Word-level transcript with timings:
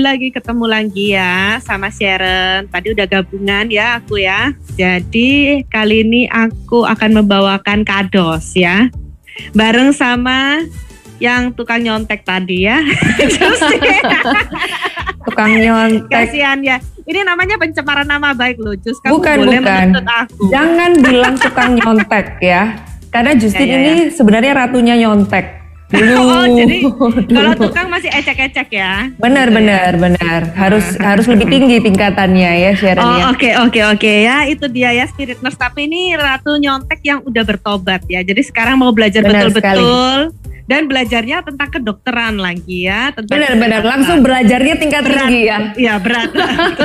lagi 0.00 0.32
ketemu 0.32 0.64
lagi 0.64 1.12
ya 1.12 1.60
sama 1.60 1.92
Sharon. 1.92 2.66
Tadi 2.72 2.96
udah 2.96 3.06
gabungan 3.06 3.68
ya 3.68 4.00
aku 4.00 4.18
ya. 4.18 4.56
Jadi 4.74 5.62
kali 5.68 6.02
ini 6.02 6.22
aku 6.26 6.88
akan 6.88 7.22
membawakan 7.22 7.84
kados 7.84 8.56
ya. 8.56 8.88
Bareng 9.52 9.92
sama 9.92 10.64
yang 11.20 11.52
tukang 11.52 11.84
nyontek 11.84 12.24
tadi 12.24 12.64
ya. 12.64 12.80
tukang 15.28 15.52
nyontek. 15.60 16.08
Kasihan 16.08 16.58
ya. 16.64 16.80
Ini 17.04 17.20
namanya 17.22 17.60
pencemaran 17.60 18.08
nama 18.08 18.32
baik 18.32 18.56
loh. 18.56 18.72
Jus 18.80 18.96
kamu 19.04 19.20
bukan, 19.20 19.36
boleh 19.44 19.60
bukan. 19.60 19.86
aku. 20.08 20.48
Jangan 20.48 20.90
bilang 21.04 21.36
tukang 21.36 21.76
nyontek 21.76 22.40
ya. 22.40 22.80
Karena 23.12 23.36
Justin 23.36 23.68
ya, 23.68 23.70
ya, 23.70 23.76
ya. 23.76 23.84
ini 23.84 23.94
sebenarnya 24.08 24.52
ratunya 24.56 24.96
nyontek. 24.96 25.59
Oh, 25.90 26.46
jadi 26.46 26.86
kalau 27.34 27.52
tukang 27.58 27.90
masih 27.90 28.10
ecek-ecek 28.14 28.68
ya. 28.70 29.10
Benar, 29.18 29.50
benar, 29.50 29.98
benar. 29.98 30.40
Harus 30.54 30.94
harus 31.02 31.26
lebih 31.26 31.50
tinggi 31.50 31.82
tingkatannya 31.82 32.50
ya, 32.62 32.70
Sharon 32.78 33.02
Oh, 33.02 33.18
ya. 33.18 33.24
oke, 33.34 33.42
okay, 33.42 33.52
oke, 33.58 33.74
okay, 33.74 33.82
oke 33.82 33.98
okay. 33.98 34.16
ya. 34.22 34.36
Itu 34.46 34.70
dia 34.70 34.94
ya 34.94 35.04
Spirit 35.10 35.42
Nurse. 35.42 35.58
Tapi 35.58 35.90
ini 35.90 36.14
Ratu 36.14 36.54
Nyontek 36.54 37.02
yang 37.02 37.26
udah 37.26 37.42
bertobat 37.42 38.06
ya. 38.06 38.22
Jadi 38.22 38.42
sekarang 38.46 38.78
mau 38.78 38.94
belajar 38.94 39.26
betul-betul 39.26 40.30
dan 40.70 40.86
belajarnya 40.86 41.42
tentang 41.42 41.68
kedokteran 41.74 42.38
lagi 42.38 42.86
ya. 42.86 43.10
Benar-benar 43.10 43.82
langsung 43.82 44.22
belajarnya 44.22 44.74
tingkat 44.78 45.02
berat, 45.02 45.18
tinggi 45.26 45.40
ya. 45.50 45.58
Iya, 45.74 45.94
berat. 45.98 46.30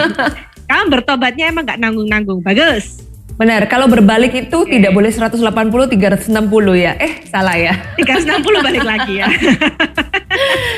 Kamu 0.70 0.86
bertobatnya 0.90 1.54
emang 1.54 1.70
nggak 1.70 1.78
nanggung-nanggung. 1.78 2.42
Bagus. 2.42 3.06
Benar, 3.36 3.68
kalau 3.68 3.92
berbalik 3.92 4.32
itu 4.32 4.64
okay. 4.64 4.80
tidak 4.80 4.96
boleh 4.96 5.12
180 5.12 5.44
360 5.44 6.32
ya. 6.80 6.96
Eh, 6.96 7.28
salah 7.28 7.60
ya. 7.60 7.76
360 8.00 8.64
balik 8.64 8.84
lagi 8.88 9.20
ya. 9.20 9.28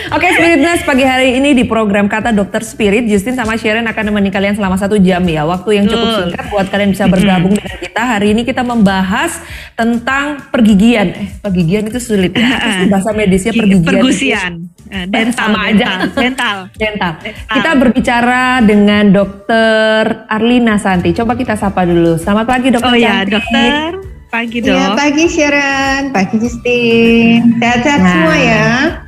Oke, 0.07 0.23
okay, 0.23 0.29
Spiritness 0.37 0.81
pagi 0.81 1.05
hari 1.05 1.37
ini 1.37 1.53
di 1.53 1.65
program 1.69 2.09
Kata 2.09 2.33
Dokter 2.33 2.65
Spirit, 2.65 3.05
Justin 3.05 3.37
sama 3.37 3.57
Sharon 3.57 3.85
akan 3.85 4.09
menemani 4.09 4.33
kalian 4.33 4.57
selama 4.57 4.73
satu 4.77 4.97
jam 4.97 5.21
ya. 5.29 5.45
Waktu 5.45 5.81
yang 5.81 5.85
cukup 5.85 6.09
singkat 6.25 6.45
buat 6.49 6.67
kalian 6.69 6.89
bisa 6.97 7.05
bergabung 7.05 7.53
dengan 7.53 7.77
kita. 7.77 8.01
Hari 8.01 8.27
ini 8.33 8.41
kita 8.41 8.65
membahas 8.65 9.37
tentang 9.77 10.49
pergigian. 10.49 11.13
Eh, 11.13 11.29
pergigian 11.41 11.85
itu 11.85 12.01
sulit 12.01 12.33
ya. 12.33 12.57
bahasa 12.93 13.13
medisnya 13.13 13.53
pergigian. 13.53 14.01
Pergusian. 14.01 14.53
Itu, 14.87 15.11
dental, 15.11 15.35
sama 15.35 15.59
aja. 15.67 16.07
Dental. 16.07 16.57
dental. 16.79 17.11
dental. 17.19 17.51
Kita 17.51 17.71
berbicara 17.75 18.63
dengan 18.63 19.03
Dokter 19.11 20.25
Arlina 20.31 20.79
Santi. 20.79 21.11
Coba 21.11 21.35
kita 21.35 21.59
sapa 21.59 21.83
dulu. 21.83 22.15
Selamat 22.15 22.47
pagi 22.47 22.71
dokter. 22.71 22.91
Oh 22.91 22.97
ya 22.97 23.27
dokter. 23.27 23.99
Pagi 24.27 24.59
dok. 24.59 24.75
Iya 24.75 24.87
pagi 24.95 25.25
Sharon, 25.27 26.01
pagi 26.11 26.35
Justin. 26.39 27.39
Sehat-sehat 27.59 27.99
nah. 27.99 28.11
semua 28.11 28.35
ya. 28.35 28.67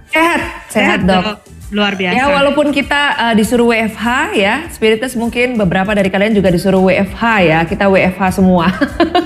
Sehat, 0.09 0.41
sehat, 0.71 0.99
sehat 0.99 0.99
dok. 1.03 1.23
dok. 1.23 1.37
Luar 1.69 1.93
biasa. 1.93 2.17
Ya 2.17 2.25
walaupun 2.33 2.73
kita 2.73 3.01
uh, 3.13 3.33
disuruh 3.37 3.69
WFH 3.69 4.33
ya, 4.33 4.65
Spiritus 4.73 5.13
mungkin 5.13 5.53
beberapa 5.53 5.93
dari 5.93 6.09
kalian 6.09 6.33
juga 6.33 6.49
disuruh 6.49 6.81
WFH 6.81 7.23
ya, 7.45 7.59
kita 7.69 7.85
WFH 7.85 8.41
semua. 8.41 8.73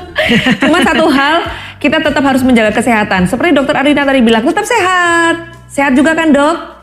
Cuma 0.67 0.83
satu 0.83 1.07
hal, 1.07 1.47
kita 1.79 2.03
tetap 2.03 2.19
harus 2.19 2.43
menjaga 2.43 2.75
kesehatan. 2.75 3.31
Seperti 3.31 3.55
dokter 3.55 3.79
Arina 3.79 4.03
tadi 4.03 4.19
bilang, 4.19 4.43
tetap 4.43 4.67
sehat. 4.67 5.62
Sehat 5.73 5.97
juga 5.97 6.13
kan 6.13 6.29
dok? 6.29 6.73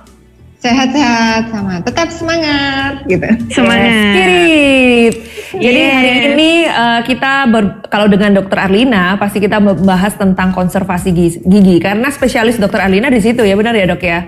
sehat-sehat 0.61 1.49
sama 1.49 1.81
tetap 1.81 2.09
semangat 2.13 3.01
gitu. 3.09 3.25
Semangat. 3.49 4.13
Spirit. 4.13 5.15
Jadi 5.57 5.81
hari 5.89 6.13
ini 6.37 6.51
uh, 6.69 7.01
kita 7.01 7.49
ber, 7.49 7.89
kalau 7.89 8.07
dengan 8.13 8.37
Dokter 8.37 8.69
Arlina 8.69 9.17
pasti 9.17 9.41
kita 9.41 9.57
membahas 9.57 10.21
tentang 10.21 10.53
konservasi 10.53 11.17
gigi 11.41 11.77
karena 11.81 12.13
spesialis 12.13 12.61
Dokter 12.61 12.85
Arlina 12.85 13.09
di 13.09 13.25
situ 13.25 13.41
ya 13.41 13.57
benar 13.57 13.73
ya 13.73 13.89
dok 13.89 14.05
ya? 14.05 14.21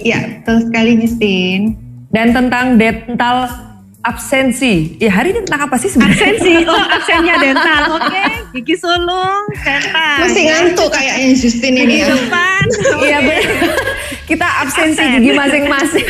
Iya 0.00 0.40
betul 0.40 0.72
sekali 0.72 0.92
Justin. 1.04 1.60
Dan 2.08 2.32
tentang 2.32 2.80
dental 2.80 3.52
absensi. 4.04 5.00
Ya 5.00 5.10
hari 5.10 5.32
ini 5.32 5.40
tentang 5.48 5.66
apa 5.66 5.76
sih 5.80 5.88
sebenarnya? 5.88 6.14
Absensi. 6.14 6.54
Oh, 6.74 6.84
absennya 6.90 7.34
dental. 7.38 7.82
Oke, 7.96 8.08
okay. 8.08 8.30
gigi 8.56 8.76
sulung, 8.76 9.44
dental. 9.52 10.16
Masih 10.26 10.42
ngantuk 10.48 10.90
kayaknya 10.90 11.26
Justin 11.36 11.74
ini 11.76 11.94
ya. 12.02 12.08
Depan. 12.12 12.64
Iya 13.04 13.18
benar. 13.22 13.72
Kita 14.24 14.48
absensi 14.64 15.00
Absen. 15.04 15.20
gigi 15.20 15.32
masing-masing. 15.36 16.08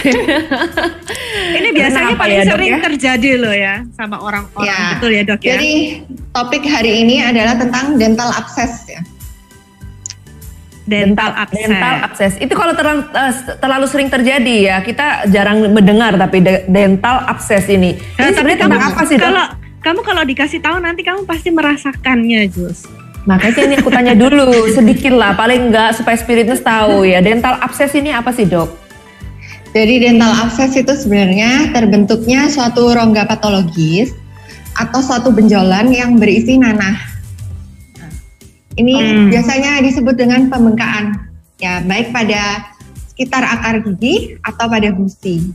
ini 1.59 1.69
biasanya 1.75 2.15
paling 2.15 2.38
ya, 2.41 2.44
sering 2.47 2.72
ya? 2.72 2.81
terjadi 2.81 3.31
loh 3.38 3.55
ya 3.55 3.75
sama 3.99 4.16
orang-orang 4.22 4.71
ya. 4.71 4.82
betul 4.97 5.11
ya 5.11 5.22
dok 5.26 5.41
ya. 5.43 5.59
Jadi 5.59 5.72
topik 6.31 6.62
hari 6.66 6.93
ini 7.05 7.22
adalah 7.22 7.59
tentang 7.59 7.99
dental 7.99 8.31
abses 8.31 8.87
ya 8.87 9.00
dental 10.84 11.30
abses. 11.32 11.64
Dental 11.64 11.94
abses. 12.04 12.32
Itu 12.40 12.52
kalau 12.56 12.72
terlalu, 12.76 13.02
uh, 13.12 13.32
terlalu 13.58 13.86
sering 13.88 14.08
terjadi 14.12 14.56
ya, 14.72 14.76
kita 14.84 15.28
jarang 15.32 15.64
mendengar 15.72 16.16
tapi 16.16 16.44
de 16.44 16.64
dental 16.68 17.24
abses 17.24 17.64
ini. 17.72 17.96
Nah, 18.20 18.28
ini 18.28 18.32
sebenarnya 18.36 18.60
tentang 18.68 18.84
apa 18.92 19.02
sih? 19.08 19.16
Kalau 19.16 19.44
kamu 19.80 20.00
kalau 20.04 20.22
dikasih 20.24 20.60
tahu 20.60 20.76
nanti 20.80 21.00
kamu 21.04 21.24
pasti 21.24 21.48
merasakannya, 21.52 22.40
Jus. 22.52 22.88
Makanya 23.24 23.60
ini 23.64 23.74
aku 23.80 23.88
tanya 23.88 24.12
dulu 24.12 24.52
sedikit 24.76 25.16
lah, 25.16 25.32
paling 25.32 25.72
enggak 25.72 25.96
supaya 25.96 26.16
spiritnya 26.20 26.56
tahu 26.60 27.08
ya. 27.08 27.24
Dental 27.24 27.56
abses 27.60 27.92
ini 27.96 28.12
apa 28.12 28.32
sih, 28.32 28.44
Dok? 28.44 28.84
Jadi 29.74 30.06
dental 30.06 30.30
abses 30.30 30.70
itu 30.78 30.92
sebenarnya 30.94 31.74
terbentuknya 31.74 32.46
suatu 32.46 32.94
rongga 32.94 33.26
patologis 33.26 34.14
atau 34.78 35.02
suatu 35.02 35.34
benjolan 35.34 35.90
yang 35.90 36.14
berisi 36.14 36.54
nanah 36.54 37.13
ini 38.74 38.94
hmm. 38.94 39.26
biasanya 39.30 39.82
disebut 39.82 40.14
dengan 40.18 40.50
pembengkakan, 40.50 41.30
ya 41.62 41.82
baik 41.86 42.10
pada 42.10 42.74
sekitar 43.14 43.46
akar 43.46 43.82
gigi 43.86 44.34
atau 44.42 44.66
pada 44.66 44.90
gusi. 44.90 45.54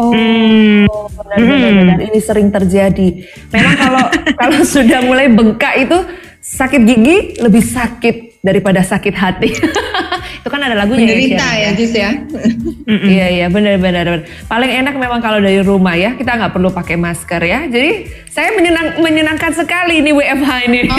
Oh, 0.00 0.08
hmm. 0.08 0.88
benar, 0.88 1.36
benar, 1.36 1.70
benar. 1.84 1.98
Ini 2.00 2.18
sering 2.24 2.48
terjadi. 2.48 3.08
Memang 3.52 3.76
kalau 3.76 4.04
kalau 4.40 4.60
sudah 4.64 5.04
mulai 5.04 5.28
bengkak 5.28 5.84
itu 5.84 5.98
sakit 6.42 6.80
gigi 6.82 7.16
lebih 7.38 7.62
sakit 7.62 8.31
daripada 8.42 8.82
sakit 8.82 9.14
hati. 9.14 9.50
itu 10.42 10.50
kan 10.50 10.58
ada 10.58 10.74
lagunya 10.74 11.06
Menderita 11.06 11.48
ya, 11.54 11.70
ya 11.70 11.70
Jus 11.78 11.92
ya. 11.94 12.10
Iya 12.82 13.26
iya 13.30 13.46
benar 13.46 13.78
benar 13.78 14.26
Paling 14.50 14.70
enak 14.82 14.98
memang 14.98 15.22
kalau 15.22 15.38
dari 15.38 15.62
rumah 15.62 15.94
ya 15.94 16.18
kita 16.18 16.34
nggak 16.34 16.50
perlu 16.50 16.74
pakai 16.74 16.98
masker 16.98 17.38
ya. 17.38 17.70
Jadi 17.70 18.10
saya 18.26 18.50
menyenang 18.58 18.98
menyenangkan 18.98 19.54
sekali 19.54 20.02
ini 20.02 20.10
WFH 20.10 20.50
ini. 20.66 20.80
Oh. 20.90 20.98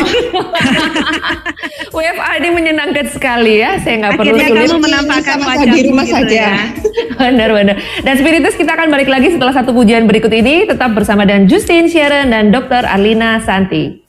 WFH 2.00 2.28
ini 2.40 2.50
menyenangkan 2.56 3.06
sekali 3.12 3.60
ya. 3.60 3.76
Saya 3.84 4.08
nggak 4.08 4.16
perlu 4.16 4.36
sulit. 4.40 4.64
kamu 4.64 4.80
menampakkan 4.80 5.38
wajah 5.44 5.68
di 5.76 5.82
rumah 5.92 6.06
gitu 6.08 6.16
saja. 6.16 6.44
Ya. 6.48 6.64
benar 7.28 7.50
benar. 7.52 7.76
Dan 8.00 8.14
Spiritus 8.16 8.56
kita 8.56 8.72
akan 8.80 8.88
balik 8.88 9.12
lagi 9.12 9.36
setelah 9.36 9.52
satu 9.52 9.76
pujian 9.76 10.08
berikut 10.08 10.32
ini 10.32 10.72
tetap 10.72 10.96
bersama 10.96 11.28
dengan 11.28 11.52
Justin 11.52 11.92
Sharon 11.92 12.32
dan 12.32 12.56
Dr. 12.56 12.88
Arlina 12.88 13.44
Santi. 13.44 14.03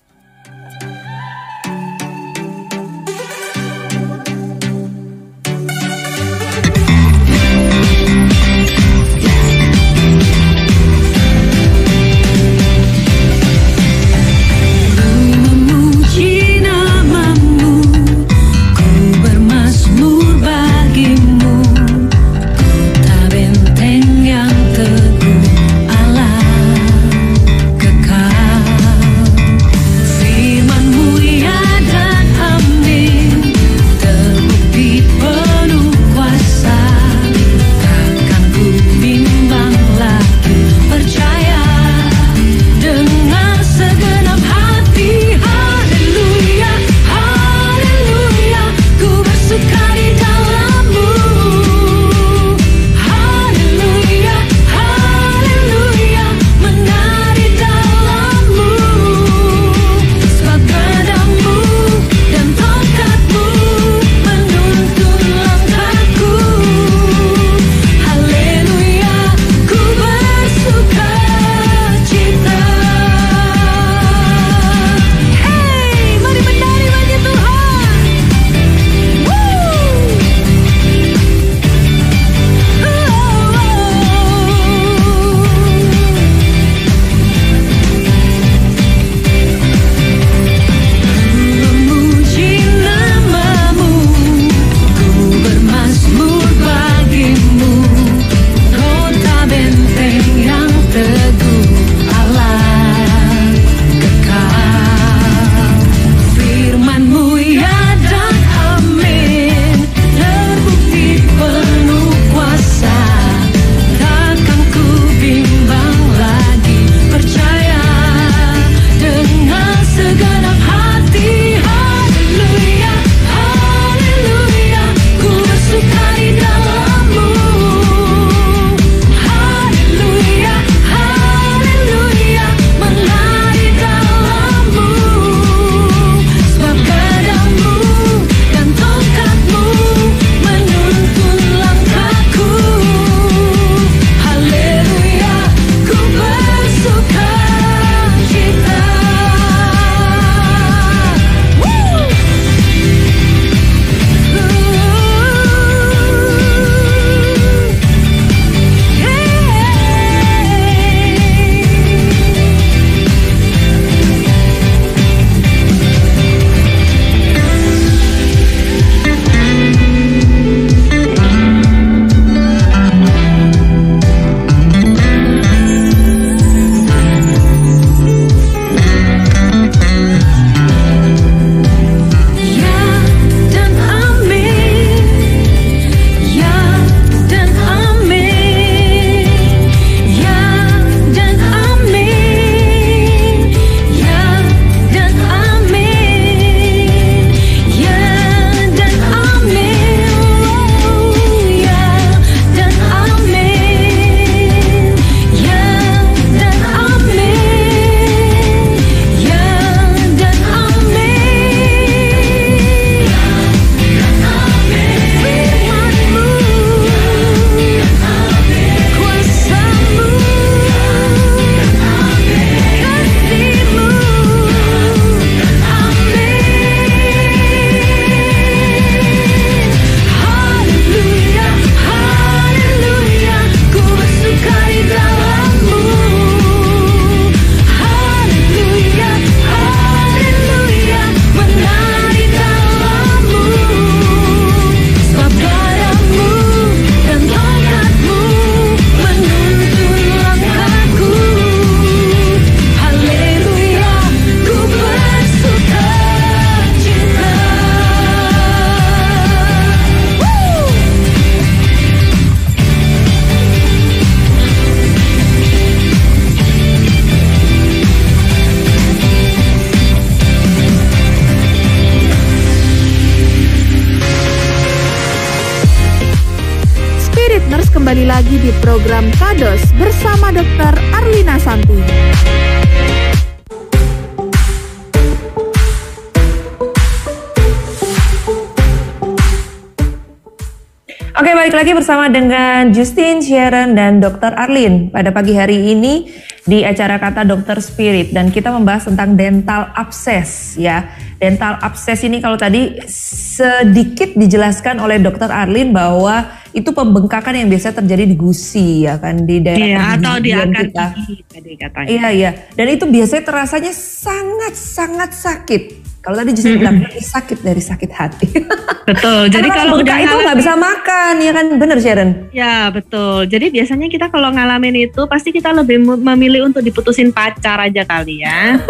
Lagi 291.64 291.80
bersama 291.80 292.12
dengan 292.12 292.76
Justin, 292.76 293.24
Sharon, 293.24 293.72
dan 293.72 293.96
Dr. 293.96 294.36
Arlin 294.36 294.92
pada 294.92 295.08
pagi 295.16 295.32
hari 295.32 295.72
ini 295.72 296.12
di 296.44 296.60
acara 296.60 297.00
Kata 297.00 297.24
Dokter 297.24 297.56
Spirit 297.56 298.12
dan 298.12 298.28
kita 298.28 298.52
membahas 298.52 298.84
tentang 298.92 299.16
dental 299.16 299.72
abscess 299.72 300.60
ya. 300.60 300.92
Dental 301.16 301.56
abscess 301.64 302.04
ini 302.04 302.20
kalau 302.20 302.36
tadi 302.36 302.84
sedikit 302.84 304.12
dijelaskan 304.12 304.76
oleh 304.76 305.00
Dr. 305.00 305.32
Arlin 305.32 305.72
bahwa 305.72 306.36
itu 306.52 306.68
pembengkakan 306.68 307.32
yang 307.32 307.48
biasa 307.48 307.72
terjadi 307.80 308.12
di 308.12 308.16
gusi 308.20 308.84
ya 308.84 309.00
kan 309.00 309.24
di 309.24 309.40
daerah 309.40 309.64
iya, 309.64 309.96
atau 309.96 310.14
di 310.20 310.30
akar 310.36 310.68
kita. 310.68 310.86
gigi 311.00 311.16
tadi 311.32 311.50
katanya. 311.56 311.88
Iya 311.88 312.06
iya, 312.12 312.30
dan 312.52 312.66
itu 312.68 312.84
biasanya 312.84 313.24
terasanya 313.24 313.72
sangat 313.72 314.52
sangat 314.52 315.10
sakit. 315.16 315.83
Kalau 316.04 316.20
tadi 316.20 316.36
justru 316.36 316.60
bilang 316.60 316.84
sakit 316.84 317.40
dari 317.40 317.64
sakit 317.64 317.90
hati. 317.96 318.28
Betul. 318.92 319.32
Jadi 319.32 319.48
kalau 319.48 319.80
udah 319.80 319.96
itu 319.96 320.16
nggak 320.20 320.36
bisa 320.36 320.52
makan, 320.52 321.12
ya 321.24 321.32
kan 321.32 321.46
bener 321.56 321.80
Sharon? 321.80 322.28
Ya 322.36 322.68
betul. 322.68 323.24
Jadi 323.24 323.48
biasanya 323.48 323.88
kita 323.88 324.12
kalau 324.12 324.28
ngalamin 324.28 324.92
itu 324.92 325.08
pasti 325.08 325.32
kita 325.32 325.56
lebih 325.56 325.80
mem- 325.80 326.04
memilih 326.04 326.52
untuk 326.52 326.60
diputusin 326.60 327.08
pacar 327.08 327.64
aja 327.64 327.80
kali 327.88 328.20
ya. 328.20 328.60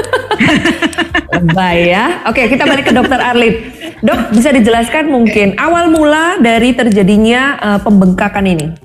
Lebay 1.35 1.91
ya. 1.91 2.23
Oke, 2.31 2.47
kita 2.47 2.63
balik 2.63 2.87
ke 2.87 2.95
dokter 2.95 3.19
Arlin. 3.19 3.59
Dok, 4.07 4.31
bisa 4.31 4.55
dijelaskan 4.55 5.11
mungkin 5.11 5.59
awal 5.59 5.91
mula 5.91 6.39
dari 6.39 6.71
terjadinya 6.79 7.59
eh, 7.59 7.81
pembengkakan 7.83 8.47
ini? 8.47 8.84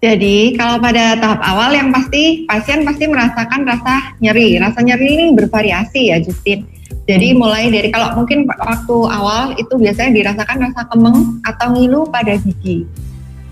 Jadi 0.00 0.56
kalau 0.56 0.80
pada 0.80 1.12
tahap 1.20 1.44
awal 1.44 1.76
yang 1.76 1.92
pasti 1.92 2.48
pasien 2.48 2.88
pasti 2.88 3.04
merasakan 3.04 3.68
rasa 3.68 4.16
nyeri. 4.24 4.56
Rasa 4.56 4.80
nyeri 4.80 5.08
ini 5.12 5.24
bervariasi 5.36 6.08
ya 6.08 6.16
Justin. 6.24 6.64
Jadi 7.04 7.36
mulai 7.36 7.68
dari 7.68 7.92
kalau 7.92 8.24
mungkin 8.24 8.48
waktu 8.48 8.96
awal 9.12 9.52
itu 9.60 9.76
biasanya 9.76 10.10
dirasakan 10.16 10.72
rasa 10.72 10.88
kemeng 10.88 11.44
atau 11.44 11.66
ngilu 11.76 12.08
pada 12.08 12.32
gigi. 12.40 12.88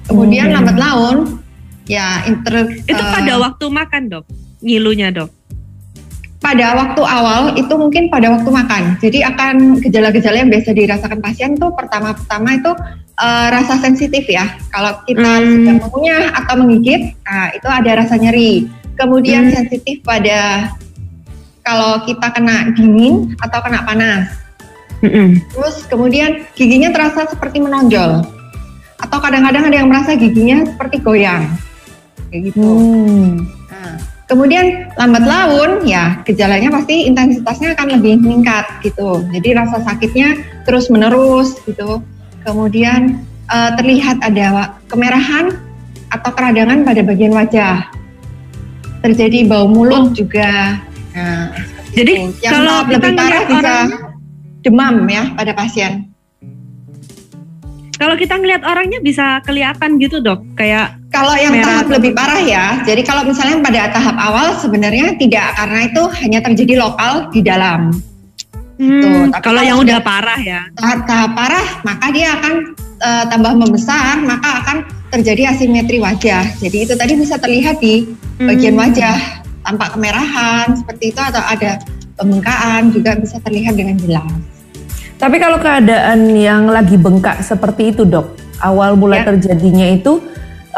Kemudian 0.08 0.48
Hmm. 0.48 0.64
lambat 0.64 0.76
laun 0.80 1.16
ya 1.84 2.24
inter 2.24 2.64
itu 2.64 2.96
eh, 2.96 3.12
pada 3.12 3.34
waktu 3.44 3.64
makan 3.68 4.02
dok, 4.08 4.24
ngilunya 4.64 5.12
dok. 5.12 5.28
Pada 6.48 6.72
waktu 6.80 7.02
awal 7.04 7.52
itu 7.60 7.74
mungkin 7.76 8.08
pada 8.08 8.32
waktu 8.32 8.48
makan. 8.48 8.96
Jadi 9.04 9.20
akan 9.20 9.84
gejala-gejala 9.84 10.40
yang 10.40 10.48
biasa 10.48 10.72
dirasakan 10.72 11.20
pasien 11.20 11.60
tuh 11.60 11.76
pertama-tama 11.76 12.56
itu 12.56 12.72
eh, 13.18 13.48
rasa 13.52 13.76
sensitif 13.82 14.24
ya. 14.30 14.46
Kalau 14.72 15.04
kita 15.04 15.26
Hmm. 15.26 15.50
sedang 15.60 15.78
mengunyah 15.84 16.24
atau 16.38 16.54
menggigit, 16.62 17.18
nah 17.26 17.50
itu 17.52 17.66
ada 17.66 17.90
rasa 18.00 18.14
nyeri. 18.14 18.70
Kemudian 18.94 19.50
Hmm. 19.50 19.54
sensitif 19.58 20.00
pada 20.06 20.70
kalau 21.66 22.00
kita 22.06 22.30
kena 22.32 22.72
dingin 22.72 23.34
atau 23.42 23.58
kena 23.60 23.82
panas. 23.84 24.30
Terus 25.52 25.84
kemudian 25.90 26.46
giginya 26.54 26.94
terasa 26.94 27.26
seperti 27.26 27.58
menonjol. 27.60 28.22
Atau 29.02 29.18
kadang-kadang 29.18 29.66
ada 29.66 29.76
yang 29.82 29.90
merasa 29.90 30.14
giginya 30.14 30.64
seperti 30.64 31.02
goyang. 31.02 31.44
Kayak 32.30 32.54
gitu. 32.54 32.62
Hmm. 32.62 33.57
Kemudian 34.28 34.92
lambat 35.00 35.24
laun 35.24 35.88
ya 35.88 36.20
gejalanya 36.28 36.68
pasti 36.68 37.08
intensitasnya 37.08 37.72
akan 37.72 37.96
lebih 37.96 38.20
meningkat 38.20 38.68
gitu. 38.84 39.24
Jadi 39.32 39.56
rasa 39.56 39.80
sakitnya 39.80 40.36
terus 40.68 40.92
menerus 40.92 41.56
gitu. 41.64 42.04
Kemudian 42.44 43.24
eh, 43.48 43.70
terlihat 43.80 44.20
ada 44.20 44.76
kemerahan 44.92 45.56
atau 46.12 46.30
keradangan 46.36 46.84
pada 46.84 47.00
bagian 47.00 47.32
wajah. 47.32 47.88
Terjadi 49.00 49.48
bau 49.48 49.64
mulut 49.64 50.12
juga. 50.12 50.76
Nah, 51.16 51.48
Jadi 51.96 52.12
itu. 52.28 52.44
yang 52.44 52.52
kalau 52.52 52.76
lebih 52.84 53.12
parah 53.16 53.42
bisa 53.48 53.74
demam 54.60 55.08
ya 55.08 55.32
pada 55.32 55.52
pasien. 55.56 56.07
Kalau 57.98 58.14
kita 58.14 58.38
ngelihat 58.38 58.62
orangnya 58.62 59.02
bisa 59.02 59.42
kelihatan 59.42 59.98
gitu 59.98 60.22
dok, 60.22 60.40
kayak 60.54 60.94
Kalau 61.10 61.34
yang 61.34 61.50
Merah. 61.56 61.82
tahap 61.82 61.86
lebih 61.98 62.12
parah 62.14 62.38
ya, 62.38 62.64
jadi 62.86 63.02
kalau 63.02 63.26
misalnya 63.26 63.58
pada 63.58 63.90
tahap 63.90 64.16
awal 64.16 64.54
sebenarnya 64.54 65.18
tidak 65.18 65.56
karena 65.56 65.80
itu 65.90 66.02
hanya 66.22 66.38
terjadi 66.44 66.74
lokal 66.78 67.26
di 67.34 67.40
dalam. 67.42 67.90
hmm, 68.78 69.34
tapi 69.34 69.42
kalau 69.42 69.58
kalau 69.58 69.62
yang 69.66 69.78
udah 69.82 69.98
parah 69.98 70.38
ya. 70.38 70.60
Tahap, 70.78 71.08
tahap 71.10 71.30
parah 71.34 71.66
maka 71.82 72.06
dia 72.14 72.38
akan 72.38 72.52
eh, 72.98 73.24
tambah 73.26 73.52
membesar, 73.58 74.22
maka 74.22 74.48
akan 74.62 74.76
terjadi 75.10 75.50
asimetri 75.50 75.98
wajah. 75.98 76.44
Jadi 76.62 76.86
itu 76.86 76.94
tadi 76.94 77.18
bisa 77.18 77.34
terlihat 77.34 77.82
di 77.82 78.06
bagian 78.38 78.78
Hmm. 78.78 78.82
wajah, 78.86 79.16
tampak 79.66 79.98
kemerahan 79.98 80.70
seperti 80.76 81.10
itu 81.10 81.18
atau 81.18 81.42
ada 81.42 81.82
pembengkakan 82.14 82.94
juga 82.94 83.18
bisa 83.18 83.42
terlihat 83.42 83.74
dengan 83.74 83.96
jelas. 83.98 84.30
Tapi 85.18 85.36
kalau 85.36 85.58
keadaan 85.58 86.30
yang 86.32 86.70
lagi 86.70 86.94
bengkak 86.94 87.42
seperti 87.42 87.90
itu 87.90 88.06
dok, 88.06 88.38
awal 88.62 88.94
mula 88.94 89.18
Ya. 89.18 89.26
terjadinya 89.26 89.86
itu 89.90 90.22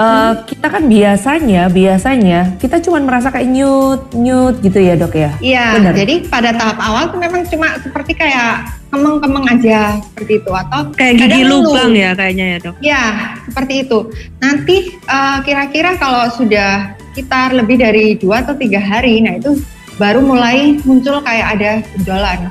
eh, 0.01 0.33
kita 0.49 0.73
kan 0.73 0.89
biasanya 0.89 1.69
biasanya 1.69 2.57
kita 2.57 2.81
cuma 2.81 3.05
merasa 3.05 3.29
kayak 3.29 3.53
nyut 3.53 4.01
nyut 4.17 4.57
gitu 4.65 4.81
ya 4.81 4.97
dok 4.97 5.13
ya. 5.13 5.31
Iya, 5.45 5.93
jadi 5.93 6.25
pada 6.25 6.57
tahap 6.57 6.81
awal 6.81 7.13
tuh 7.13 7.21
memang 7.21 7.45
cuma 7.53 7.77
seperti 7.85 8.17
kayak 8.17 8.65
kemeng-kemeng 8.89 9.45
aja 9.45 10.01
seperti 10.01 10.41
itu 10.41 10.51
atau 10.51 10.89
Kayak 10.97 11.15
gigi 11.21 11.43
lubang 11.45 11.93
ya 11.93 12.17
kayaknya 12.17 12.47
ya 12.49 12.59
dok. 12.65 12.75
Ya, 12.81 13.03
seperti 13.45 13.75
itu. 13.85 13.99
Nanti 14.41 14.77
eh, 14.97 15.39
kira-kira 15.45 16.01
kalau 16.01 16.33
sudah 16.33 16.97
sekitar 17.13 17.53
lebih 17.53 17.77
dari 17.77 18.17
dua 18.17 18.41
atau 18.41 18.57
tiga 18.57 18.81
hari, 18.81 19.21
nah 19.21 19.37
itu 19.37 19.61
baru 20.01 20.25
mulai 20.25 20.81
muncul 20.89 21.21
kayak 21.21 21.61
ada 21.61 21.73
benjolan. 21.93 22.49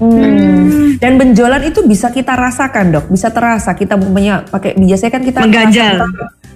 Hmm. 0.00 0.96
Dan 0.96 1.16
benjolan 1.16 1.60
itu 1.62 1.84
bisa 1.84 2.08
kita 2.08 2.32
rasakan 2.32 2.88
dok, 2.90 3.06
bisa 3.08 3.28
terasa 3.28 3.72
kita 3.72 3.94
punya 3.94 4.42
pakai 4.42 4.72
biasanya 4.74 5.12
kan 5.12 5.22
kita 5.22 5.38
Mengganjal. 5.40 5.96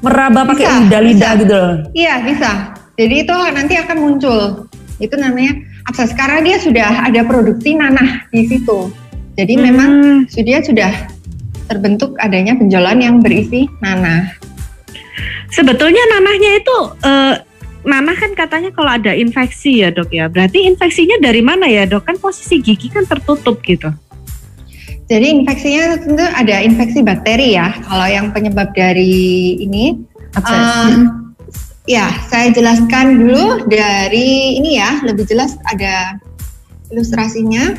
meraba 0.00 0.44
pakai 0.44 0.64
Bisa, 0.64 0.76
lidah-lidah 0.80 1.32
bisa. 1.32 1.40
gitu 1.40 1.54
loh. 1.54 1.74
Iya 1.92 2.14
bisa. 2.24 2.50
Jadi 2.94 3.14
itu 3.20 3.36
nanti 3.52 3.74
akan 3.76 3.96
muncul. 3.98 4.40
Itu 4.96 5.14
namanya 5.16 5.52
absces 5.84 6.12
karena 6.12 6.40
dia 6.40 6.56
sudah 6.56 7.04
ada 7.04 7.20
produksi 7.24 7.72
nanah 7.72 8.24
di 8.28 8.44
situ. 8.44 8.88
Jadi 9.34 9.54
memang 9.56 9.90
Hmm. 9.90 10.18
sudah 10.28 10.60
sudah 10.60 10.92
terbentuk 11.66 12.14
adanya 12.16 12.52
benjolan 12.54 13.00
yang 13.00 13.16
berisi 13.18 13.64
nanah. 13.80 14.28
Sebetulnya 15.48 16.02
nanahnya 16.10 16.50
itu 16.58 16.76
eh, 17.00 17.34
nanah 17.84 18.16
kan 18.16 18.32
katanya 18.32 18.72
kalau 18.72 18.90
ada 18.90 19.12
infeksi 19.12 19.84
ya 19.84 19.92
dok 19.92 20.10
ya. 20.10 20.26
Berarti 20.32 20.64
infeksinya 20.64 21.20
dari 21.20 21.44
mana 21.44 21.68
ya 21.68 21.84
dok? 21.84 22.08
Kan 22.08 22.16
posisi 22.16 22.58
gigi 22.64 22.88
kan 22.90 23.04
tertutup 23.04 23.60
gitu. 23.62 23.92
Jadi 25.04 25.26
infeksinya 25.36 26.00
tentu 26.00 26.24
ada 26.24 26.64
infeksi 26.64 27.04
bakteri 27.04 27.60
ya. 27.60 27.76
Kalau 27.84 28.08
yang 28.08 28.32
penyebab 28.32 28.72
dari 28.72 29.56
ini. 29.60 30.00
Eh, 30.34 30.92
ya, 31.84 32.08
saya 32.32 32.48
jelaskan 32.50 33.20
dulu 33.20 33.68
dari 33.68 34.58
ini 34.58 34.80
ya, 34.80 35.04
lebih 35.04 35.28
jelas 35.28 35.60
ada 35.68 36.16
ilustrasinya. 36.88 37.76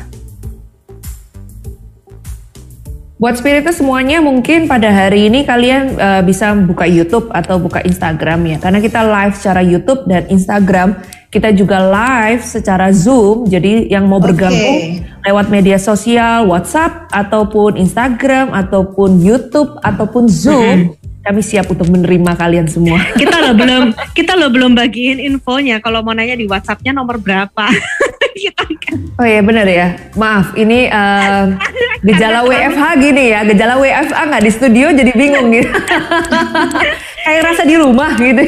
Buat 3.16 3.40
spiritus 3.40 3.80
semuanya 3.80 4.20
mungkin 4.20 4.68
pada 4.68 4.92
hari 4.92 5.32
ini 5.32 5.48
kalian 5.48 5.96
eh, 5.96 6.20
bisa 6.20 6.52
buka 6.52 6.84
YouTube 6.84 7.32
atau 7.32 7.56
buka 7.56 7.80
Instagram 7.80 8.44
ya. 8.44 8.56
Karena 8.60 8.76
kita 8.76 9.00
live 9.08 9.34
secara 9.40 9.64
YouTube 9.64 10.04
dan 10.04 10.28
Instagram. 10.28 11.00
Kita 11.32 11.48
juga 11.56 11.80
live 11.80 12.44
secara 12.44 12.92
Zoom. 12.92 13.48
Jadi 13.48 13.88
yang 13.88 14.04
mau 14.04 14.20
bergabung 14.20 15.00
lewat 15.24 15.48
media 15.48 15.80
sosial, 15.80 16.44
WhatsApp 16.44 17.08
ataupun 17.08 17.80
Instagram 17.80 18.52
ataupun 18.52 19.16
YouTube 19.24 19.80
ataupun 19.80 20.28
Zoom, 20.28 20.92
kami 21.24 21.40
siap 21.40 21.72
untuk 21.72 21.88
menerima 21.88 22.36
kalian 22.36 22.68
semua. 22.68 23.00
Kita 23.16 23.40
loh 23.40 23.56
belum 23.56 23.84
kita 24.12 24.36
loh 24.36 24.52
belum 24.52 24.76
bagiin 24.76 25.24
infonya. 25.24 25.80
Kalau 25.80 26.04
mau 26.04 26.12
nanya 26.12 26.36
di 26.36 26.44
WhatsAppnya 26.44 26.92
nomor 26.92 27.16
berapa? 27.16 27.64
kan 28.36 28.98
Oh 29.16 29.24
iya 29.24 29.40
benar 29.40 29.64
ya. 29.64 29.96
Maaf, 30.12 30.52
ini 30.60 30.92
eh, 30.92 31.44
gejala 32.06 32.44
WFH 32.44 32.84
gini 33.00 33.32
ya. 33.32 33.40
Gejala 33.48 33.80
WFA 33.80 34.22
nggak 34.28 34.44
di 34.44 34.50
studio 34.52 34.92
jadi 34.92 35.12
bingung 35.16 35.48
gitu. 35.56 35.72
Kayak 37.26 37.42
rasa 37.42 37.64
di 37.64 37.74
rumah 37.80 38.12
gitu. 38.20 38.44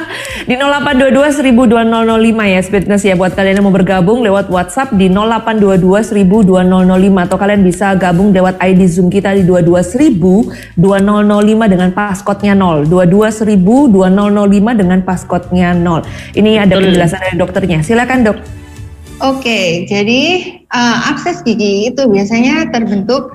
di 0.48 0.54
0822 0.56 1.58
102005 1.58 2.54
ya 2.54 2.60
Speedness 2.62 3.02
ya 3.02 3.14
buat 3.18 3.34
kalian 3.34 3.60
yang 3.60 3.66
mau 3.66 3.74
bergabung 3.74 4.22
lewat 4.22 4.46
WhatsApp 4.46 4.94
di 4.94 5.10
0822 5.10 6.14
102005 6.38 7.26
atau 7.26 7.36
kalian 7.36 7.60
bisa 7.66 7.92
gabung 7.98 8.30
lewat 8.30 8.56
ID 8.62 8.80
Zoom 8.86 9.10
kita 9.10 9.34
di 9.34 9.42
22 9.42 9.74
1000 9.84 10.78
2005 10.78 11.66
dengan 11.66 11.90
passcode-nya 11.90 12.54
0. 12.54 12.86
22 12.86 13.58
1000 13.58 13.90
2005 13.90 14.80
dengan 14.80 14.98
passcode-nya 15.02 15.74
0. 15.74 16.38
Ini 16.38 16.62
ada 16.62 16.78
penjelasan 16.78 17.20
dari 17.26 17.36
dokternya. 17.36 17.82
Silakan 17.82 18.20
dok. 18.22 18.61
Oke, 19.22 19.86
jadi 19.86 20.22
eh, 20.66 20.96
akses 21.06 21.46
gigi 21.46 21.86
itu 21.94 22.02
biasanya 22.10 22.74
terbentuk 22.74 23.30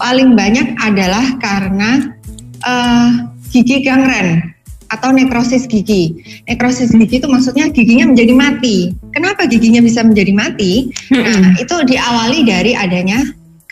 paling 0.00 0.32
banyak 0.32 0.72
adalah 0.80 1.36
karena 1.36 2.16
eh, 2.64 3.08
gigi 3.52 3.84
gangren 3.84 4.40
atau 4.88 5.12
nekrosis 5.12 5.68
gigi. 5.68 6.16
Nekrosis 6.48 6.92
gigi 6.92 7.20
itu 7.20 7.28
maksudnya 7.28 7.68
giginya 7.72 8.08
menjadi 8.08 8.32
mati. 8.36 8.76
Kenapa 9.12 9.48
giginya 9.48 9.80
bisa 9.80 10.04
menjadi 10.04 10.32
mati? 10.32 10.92
Nah, 11.12 11.56
itu 11.56 11.76
diawali 11.88 12.44
dari 12.44 12.72
adanya 12.76 13.20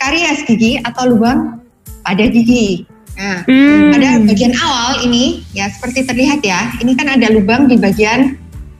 karies 0.01 0.45
gigi 0.49 0.81
atau 0.81 1.13
lubang 1.13 1.61
pada 2.01 2.25
gigi. 2.25 2.85
Nah, 3.17 3.45
Hmm. 3.45 3.93
pada 3.93 4.17
bagian 4.25 4.53
awal 4.57 5.05
ini 5.05 5.45
ya 5.53 5.69
seperti 5.69 6.09
terlihat 6.09 6.41
ya, 6.41 6.73
ini 6.81 6.97
kan 6.97 7.05
ada 7.05 7.29
lubang 7.29 7.69
di 7.69 7.77
bagian 7.77 8.33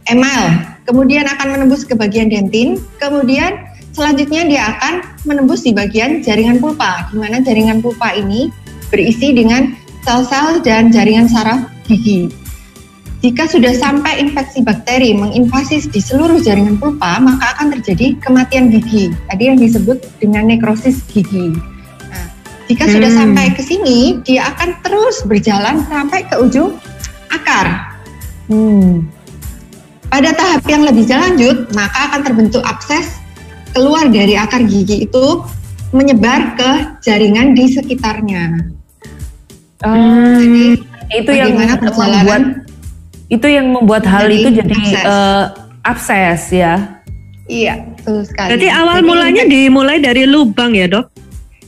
emal, 0.09 0.65
kemudian 0.85 1.27
akan 1.27 1.47
menembus 1.57 1.85
ke 1.85 1.93
bagian 1.93 2.31
dentin, 2.31 2.81
kemudian 2.97 3.57
selanjutnya 3.91 4.47
dia 4.47 4.61
akan 4.77 4.93
menembus 5.27 5.67
di 5.67 5.75
bagian 5.75 6.23
jaringan 6.23 6.57
pulpa, 6.57 7.09
di 7.11 7.19
mana 7.19 7.43
jaringan 7.43 7.83
pulpa 7.83 8.15
ini 8.15 8.50
berisi 8.89 9.35
dengan 9.35 9.75
sel-sel 10.03 10.59
dan 10.65 10.89
jaringan 10.89 11.29
saraf 11.29 11.67
gigi. 11.85 12.31
Jika 13.21 13.45
sudah 13.45 13.69
sampai 13.77 14.17
infeksi 14.17 14.65
bakteri 14.65 15.13
menginvasi 15.13 15.85
di 15.93 16.01
seluruh 16.01 16.41
jaringan 16.41 16.81
pulpa, 16.81 17.21
maka 17.21 17.53
akan 17.53 17.77
terjadi 17.77 18.17
kematian 18.17 18.73
gigi. 18.73 19.13
Tadi 19.29 19.43
yang 19.45 19.61
disebut 19.61 20.01
dengan 20.17 20.50
nekrosis 20.50 21.05
gigi. 21.05 21.53
Nah, 22.09 22.25
jika 22.65 22.89
sudah 22.89 23.13
Hmm. 23.13 23.19
sampai 23.21 23.53
ke 23.53 23.61
sini, 23.61 24.17
dia 24.25 24.50
akan 24.50 24.73
terus 24.81 25.21
berjalan 25.29 25.85
sampai 25.85 26.25
ke 26.25 26.35
ujung 26.41 26.81
akar. 27.29 27.93
Hmm. 28.50 29.05
Pada 30.11 30.35
tahap 30.35 30.67
yang 30.67 30.83
lebih 30.83 31.07
lanjut, 31.07 31.71
maka 31.71 32.11
akan 32.11 32.21
terbentuk 32.27 32.59
abses 32.67 33.23
keluar 33.71 34.11
dari 34.11 34.35
akar 34.35 34.67
gigi 34.67 35.07
itu 35.07 35.39
menyebar 35.95 36.59
ke 36.59 36.99
jaringan 36.99 37.55
di 37.55 37.71
sekitarnya. 37.71 38.59
Ah, 39.87 40.35
Jadi 40.35 40.83
itu 41.15 41.31
yang 41.31 41.55
membuat 41.55 42.43
itu 43.31 43.47
yang 43.47 43.67
membuat 43.71 44.03
hal 44.03 44.27
Jadi, 44.27 44.35
itu 44.35 44.49
jadi 44.59 44.75
abses. 44.75 45.03
eh, 45.07 45.43
abses 45.87 46.41
ya. 46.51 46.73
iya, 47.47 47.73
betul 47.95 48.27
sekali. 48.27 48.49
Berarti 48.51 48.67
awal 48.67 48.97
Jadi 48.99 49.07
mulanya 49.07 49.43
dimulai 49.47 49.97
dari 50.03 50.23
lubang 50.27 50.75
ya 50.75 50.91
dok? 50.91 51.07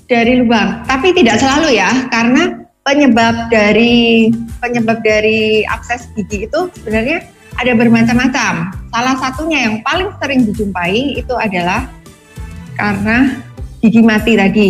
dari 0.04 0.44
lubang, 0.44 0.84
tapi 0.86 1.16
tidak 1.16 1.40
selalu 1.40 1.80
ya, 1.80 1.90
karena 2.12 2.60
penyebab 2.84 3.48
dari 3.50 4.30
penyebab 4.60 5.00
dari 5.00 5.64
abses 5.64 6.12
gigi 6.14 6.46
itu 6.46 6.60
sebenarnya 6.76 7.24
ada 7.58 7.72
bermacam-macam. 7.78 8.54
Salah 8.90 9.16
satunya 9.18 9.70
yang 9.70 9.76
paling 9.86 10.10
sering 10.22 10.46
dijumpai 10.46 11.18
itu 11.18 11.34
adalah 11.38 11.90
karena 12.78 13.42
gigi 13.82 14.02
mati 14.02 14.34
tadi, 14.38 14.70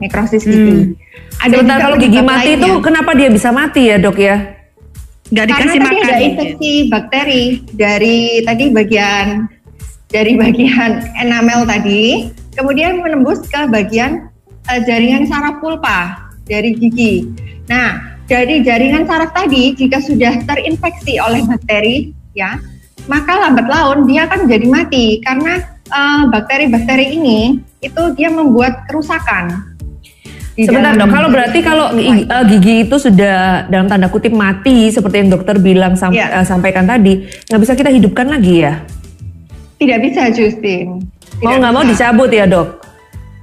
nekrosis 0.00 0.44
gigi. 0.44 0.96
Ada 1.42 1.60
Sebentar 1.60 1.78
kalau 1.82 1.96
gigi 1.98 2.22
mati 2.22 2.50
itu 2.56 2.70
kenapa 2.80 3.10
dia 3.12 3.28
bisa 3.28 3.50
mati 3.50 3.90
ya 3.90 3.96
dok 3.98 4.16
ya? 4.16 4.54
Karena 5.34 5.50
dikasih 5.50 5.80
tadi 5.80 5.96
makan. 5.96 6.04
ada 6.04 6.16
infeksi 6.20 6.72
bakteri 6.92 7.42
dari 7.74 8.18
tadi 8.44 8.64
bagian 8.70 9.26
dari 10.12 10.32
bagian 10.38 10.90
enamel 11.24 11.66
tadi, 11.66 12.30
kemudian 12.54 13.02
menembus 13.02 13.42
ke 13.50 13.66
bagian 13.66 14.30
eh, 14.70 14.80
jaringan 14.86 15.26
saraf 15.26 15.58
pulpa 15.58 16.30
dari 16.46 16.76
gigi. 16.76 17.26
Nah, 17.66 18.13
dari 18.24 18.64
jaringan 18.64 19.04
saraf 19.04 19.30
tadi 19.30 19.76
jika 19.76 20.00
sudah 20.00 20.40
terinfeksi 20.44 21.20
oleh 21.20 21.44
bakteri, 21.44 21.96
ya, 22.32 22.56
maka 23.04 23.36
lambat 23.36 23.68
laun 23.68 24.08
dia 24.08 24.24
akan 24.24 24.48
menjadi 24.48 24.66
mati 24.66 25.04
karena 25.20 25.60
eh, 25.84 26.22
bakteri-bakteri 26.28 27.14
ini 27.14 27.60
itu 27.78 28.02
dia 28.16 28.32
membuat 28.32 28.88
kerusakan. 28.88 29.76
Sebentar 30.54 30.94
dok, 30.94 31.10
kalau 31.10 31.28
berarti 31.28 31.58
kalau 31.60 31.90
gi- 31.92 32.24
eh, 32.24 32.44
gigi 32.48 32.74
itu 32.86 32.96
sudah 32.96 33.66
dalam 33.66 33.90
tanda 33.90 34.06
kutip 34.06 34.30
mati 34.30 34.86
seperti 34.88 35.26
yang 35.26 35.30
dokter 35.34 35.58
bilang 35.58 35.98
sam- 35.98 36.14
Iya. 36.14 36.40
eh, 36.40 36.46
sampaikan 36.46 36.86
tadi, 36.86 37.26
nggak 37.50 37.60
bisa 37.60 37.74
kita 37.74 37.90
hidupkan 37.90 38.30
lagi 38.30 38.62
ya? 38.62 38.80
tidak 39.74 40.00
bisa 40.00 40.32
Justin. 40.32 41.02
Mau 41.42 41.50
Tidak 41.50 41.58
nggak 41.60 41.74
mau 41.74 41.84
dicabut 41.84 42.30
ya 42.30 42.46
dok? 42.46 42.80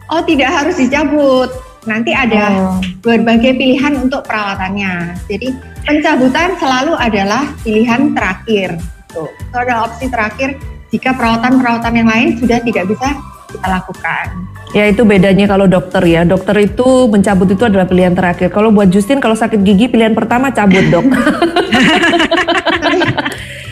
Oh, 0.09 0.23
tidak 0.25 0.49
harus 0.49 0.73
dicabut. 0.73 1.51
Nanti 1.81 2.13
ada 2.13 2.43
Oh. 2.53 2.77
berbagai 3.01 3.57
pilihan 3.57 3.97
untuk 3.97 4.21
perawatannya. 4.29 5.17
Jadi 5.25 5.49
pencabutan 5.81 6.53
selalu 6.61 6.93
adalah 6.93 7.49
pilihan 7.65 8.13
terakhir. 8.13 8.77
Tuh, 9.09 9.25
itu 9.27 9.55
adalah 9.57 9.89
opsi 9.89 10.05
terakhir 10.07 10.61
jika 10.93 11.17
perawatan-perawatan 11.17 11.93
yang 11.97 12.07
lain 12.07 12.29
sudah 12.37 12.61
tidak 12.61 12.85
bisa 12.85 13.17
kita 13.51 13.67
lakukan. 13.67 14.25
Ya 14.71 14.87
itu 14.87 15.03
bedanya 15.03 15.49
kalau 15.49 15.67
dokter 15.67 15.99
ya. 16.05 16.21
Dokter 16.23 16.55
itu 16.63 17.09
mencabut 17.09 17.49
itu 17.49 17.63
adalah 17.65 17.83
pilihan 17.83 18.15
terakhir. 18.15 18.53
Kalau 18.53 18.71
buat 18.71 18.87
Justin 18.87 19.19
kalau 19.19 19.35
sakit 19.35 19.59
gigi 19.65 19.91
pilihan 19.91 20.15
pertama 20.15 20.53
cabut 20.53 20.85
dok. 20.87 21.03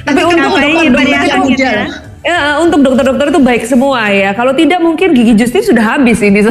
Tapi 0.09 0.21
untuk 0.25 0.49
dokter-dokter 0.57 0.89
variasinya? 0.89 1.45
itu, 1.45 2.25
ya, 2.25 2.57
untuk 2.57 2.79
dokter-dokter 2.81 3.25
itu 3.29 3.39
baik 3.39 3.63
semua 3.69 4.09
ya. 4.09 4.33
Kalau 4.33 4.51
tidak 4.57 4.81
mungkin 4.81 5.13
gigi 5.13 5.37
Justin 5.37 5.61
sudah 5.63 5.95
habis 5.95 6.19
ini. 6.25 6.41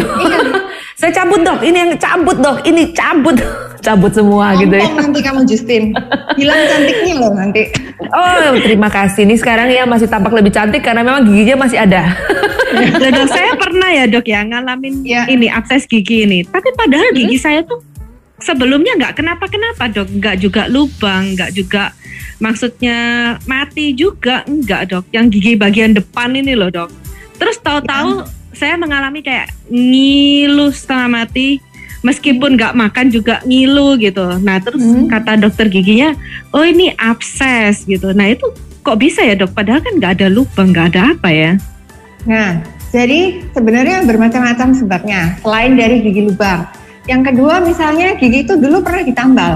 Saya 0.98 1.14
cabut 1.14 1.38
dok, 1.46 1.62
ini 1.62 1.78
yang 1.78 1.94
cabut 1.94 2.42
dok, 2.42 2.58
ini 2.66 2.90
cabut, 2.90 3.38
cabut 3.86 4.10
semua 4.10 4.58
gitu 4.58 4.74
ya. 4.74 4.82
Ompong 4.82 4.98
nanti 4.98 5.20
kamu 5.22 5.46
Justin. 5.46 5.94
Hilang 6.34 6.58
cantiknya 6.66 7.14
loh 7.22 7.30
nanti. 7.38 7.70
Oh 8.10 8.58
terima 8.58 8.90
kasih. 8.90 9.22
Ini 9.22 9.38
sekarang 9.38 9.70
ya 9.70 9.86
masih 9.86 10.10
tampak 10.10 10.34
lebih 10.34 10.50
cantik 10.50 10.82
karena 10.82 11.06
memang 11.06 11.22
giginya 11.22 11.62
masih 11.62 11.86
ada. 11.86 12.02
Loh, 12.68 13.10
dok, 13.14 13.30
saya 13.30 13.54
pernah 13.56 13.88
ya 13.94 14.04
dok 14.10 14.26
ya 14.28 14.44
ngalamin 14.44 15.00
Ya. 15.06 15.24
ini 15.30 15.46
abses 15.46 15.86
gigi 15.86 16.26
ini. 16.26 16.42
Tapi 16.44 16.68
padahal 16.74 17.14
gigi 17.14 17.38
saya 17.38 17.62
tuh 17.62 17.78
sebelumnya 18.42 18.98
nggak 18.98 19.22
kenapa-kenapa 19.22 19.86
dok, 19.94 20.10
nggak 20.18 20.36
juga 20.42 20.66
lubang, 20.66 21.38
nggak 21.38 21.54
juga 21.54 21.94
maksudnya 22.42 22.98
mati 23.46 23.94
juga, 23.94 24.42
enggak 24.50 24.90
dok. 24.90 25.06
Yang 25.14 25.38
gigi 25.38 25.52
bagian 25.54 25.94
depan 25.94 26.34
ini 26.34 26.58
loh 26.58 26.74
dok. 26.74 26.90
Terus 27.38 27.56
tahu-tahu 27.62 28.37
saya 28.58 28.74
mengalami 28.74 29.22
kayak 29.22 29.54
ngilu 29.70 30.74
setengah 30.74 31.22
mati. 31.22 31.62
Meskipun 31.98 32.54
nggak 32.54 32.78
makan 32.78 33.10
juga 33.10 33.42
ngilu 33.42 33.98
gitu. 33.98 34.38
Nah 34.38 34.62
terus 34.62 34.82
Hmm. 34.82 35.10
kata 35.10 35.34
dokter 35.34 35.66
giginya, 35.66 36.14
oh 36.54 36.62
ini 36.62 36.94
abses 36.94 37.82
gitu. 37.86 38.14
Nah 38.14 38.30
itu 38.30 38.46
kok 38.86 39.02
bisa 39.02 39.26
ya 39.26 39.34
dok? 39.34 39.50
Padahal 39.50 39.82
kan 39.82 39.98
nggak 39.98 40.12
ada 40.22 40.26
lubang, 40.30 40.70
nggak 40.70 40.94
ada 40.94 41.18
apa 41.18 41.28
ya? 41.34 41.52
Nah, 42.22 42.62
jadi 42.94 43.42
sebenarnya 43.50 44.06
bermacam-macam 44.06 44.78
sebabnya 44.78 45.20
selain 45.42 45.74
dari 45.74 45.98
gigi 46.06 46.30
lubang. 46.30 46.70
Yang 47.10 47.34
kedua 47.34 47.58
misalnya 47.66 48.14
gigi 48.14 48.46
itu 48.46 48.54
dulu 48.54 48.78
pernah 48.78 49.02
ditambal. 49.02 49.52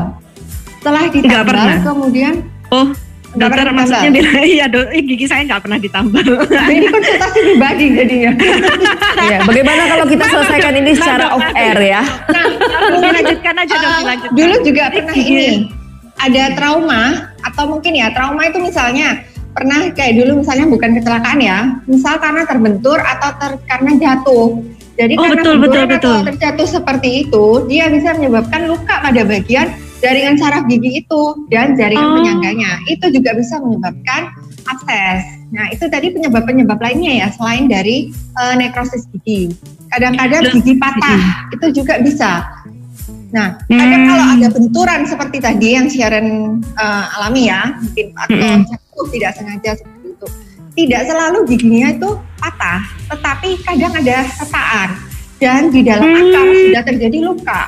Setelah 0.82 1.02
ditambal 1.14 1.46
pernah. 1.46 1.78
kemudian 1.78 2.34
Oh, 2.74 2.90
dokter 3.32 3.64
maksudnya 3.72 4.10
bilang 4.12 4.44
iya 4.56 4.64
dok, 4.68 4.86
eh, 4.92 5.02
gigi 5.02 5.26
saya 5.26 5.42
nggak 5.48 5.60
pernah 5.64 5.78
ditambal. 5.80 6.24
ini 6.68 6.86
konsultasi 6.88 7.38
pribadi 7.48 7.84
jadinya. 7.96 8.32
ya, 9.32 9.38
bagaimana 9.48 9.82
kalau 9.88 10.06
kita 10.08 10.24
selesaikan 10.28 10.72
ini 10.76 10.92
secara 10.92 11.24
off 11.32 11.46
air 11.56 11.78
ya? 11.80 12.02
Nah, 12.28 12.44
dilanjutkan 13.00 13.54
aja 13.56 13.74
dok, 13.74 13.90
Uh, 13.92 13.98
dilanjutkan. 14.04 14.36
dulu 14.36 14.54
juga 14.64 14.84
pernah 14.92 15.16
ini 15.16 15.48
ada 16.22 16.42
trauma 16.54 17.02
atau 17.42 17.64
mungkin 17.66 17.92
ya 17.98 18.06
trauma 18.14 18.42
itu 18.46 18.58
misalnya 18.62 19.26
pernah 19.52 19.90
kayak 19.92 20.12
dulu 20.16 20.40
misalnya 20.40 20.66
bukan 20.68 20.90
kecelakaan 20.96 21.38
ya, 21.40 21.58
misal 21.84 22.16
karena 22.16 22.42
terbentur 22.48 22.96
atau 23.00 23.30
ter, 23.36 23.50
karena 23.68 23.90
jatuh. 24.00 24.48
Jadi 24.92 25.16
Oh, 25.16 25.24
karena 25.24 25.40
betul, 25.40 25.56
betul, 25.56 25.82
atau 25.82 25.92
betul. 25.96 26.18
terjatuh 26.32 26.66
seperti 26.68 27.08
itu, 27.24 27.44
dia 27.64 27.88
bisa 27.88 28.12
menyebabkan 28.12 28.68
luka 28.68 29.00
pada 29.00 29.24
bagian 29.24 29.72
jaringan 30.02 30.34
saraf 30.36 30.66
gigi 30.66 31.00
itu 31.00 31.22
dan 31.48 31.78
jaringan 31.78 32.04
Oh. 32.04 32.14
penyangganya. 32.18 32.82
Itu 32.84 33.08
juga 33.08 33.32
bisa 33.32 33.56
menyebabkan 33.56 34.34
abses. 34.64 35.22
Nah, 35.48 35.68
itu 35.68 35.84
tadi 35.86 36.10
penyebab-penyebab 36.10 36.76
lainnya 36.76 37.24
ya 37.24 37.28
selain 37.30 37.66
dari 37.66 38.10
eh, 38.10 38.54
nekrosis 38.56 39.06
gigi. 39.10 39.54
Kadang-kadang 39.88 40.50
gigi 40.52 40.74
patah 40.76 41.20
itu 41.50 41.66
juga 41.72 42.00
bisa. 42.00 42.42
Nah, 43.32 43.56
kadang 43.64 44.02
Hmm. 44.04 44.10
kalau 44.10 44.26
ada 44.36 44.48
benturan 44.50 45.00
seperti 45.06 45.38
tadi 45.38 45.68
yang 45.72 45.86
Sharon 45.88 46.28
eh, 46.60 47.04
alami 47.16 47.48
ya, 47.48 47.72
mungkin 47.78 48.06
atau 48.12 48.36
Mm-mm. 48.36 48.60
jatuh 48.66 49.06
tidak 49.08 49.30
sengaja 49.34 49.70
seperti 49.72 50.06
itu. 50.10 50.26
Tidak 50.72 51.02
selalu 51.04 51.38
giginya 51.46 51.92
itu 51.92 52.10
patah, 52.36 52.80
tetapi 53.06 53.60
kadang 53.60 53.92
ada 53.92 54.18
retaan 54.24 54.88
dan 55.36 55.68
di 55.68 55.80
dalam 55.82 56.08
Hmm. 56.08 56.20
akar 56.22 56.46
sudah 56.48 56.82
terjadi 56.82 57.18
luka. 57.20 57.62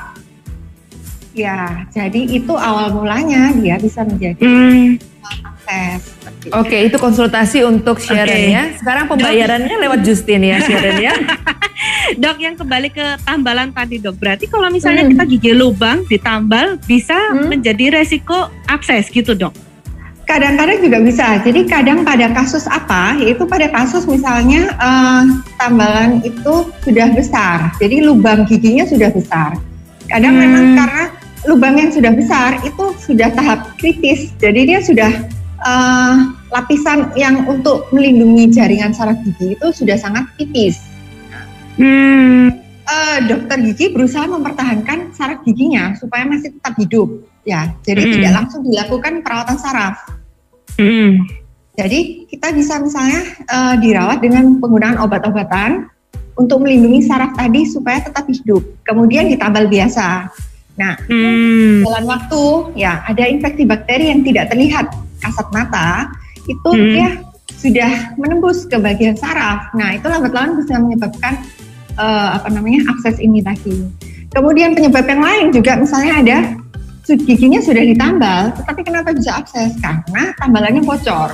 Ya, 1.35 1.83
jadi 1.91 2.21
itu 2.31 2.55
awal 2.55 2.95
mulanya 2.95 3.51
dia 3.53 3.75
bisa 3.77 4.07
menjadi 4.07 4.39
Hmm, 4.39 5.03
abses. 5.43 5.99
seperti 6.15 6.47
itu. 6.47 6.55
Oke, 6.55 6.77
itu 6.87 6.97
konsultasi 6.97 7.59
untuk 7.67 7.99
Sharon 7.99 8.31
Oke. 8.31 8.55
ya. 8.55 8.63
Sekarang 8.79 9.11
pembayarannya 9.11 9.77
lewat 9.83 10.07
Justin 10.07 10.47
ya, 10.47 10.63
Sharon 10.63 11.03
ya. 11.03 11.11
dok 12.23 12.39
yang 12.39 12.55
kembali 12.55 12.89
ke 12.89 13.19
tambalan 13.21 13.75
tadi 13.75 13.99
dok, 13.99 14.15
berarti 14.15 14.47
kalau 14.47 14.71
misalnya 14.71 15.03
Hmm. 15.03 15.11
kita 15.11 15.23
gigi 15.27 15.53
lubang 15.53 16.07
ditambal 16.07 16.79
bisa 16.87 17.19
Hmm. 17.35 17.51
menjadi 17.51 17.99
resiko 17.99 18.55
abses 18.71 19.11
gitu 19.11 19.35
dok. 19.35 19.51
Kadang-kadang 20.25 20.81
juga 20.81 20.99
bisa. 21.03 21.37
Jadi 21.43 21.67
kadang 21.67 22.01
pada 22.01 22.33
kasus 22.33 22.65
apa? 22.65 23.13
Yaitu 23.19 23.45
pada 23.45 23.69
kasus 23.69 24.07
misalnya 24.07 24.71
eh, 24.71 25.23
tambalan 25.59 26.23
itu 26.23 26.71
sudah 26.81 27.11
besar. 27.11 27.75
Jadi 27.77 28.01
lubang 28.01 28.47
giginya 28.47 28.87
sudah 28.87 29.11
besar. 29.11 29.59
Kadang 30.07 30.37
Hmm. 30.37 30.43
memang 30.47 30.65
karena 30.79 31.05
lubang 31.45 31.77
yang 31.77 31.93
sudah 31.93 32.13
besar 32.13 32.61
itu 32.65 32.85
sudah 33.01 33.29
tahap 33.33 33.77
kritis. 33.77 34.33
Jadi 34.41 34.61
dia 34.69 34.81
sudah 34.81 35.13
uh, 35.65 36.15
lapisan 36.53 37.13
yang 37.17 37.45
untuk 37.49 37.89
melindungi 37.91 38.53
jaringan 38.53 38.93
saraf 38.93 39.17
gigi 39.25 39.57
itu 39.57 39.67
sudah 39.73 39.97
sangat 39.99 40.25
tipis. 40.41 40.81
Hmm. 41.81 42.61
Uh, 42.85 43.19
dokter 43.25 43.57
gigi 43.65 43.97
berusaha 43.97 44.29
mempertahankan 44.29 45.17
saraf 45.17 45.41
giginya 45.49 45.97
supaya 45.97 46.29
masih 46.29 46.53
tetap 46.53 46.77
hidup, 46.77 47.09
ya. 47.49 47.73
Jadi 47.81 48.03
hmm. 48.05 48.13
tidak 48.21 48.33
langsung 48.37 48.61
dilakukan 48.61 49.25
perawatan 49.25 49.57
saraf. 49.57 49.97
Hmm. 50.77 51.25
Jadi 51.75 52.29
kita 52.31 52.55
bisa 52.55 52.79
misalnya 52.79 53.25
uh, 53.51 53.75
dirawat 53.81 54.23
dengan 54.23 54.63
penggunaan 54.63 55.01
obat-obatan 55.01 55.91
untuk 56.39 56.63
melindungi 56.63 57.03
saraf 57.03 57.35
tadi 57.35 57.67
supaya 57.67 57.99
tetap 58.05 58.29
hidup. 58.31 58.63
Kemudian 58.87 59.27
ditambal 59.33 59.67
biasa. 59.67 60.31
Nah, 60.75 60.99
hmm. 61.07 61.87
dalam 61.87 62.05
waktu 62.11 62.43
ya 62.75 63.07
ada 63.07 63.25
infeksi 63.31 63.63
bakteri 63.63 64.11
yang 64.11 64.27
tidak 64.27 64.51
terlihat 64.51 64.91
kasat 65.23 65.47
mata 65.55 66.11
itu 66.51 66.71
hmm. 66.71 66.87
dia 66.93 67.09
sudah 67.55 67.93
menembus 68.21 68.67
ke 68.67 68.77
bagian 68.77 69.15
saraf. 69.17 69.73
Nah, 69.79 69.97
itu 69.97 70.05
lambat 70.05 70.35
laun 70.35 70.61
bisa 70.61 70.77
menyebabkan 70.77 71.41
uh, 71.97 72.37
apa 72.37 72.51
namanya 72.51 72.85
akses 72.93 73.23
ini 73.23 73.41
tadi. 73.41 73.87
Kemudian 74.35 74.75
penyebab 74.75 75.07
yang 75.07 75.23
lain 75.23 75.47
juga 75.55 75.79
misalnya 75.79 76.15
ada 76.21 76.39
giginya 77.07 77.61
sudah 77.63 77.85
ditambal, 77.85 78.51
tetapi 78.59 78.81
kenapa 78.83 79.15
bisa 79.15 79.39
akses? 79.39 79.77
Karena 79.79 80.35
tambalannya 80.43 80.83
bocor. 80.83 81.31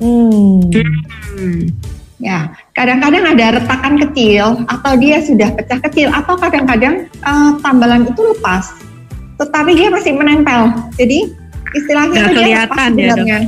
Hmm. 0.00 0.64
hmm. 1.36 1.60
Ya, 2.16 2.56
kadang-kadang 2.76 3.24
ada 3.24 3.56
retakan 3.56 3.96
kecil 4.04 4.62
atau 4.68 4.92
dia 5.00 5.24
sudah 5.24 5.48
pecah 5.56 5.80
kecil 5.88 6.12
atau 6.12 6.36
kadang-kadang 6.36 7.08
uh, 7.24 7.56
tambalan 7.64 8.04
itu 8.04 8.20
lepas, 8.36 8.76
tetapi 9.40 9.72
dia 9.72 9.88
masih 9.88 10.12
menempel. 10.12 10.76
Jadi 11.00 11.32
istilahnya 11.72 12.28
itu 12.28 12.40
dia 12.44 12.68
lepas 12.68 12.92
ya, 12.92 12.92
sebenarnya. 12.92 13.38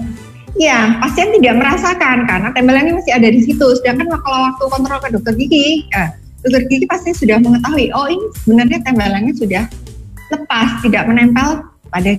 Ya, 0.58 0.98
pasien 0.98 1.28
tidak 1.38 1.54
merasakan 1.60 2.24
karena 2.24 2.48
tempelannya 2.56 2.98
masih 2.98 3.12
ada 3.14 3.28
di 3.28 3.40
situ. 3.44 3.66
Sedangkan 3.78 4.10
kalau 4.16 4.48
waktu 4.48 4.64
kontrol 4.72 4.98
ke 4.98 5.08
dokter 5.12 5.34
gigi, 5.36 5.86
ya, 5.92 6.16
dokter 6.42 6.64
gigi 6.66 6.88
pasti 6.88 7.12
sudah 7.14 7.36
mengetahui, 7.38 7.92
oh 7.94 8.08
ini 8.08 8.26
sebenarnya 8.42 8.80
tempelannya 8.82 9.36
sudah 9.36 9.68
lepas, 10.32 10.68
tidak 10.82 11.04
menempel 11.04 11.62
pada 11.92 12.16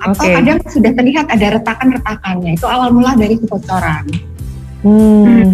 atau 0.00 0.24
okay. 0.24 0.34
kadang 0.40 0.58
sudah 0.64 0.92
terlihat 0.96 1.26
ada 1.28 1.46
retakan-retakannya. 1.60 2.56
Itu 2.56 2.66
awal 2.66 2.90
mula 2.90 3.12
dari 3.14 3.36
kebocoran. 3.36 4.08
Hmm. 4.80 5.24
hmm. 5.28 5.50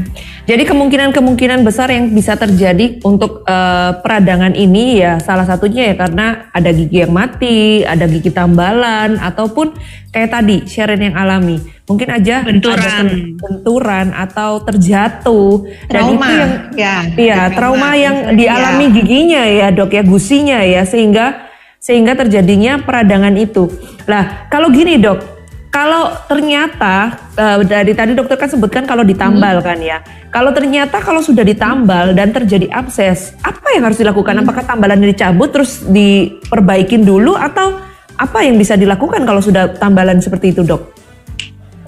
Jadi 0.46 0.62
kemungkinan-kemungkinan 0.62 1.66
besar 1.66 1.90
yang 1.90 2.14
bisa 2.14 2.38
terjadi 2.38 3.02
untuk 3.02 3.42
uh, 3.50 3.98
peradangan 3.98 4.54
ini 4.54 5.02
ya 5.02 5.18
salah 5.18 5.42
satunya 5.42 5.90
ya 5.90 5.94
karena 5.98 6.54
ada 6.54 6.70
gigi 6.70 7.02
yang 7.02 7.10
mati, 7.10 7.82
ada 7.82 8.06
gigi 8.06 8.30
tambalan 8.30 9.18
ataupun 9.18 9.74
kayak 10.14 10.30
tadi 10.30 10.62
Sharon 10.70 11.02
yang 11.02 11.18
alami. 11.18 11.58
Mungkin 11.90 12.08
aja 12.14 12.46
benturan, 12.46 12.78
ada 12.78 13.14
benturan 13.42 14.06
atau 14.14 14.62
terjatuh 14.62 15.66
trauma. 15.90 15.90
dan 15.90 16.02
itu 16.06 16.30
yang 16.30 16.52
ya, 16.78 16.96
iya, 17.18 17.40
trauma, 17.50 17.54
trauma 17.58 17.90
yang 17.98 18.16
dialami 18.38 18.86
ya. 18.86 18.94
giginya 19.02 19.42
ya, 19.50 19.68
Dok 19.74 19.90
ya, 19.98 20.02
gusinya 20.06 20.58
ya 20.62 20.82
sehingga 20.86 21.45
sehingga 21.86 22.18
terjadinya 22.18 22.82
peradangan 22.82 23.30
itu. 23.38 23.70
Lah, 24.10 24.50
kalau 24.50 24.74
gini 24.74 24.98
dok, 24.98 25.22
kalau 25.70 26.10
ternyata 26.26 27.14
uh, 27.38 27.62
dari 27.62 27.94
tadi 27.94 28.18
dokter 28.18 28.34
kan 28.34 28.50
sebutkan 28.50 28.82
kalau 28.90 29.06
ditambal 29.06 29.62
kan 29.62 29.78
ya. 29.78 30.02
Kalau 30.34 30.50
ternyata 30.50 30.98
kalau 30.98 31.22
sudah 31.22 31.46
ditambal 31.46 32.10
dan 32.10 32.34
terjadi 32.34 32.66
abses, 32.74 33.38
apa 33.46 33.78
yang 33.78 33.86
harus 33.86 34.02
dilakukan? 34.02 34.34
Hmm. 34.34 34.42
Apakah 34.42 34.66
tambalannya 34.66 35.14
dicabut 35.14 35.54
terus 35.54 35.86
diperbaikin 35.86 37.06
dulu 37.06 37.38
atau 37.38 37.78
apa 38.18 38.42
yang 38.42 38.58
bisa 38.58 38.74
dilakukan 38.74 39.22
kalau 39.22 39.38
sudah 39.38 39.78
tambalan 39.78 40.18
seperti 40.18 40.56
itu, 40.58 40.66
Dok? 40.66 40.82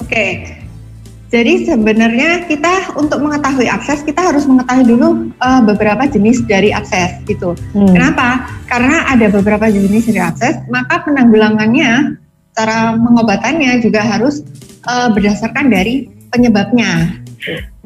Oke. 0.06 0.46
Jadi 1.28 1.68
sebenarnya 1.68 2.48
kita 2.48 2.96
untuk 2.96 3.20
mengetahui 3.20 3.68
akses 3.68 4.00
kita 4.00 4.32
harus 4.32 4.48
mengetahui 4.48 4.84
dulu 4.88 5.28
uh, 5.44 5.60
beberapa 5.60 6.08
jenis 6.08 6.40
dari 6.48 6.72
akses 6.72 7.20
gitu. 7.28 7.52
Hmm. 7.76 7.92
Kenapa? 7.92 8.48
Karena 8.64 9.04
ada 9.12 9.28
beberapa 9.28 9.68
jenis 9.68 10.08
dari 10.08 10.24
akses, 10.24 10.56
maka 10.72 11.04
penanggulangannya, 11.04 12.16
cara 12.56 12.96
mengobatannya 12.96 13.76
juga 13.84 14.00
harus 14.00 14.40
uh, 14.88 15.12
berdasarkan 15.12 15.68
dari 15.68 16.08
penyebabnya. 16.32 17.20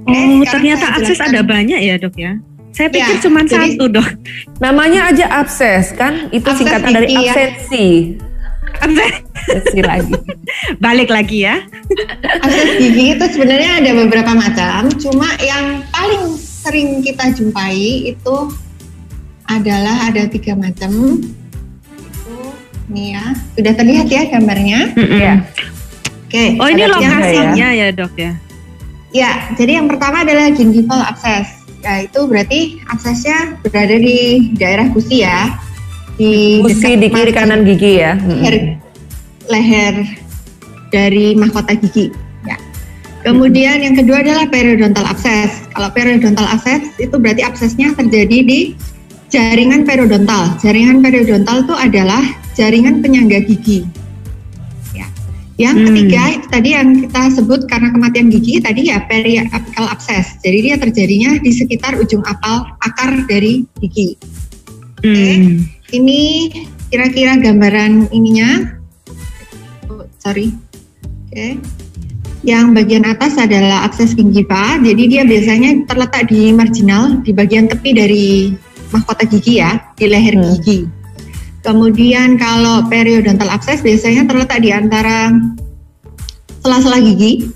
Oh, 0.06 0.42
ternyata 0.46 1.02
akses 1.02 1.18
ada 1.18 1.42
banyak 1.42 1.82
ya 1.82 1.98
dok 1.98 2.14
ya? 2.14 2.38
Saya 2.72 2.88
pikir 2.88 3.20
ya, 3.20 3.22
cuma 3.26 3.44
satu 3.44 3.84
dok. 3.90 4.08
Namanya 4.62 5.12
aja 5.12 5.28
abses 5.28 5.92
kan? 5.92 6.30
Itu 6.32 6.56
singkatan 6.56 6.94
dari 6.94 7.10
ya. 7.10 7.34
absensi. 7.34 8.16
Ya 8.16 8.31
Akses 8.80 9.74
lagi. 9.84 10.14
Balik 10.78 11.10
lagi 11.12 11.44
ya. 11.44 11.60
Akses 12.40 12.80
gigi 12.80 13.18
itu 13.18 13.24
sebenarnya 13.36 13.82
ada 13.84 13.90
beberapa 13.92 14.32
macam, 14.32 14.88
cuma 14.96 15.28
yang 15.42 15.84
paling 15.92 16.36
sering 16.38 17.02
kita 17.04 17.34
jumpai 17.36 18.14
itu 18.16 18.36
adalah 19.50 20.08
ada 20.08 20.24
tiga 20.30 20.56
macam. 20.56 21.20
Itu 21.92 22.34
nih 22.88 23.18
ya, 23.18 23.24
sudah 23.58 23.72
terlihat 23.76 24.06
ya 24.08 24.22
gambarnya? 24.32 24.80
Mm 24.96 25.04
-hmm. 25.04 25.20
Ya. 25.20 25.34
Oke. 26.26 26.44
Oh 26.56 26.68
ini 26.70 26.84
lokasinya 26.88 27.68
ya. 27.76 27.90
ya 27.92 27.96
dok 27.96 28.14
ya? 28.16 28.32
Ya, 29.12 29.30
jadi 29.60 29.76
yang 29.76 29.92
pertama 29.92 30.24
adalah 30.24 30.48
gingival 30.56 31.04
abscess. 31.04 31.60
Ya 31.82 32.06
itu 32.06 32.24
berarti 32.30 32.80
aksesnya 32.88 33.58
berada 33.60 33.98
di 33.98 34.48
daerah 34.54 34.86
gusi 34.88 35.26
ya 35.26 35.50
di 36.20 36.60
gusi 36.60 36.98
di 37.00 37.08
kiri 37.08 37.32
kanan 37.32 37.64
gigi 37.64 38.02
ya? 38.04 38.16
Leher, 38.20 38.76
leher 39.48 39.94
dari 40.92 41.32
mahkota 41.32 41.72
gigi 41.80 42.12
ya. 42.44 42.56
Kemudian 43.24 43.80
yang 43.80 43.96
kedua 43.96 44.20
adalah 44.20 44.44
periodontal 44.50 45.08
abscess 45.08 45.64
kalau 45.72 45.88
periodontal 45.94 46.44
abscess 46.44 46.92
itu 47.00 47.16
berarti 47.16 47.42
absesnya 47.42 47.96
terjadi 47.96 48.38
di 48.44 48.60
jaringan 49.32 49.88
periodontal. 49.88 50.60
Jaringan 50.60 51.00
periodontal 51.00 51.64
itu 51.64 51.74
adalah 51.74 52.22
jaringan 52.52 53.00
penyangga 53.00 53.40
gigi 53.48 53.88
ya. 54.92 55.08
Yang 55.56 55.76
hmm. 55.80 55.86
ketiga 55.88 56.24
tadi 56.52 56.68
yang 56.76 56.88
kita 57.08 57.22
sebut 57.40 57.60
karena 57.64 57.88
kematian 57.96 58.28
gigi 58.28 58.60
tadi 58.60 58.92
ya 58.92 59.00
periapical 59.08 59.88
abscess 59.88 60.36
jadi 60.44 60.58
dia 60.60 60.76
terjadinya 60.76 61.40
di 61.40 61.50
sekitar 61.56 61.96
ujung 61.96 62.20
apal 62.28 62.68
akar 62.84 63.24
dari 63.24 63.64
gigi. 63.80 64.20
Oke. 65.00 65.08
Okay. 65.08 65.34
Hmm. 65.40 65.81
Ini 65.92 66.48
kira-kira 66.88 67.36
gambaran 67.36 68.08
ininya. 68.16 68.80
Oh, 69.92 70.08
sorry. 70.16 70.48
Oke. 71.28 71.36
Okay. 71.36 71.52
Yang 72.42 72.66
bagian 72.74 73.04
atas 73.06 73.36
adalah 73.36 73.84
akses 73.86 74.16
gingiva. 74.16 74.80
Jadi 74.80 75.02
dia 75.06 75.22
biasanya 75.22 75.84
terletak 75.86 76.32
di 76.32 76.50
marginal, 76.50 77.20
di 77.20 77.30
bagian 77.30 77.68
tepi 77.68 77.90
dari 77.92 78.26
mahkota 78.90 79.28
gigi 79.28 79.60
ya, 79.60 79.78
di 79.94 80.08
leher 80.08 80.34
hmm. 80.40 80.44
gigi. 80.58 80.88
Kemudian 81.62 82.40
kalau 82.40 82.88
periodontal 82.90 83.46
akses 83.52 83.84
biasanya 83.84 84.26
terletak 84.26 84.58
di 84.64 84.74
antara 84.74 85.30
sela-sela 86.64 86.98
gigi 86.98 87.46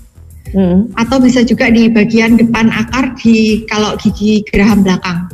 hmm. 0.55 0.95
atau 0.95 1.19
bisa 1.19 1.43
juga 1.43 1.67
di 1.67 1.91
bagian 1.91 2.39
depan 2.39 2.71
akar 2.71 3.17
di 3.19 3.67
kalau 3.67 3.99
gigi 3.99 4.45
geraham 4.47 4.85
belakang. 4.85 5.27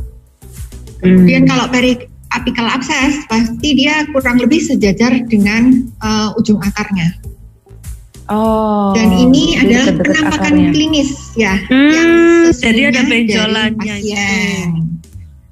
Kemudian 1.03 1.45
hmm. 1.45 1.49
kalau 1.51 1.65
peri 1.69 2.12
apical 2.33 2.65
abscess 2.65 3.23
pasti 3.29 3.77
dia 3.77 4.05
kurang 4.09 4.41
lebih 4.41 4.59
sejajar 4.59 5.13
dengan 5.29 5.85
uh, 6.01 6.37
ujung 6.37 6.59
akarnya. 6.61 7.13
Oh. 8.31 8.95
Dan 8.95 9.13
ini 9.19 9.59
adalah 9.59 9.93
penampakan 9.99 10.53
akarnya. 10.55 10.69
klinis 10.71 11.35
ya 11.35 11.59
hmm, 11.59 11.91
yang 11.91 12.11
jadi 12.55 12.81
ada 12.89 13.01
benjolannya. 13.03 13.95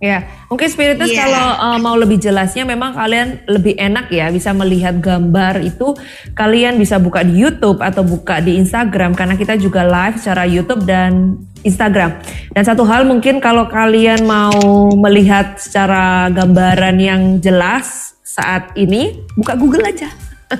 Ya, 0.01 0.25
mungkin 0.49 0.65
spiritus 0.65 1.13
yeah. 1.13 1.29
kalau 1.29 1.47
uh, 1.61 1.77
mau 1.77 1.93
lebih 1.93 2.17
jelasnya 2.17 2.65
memang 2.65 2.97
kalian 2.97 3.45
lebih 3.45 3.77
enak 3.77 4.09
ya 4.09 4.33
bisa 4.33 4.49
melihat 4.49 4.97
gambar 4.97 5.61
itu 5.61 5.93
kalian 6.33 6.81
bisa 6.81 6.97
buka 6.97 7.21
di 7.21 7.37
YouTube 7.37 7.77
atau 7.85 8.01
buka 8.01 8.41
di 8.41 8.57
Instagram 8.57 9.13
karena 9.13 9.37
kita 9.37 9.61
juga 9.61 9.85
live 9.85 10.17
secara 10.17 10.49
YouTube 10.49 10.89
dan 10.89 11.37
Instagram. 11.61 12.17
Dan 12.51 12.63
satu 12.65 12.83
hal 12.83 13.05
mungkin 13.05 13.39
kalau 13.39 13.69
kalian 13.69 14.25
mau 14.25 14.91
melihat 14.97 15.57
secara 15.57 16.27
gambaran 16.33 16.95
yang 16.97 17.21
jelas 17.39 18.17
saat 18.21 18.71
ini 18.79 19.21
buka 19.35 19.55
Google 19.59 19.85
aja. 19.87 20.09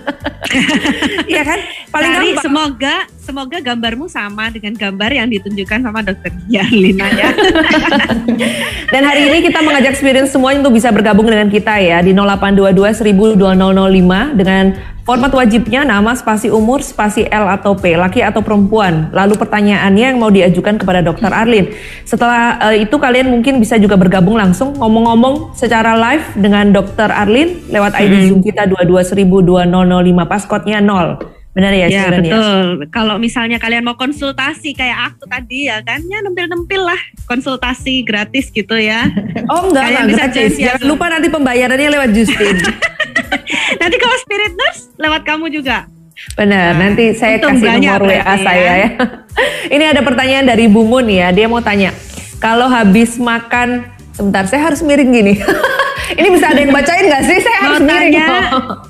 Iya 1.32 1.44
kan? 1.48 1.60
Paling 1.92 2.12
Cari, 2.12 2.28
gampang. 2.36 2.44
semoga 2.44 2.96
semoga 3.16 3.58
gambarmu 3.64 4.08
sama 4.12 4.52
dengan 4.52 4.76
gambar 4.76 5.12
yang 5.16 5.28
ditunjukkan 5.32 5.80
sama 5.80 6.00
dokter 6.04 6.32
Yarlina 6.52 7.08
ya. 7.12 7.32
Dan 8.94 9.02
hari 9.08 9.32
ini 9.32 9.48
kita 9.48 9.64
mengajak 9.64 9.96
experience 9.96 10.36
semuanya 10.36 10.68
untuk 10.68 10.76
bisa 10.76 10.92
bergabung 10.92 11.28
dengan 11.28 11.48
kita 11.48 11.80
ya 11.80 12.04
di 12.04 12.12
0822 12.12 13.00
1000 13.00 13.40
2005 13.40 14.40
dengan 14.40 14.66
format 15.04 15.34
wajibnya 15.34 15.82
nama, 15.84 16.14
spasi 16.14 16.54
umur, 16.54 16.86
spasi 16.86 17.26
L 17.28 17.50
atau 17.50 17.74
P, 17.74 17.98
laki 17.98 18.22
atau 18.22 18.40
perempuan. 18.46 19.10
Lalu 19.12 19.38
pertanyaannya 19.38 20.06
yang 20.14 20.20
mau 20.22 20.30
diajukan 20.30 20.78
kepada 20.78 21.02
dokter 21.02 21.30
Arlin. 21.34 21.74
Setelah 22.06 22.72
eh, 22.72 22.86
itu 22.86 22.96
kalian 22.96 23.34
mungkin 23.34 23.58
bisa 23.58 23.82
juga 23.82 23.98
bergabung 23.98 24.38
langsung 24.38 24.78
ngomong-ngomong 24.78 25.58
secara 25.58 25.98
live 25.98 26.26
dengan 26.38 26.70
dokter 26.70 27.10
Arlin 27.10 27.66
lewat 27.70 27.98
ID 27.98 28.30
Zoom 28.30 28.42
kita 28.46 28.70
22 28.70 29.02
1000 29.04 29.26
2005 29.28 30.32
passcode-nya 30.32 30.80
0. 30.80 31.41
Benar 31.52 31.76
ya, 31.76 31.92
ya 31.92 32.08
Sharon 32.08 32.24
ya? 32.24 32.32
betul. 32.32 32.68
Kalau 32.96 33.16
misalnya 33.20 33.60
kalian 33.60 33.84
mau 33.84 34.00
konsultasi 34.00 34.72
kayak 34.72 35.12
aku 35.12 35.28
tadi 35.28 35.68
ya 35.68 35.84
kan, 35.84 36.00
ya 36.08 36.24
nempel-nempel 36.24 36.80
lah 36.80 37.02
konsultasi 37.28 38.08
gratis 38.08 38.48
gitu 38.52 38.80
ya. 38.80 39.12
Oh 39.52 39.68
enggak, 39.68 39.84
Kalian 39.84 40.08
enggak 40.08 40.08
bisa 40.08 40.24
gratis. 40.32 40.52
Jangan 40.56 40.84
lupa 40.88 41.06
nanti 41.12 41.28
pembayarannya 41.28 41.90
lewat 41.92 42.10
Justin. 42.16 42.56
Nanti 43.82 43.96
kalau 44.00 44.16
spirit 44.24 44.54
nurse 44.56 44.82
lewat 44.96 45.22
kamu 45.28 45.52
juga. 45.52 45.88
Benar, 46.38 46.78
Nah, 46.78 46.88
nanti 46.88 47.18
saya 47.18 47.42
kasih 47.42 47.82
nomor 47.82 48.08
WA 48.08 48.36
saya 48.38 48.62
ya. 48.62 48.74
ya. 48.78 48.90
Ini 49.76 49.84
ada 49.96 50.02
pertanyaan 50.06 50.46
dari 50.46 50.70
Bu 50.70 50.86
Mun 50.86 51.08
ya, 51.10 51.34
dia 51.34 51.50
mau 51.50 51.64
tanya, 51.64 51.96
kalau 52.38 52.70
habis 52.70 53.18
makan, 53.18 53.90
sebentar 54.14 54.46
saya 54.46 54.70
harus 54.70 54.86
miring 54.86 55.12
gini. 55.12 55.34
Ini 56.12 56.28
bisa 56.30 56.46
ada 56.48 56.60
yang 56.60 56.72
bacain 56.72 57.06
nggak 57.06 57.24
sih? 57.24 57.38
Saya 57.40 57.56
Mau 57.56 57.66
harus 57.66 57.82
miring. 57.82 58.14
tanya, 58.14 58.28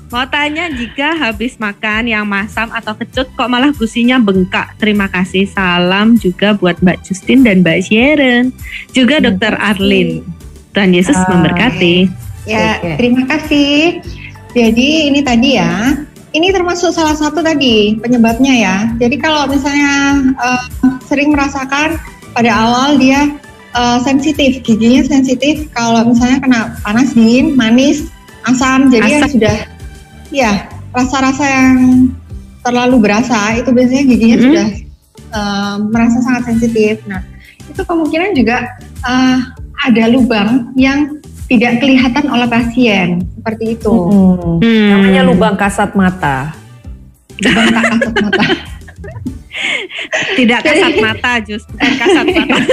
mau 0.08 0.26
tanya 0.26 0.64
jika 0.68 1.08
habis 1.14 1.52
makan 1.56 2.02
yang 2.04 2.24
masam 2.24 2.68
atau 2.68 2.92
kecut 2.92 3.30
kok 3.30 3.46
malah 3.46 3.70
gusinya 3.70 4.18
bengkak. 4.18 4.74
Terima 4.76 5.06
kasih. 5.06 5.46
Salam 5.46 6.14
juga 6.16 6.52
buat 6.52 6.78
Mbak 6.78 6.98
Justin 7.02 7.42
dan 7.42 7.62
Mbak 7.62 7.78
Sharon. 7.82 8.50
Juga 8.90 9.18
Dokter 9.18 9.54
Arlin. 9.54 10.26
Tuhan 10.72 10.90
Yesus 10.90 11.14
Ah, 11.14 11.28
memberkati. 11.30 12.08
Ya, 12.42 12.80
terima 12.96 13.28
kasih. 13.28 14.02
Jadi 14.50 15.08
ini 15.08 15.20
tadi 15.22 15.56
ya, 15.56 15.94
ini 16.32 16.48
termasuk 16.50 16.90
salah 16.90 17.14
satu 17.14 17.38
tadi 17.38 17.94
penyebabnya 17.96 18.54
ya. 18.56 18.76
Jadi 18.98 19.16
kalau 19.16 19.46
misalnya 19.46 20.18
eh, 20.32 20.62
sering 21.04 21.30
merasakan 21.30 22.00
pada 22.32 22.50
awal 22.50 22.96
dia 22.96 23.30
eh, 23.72 23.98
sensitif, 24.04 24.60
giginya 24.62 25.02
sensitif. 25.04 25.68
Kalau 25.72 26.04
misalnya 26.04 26.38
kena 26.40 26.60
panas, 26.80 27.12
dingin, 27.16 27.56
manis, 27.56 28.08
asam, 28.44 28.90
jadi 28.90 29.06
yang 29.08 29.22
Asam. 29.24 29.34
sudah, 29.38 29.56
ya 30.30 30.52
rasa-rasa 30.92 31.44
yang 31.46 31.78
terlalu 32.62 32.96
berasa 33.02 33.56
itu 33.58 33.70
biasanya 33.72 34.04
giginya 34.06 34.36
Mhm. 34.38 34.44
sudah 34.44 34.68
eh, 35.32 35.74
merasa 35.88 36.18
sangat 36.20 36.42
sensitif. 36.52 37.00
Nah, 37.08 37.24
itu 37.64 37.80
kemungkinan 37.80 38.36
juga 38.36 38.68
eh, 39.02 39.38
ada 39.82 40.04
lubang 40.12 40.70
yang 40.76 41.18
tidak 41.50 41.84
kelihatan 41.84 42.28
oleh 42.30 42.48
pasien 42.48 43.20
seperti 43.36 43.76
itu. 43.76 43.92
Hmm. 43.92 44.62
Hmm. 44.62 44.88
Namanya 44.88 45.22
lubang 45.26 45.52
kasat 45.58 45.92
mata. 45.92 46.54
Lubang 47.42 47.66
tak 47.68 47.84
kasat 47.92 48.14
mata. 48.24 48.44
Tidak 50.10 50.60
kasat 50.62 50.94
mata, 50.98 51.32
Jus. 51.44 51.62
Bukan 51.68 51.92
kasat 51.98 52.26
mata. 52.34 52.56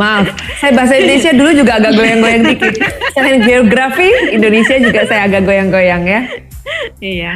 Maaf, 0.00 0.26
saya 0.58 0.72
bahasa 0.74 0.98
Indonesia 0.98 1.30
dulu 1.34 1.50
juga 1.54 1.78
agak 1.78 1.92
goyang-goyang 1.94 2.42
dikit. 2.50 2.74
Selain 3.14 3.38
geografi, 3.44 4.10
Indonesia 4.34 4.76
juga 4.80 5.06
saya 5.06 5.30
agak 5.30 5.46
goyang-goyang 5.46 6.02
ya. 6.06 6.20
iya. 6.98 7.34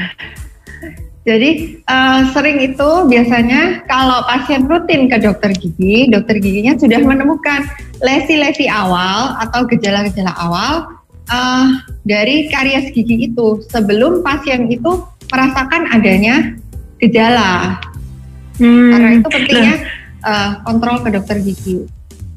Jadi 1.29 1.77
eh, 1.85 2.21
sering 2.33 2.59
itu 2.65 2.91
biasanya 3.05 3.85
kalau 3.85 4.25
pasien 4.25 4.65
rutin 4.65 5.13
ke 5.13 5.21
dokter 5.21 5.53
gigi, 5.53 6.09
dokter 6.09 6.41
giginya 6.41 6.73
sudah 6.81 7.05
menemukan 7.05 7.69
lesi-lesi 8.01 8.65
awal 8.65 9.37
atau 9.37 9.69
gejala-gejala 9.69 10.33
awal 10.41 10.89
eh, 11.29 11.67
dari 12.09 12.49
karies 12.49 12.89
gigi 12.97 13.29
itu 13.29 13.61
sebelum 13.69 14.25
pasien 14.25 14.73
itu 14.73 15.05
merasakan 15.29 15.93
adanya 15.93 16.57
gejala. 16.99 17.79
Hmm. 18.59 18.91
Karena 18.91 19.09
itu 19.23 19.29
pentingnya 19.31 19.75
eh, 20.19 20.51
kontrol 20.67 20.97
ke 21.07 21.09
dokter 21.15 21.39
gigi. 21.41 21.87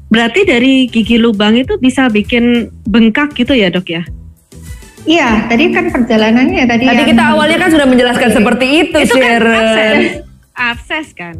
Berarti 0.06 0.44
dari 0.44 0.86
gigi 0.86 1.16
lubang 1.16 1.56
itu 1.56 1.80
bisa 1.80 2.06
bikin 2.06 2.68
bengkak 2.84 3.32
gitu 3.34 3.56
ya 3.56 3.72
dok 3.72 3.88
ya? 3.88 4.02
Iya, 5.02 5.50
tadi 5.50 5.72
kan 5.74 5.90
perjalanannya 5.90 6.62
tadi. 6.68 6.84
Tadi 6.86 7.02
yang- 7.02 7.10
kita 7.10 7.24
awalnya 7.34 7.58
kan 7.58 7.70
sudah 7.74 7.86
menjelaskan 7.90 8.28
Oke. 8.30 8.36
seperti 8.38 8.66
itu, 8.86 8.98
Itu 9.02 9.14
kan 9.18 9.18
Sharon. 9.18 9.56
abses. 9.58 10.04
Abses 10.52 11.08
kan? 11.16 11.36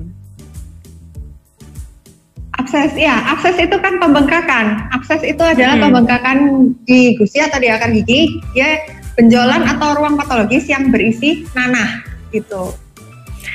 Akses, 2.53 2.93
ya, 3.01 3.17
akses 3.33 3.57
itu 3.57 3.77
kan 3.81 3.97
pembengkakan. 3.97 4.93
Akses 4.93 5.25
itu 5.25 5.41
adalah 5.41 5.79
Hmm. 5.79 5.85
pembengkakan 5.89 6.37
di 6.85 7.17
gusi 7.17 7.41
atau 7.41 7.57
di 7.57 7.69
akar 7.71 7.93
gigi, 7.95 8.29
ya 8.53 8.77
benjolan 9.17 9.65
atau 9.65 9.97
ruang 9.97 10.21
patologis 10.21 10.69
yang 10.69 10.93
berisi 10.93 11.45
nanah 11.57 12.05
gitu. 12.29 12.73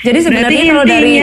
Jadi 0.07 0.19
sebenarnya 0.23 0.63
kalau 0.71 0.85
dari 0.87 1.13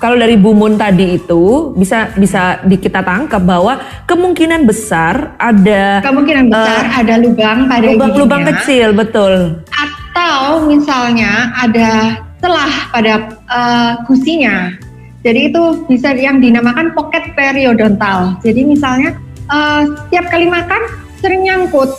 kalau 0.00 0.16
dari 0.16 0.36
Bumun 0.36 0.80
tadi 0.80 1.20
itu 1.20 1.72
bisa 1.76 2.12
bisa 2.16 2.60
di, 2.64 2.80
kita 2.80 3.04
tangkap 3.04 3.40
bahwa 3.44 3.80
kemungkinan 4.08 4.64
besar 4.64 5.36
ada 5.36 6.00
Kemungkinan 6.00 6.48
besar 6.48 6.84
ada 7.04 7.14
lubang 7.20 7.68
pada 7.68 7.84
lubang-lubang 7.84 8.42
giginya, 8.44 8.56
kecil, 8.60 8.88
betul. 8.96 9.32
atau 9.72 10.64
misalnya 10.64 11.52
ada 11.52 12.20
celah 12.40 12.74
pada 12.92 13.14
eh, 13.28 13.92
gusinya. 14.08 14.72
Jadi 15.20 15.52
itu 15.52 15.62
bisa 15.84 16.16
yang 16.16 16.40
dinamakan 16.40 16.96
pocket 16.96 17.36
periodontal. 17.36 18.40
Jadi 18.40 18.64
misalnya 18.64 19.16
eh, 19.52 19.82
setiap 20.08 20.32
kali 20.32 20.48
makan 20.48 20.80
sering 21.20 21.44
nyangkut. 21.44 21.92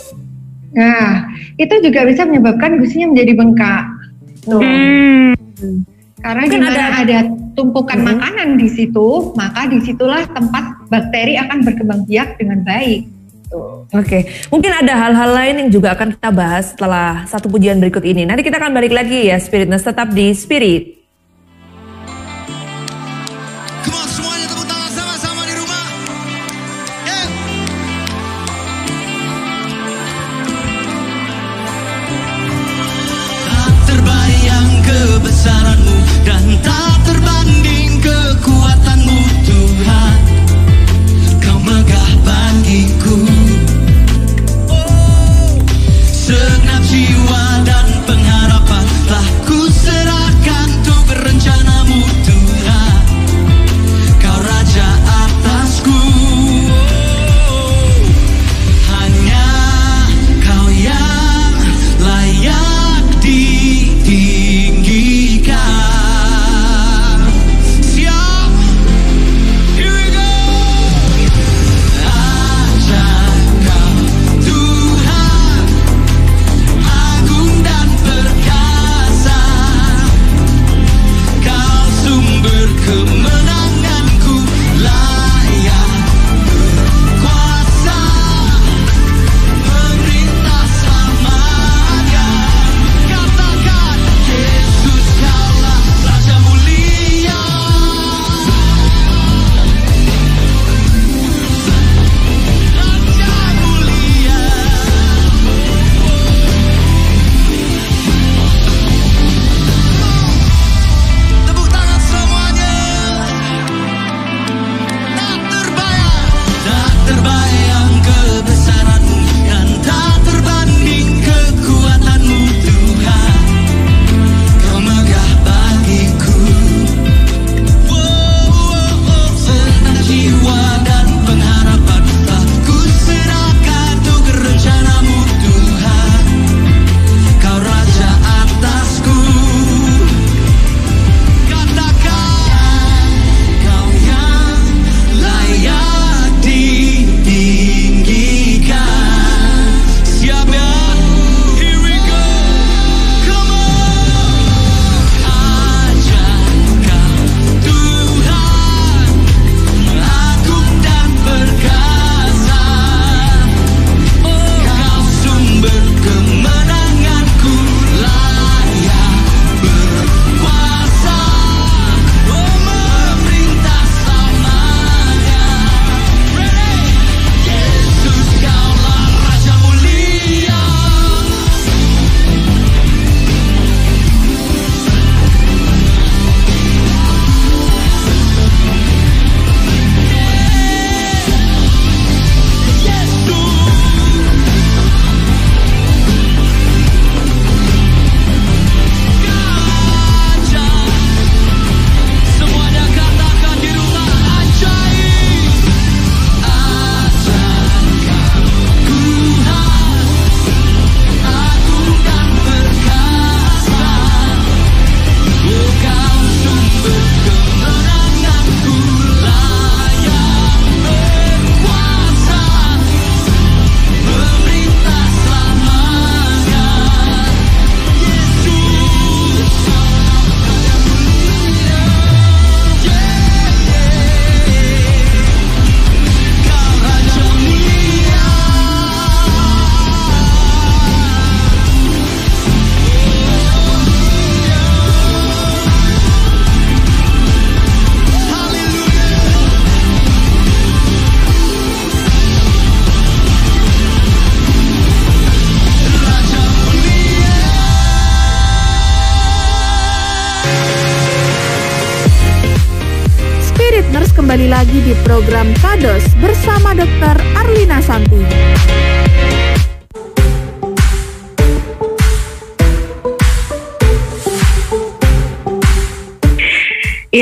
Nah, 0.72 1.28
itu 1.60 1.74
juga 1.84 2.02
bisa 2.08 2.26
menyebabkan 2.26 2.80
gusinya 2.82 3.14
menjadi 3.14 3.32
bengkak. 3.38 3.84
Tuh. 4.48 4.58
Hmm. 4.58 5.91
Karena 6.22 6.42
Mungkin 6.46 6.62
ada- 6.62 7.02
ada, 7.02 7.18
tumpukan 7.58 7.98
Mhm. 7.98 8.06
makanan 8.14 8.48
di 8.56 8.68
situ, 8.70 9.34
maka 9.34 9.66
di 9.66 9.82
situlah 9.82 10.22
tempat 10.30 10.86
bakteri 10.86 11.34
akan 11.36 11.58
berkembang 11.66 12.06
biak 12.06 12.38
dengan 12.38 12.62
baik. 12.62 13.10
Oke, 13.92 14.24
mungkin 14.48 14.72
ada 14.72 14.96
hal-hal 14.96 15.30
lain 15.36 15.54
yang 15.60 15.68
juga 15.68 15.92
akan 15.92 16.16
kita 16.16 16.32
bahas 16.32 16.72
setelah 16.72 17.28
satu 17.28 17.52
pujian 17.52 17.76
berikut 17.76 18.00
ini. 18.00 18.24
Nanti 18.24 18.40
kita 18.40 18.56
akan 18.56 18.72
balik 18.72 18.96
lagi 18.96 19.28
ya, 19.28 19.36
Spiritness 19.36 19.84
tetap 19.84 20.08
di 20.08 20.32
Spirit. 20.32 21.01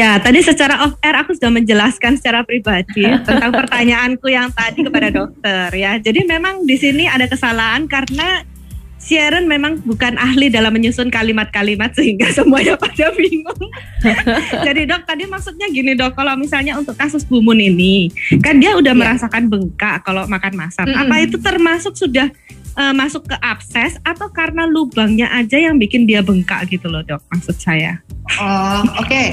Ya, 0.01 0.17
tadi 0.17 0.41
secara 0.41 0.81
off 0.89 0.97
air 1.05 1.13
aku 1.13 1.37
sudah 1.37 1.53
menjelaskan 1.53 2.17
secara 2.17 2.41
pribadi 2.41 3.05
tentang 3.05 3.53
pertanyaanku 3.53 4.33
yang 4.33 4.49
tadi 4.49 4.81
kepada 4.81 5.13
dokter 5.13 5.69
ya. 5.77 6.01
Jadi 6.01 6.25
memang 6.25 6.65
di 6.65 6.81
sini 6.81 7.05
ada 7.05 7.29
kesalahan 7.29 7.85
karena 7.85 8.49
Sharon 8.97 9.45
memang 9.45 9.81
bukan 9.85 10.17
ahli 10.17 10.49
dalam 10.49 10.73
menyusun 10.73 11.09
kalimat-kalimat 11.09 11.93
sehingga 11.93 12.33
semuanya 12.37 12.81
pada 12.81 13.13
bingung. 13.13 13.61
Jadi 14.67 14.85
dok 14.85 15.05
tadi 15.05 15.25
maksudnya 15.25 15.69
gini 15.69 15.93
dok, 15.93 16.13
kalau 16.13 16.33
misalnya 16.37 16.77
untuk 16.77 16.97
kasus 16.97 17.25
Bumun 17.25 17.61
ini, 17.61 18.09
kan 18.41 18.57
dia 18.57 18.77
udah 18.77 18.93
Ya. 18.93 19.01
merasakan 19.01 19.49
bengkak 19.49 20.05
kalau 20.05 20.25
makan 20.29 20.53
masam. 20.53 20.85
Mm-mm. 20.85 21.01
Apa 21.01 21.17
itu 21.25 21.37
termasuk 21.41 21.97
sudah 21.97 22.29
eh, 22.77 22.95
masuk 22.95 23.27
ke 23.27 23.37
abses 23.41 23.99
atau 24.07 24.29
karena 24.31 24.67
lubangnya 24.69 25.31
aja 25.33 25.59
yang 25.59 25.79
bikin 25.81 26.07
dia 26.07 26.21
bengkak 26.21 26.71
gitu 26.71 26.87
loh 26.87 27.03
dok? 27.03 27.23
Maksud 27.33 27.57
saya. 27.59 27.99
Oh, 28.39 28.87
oke. 29.03 29.25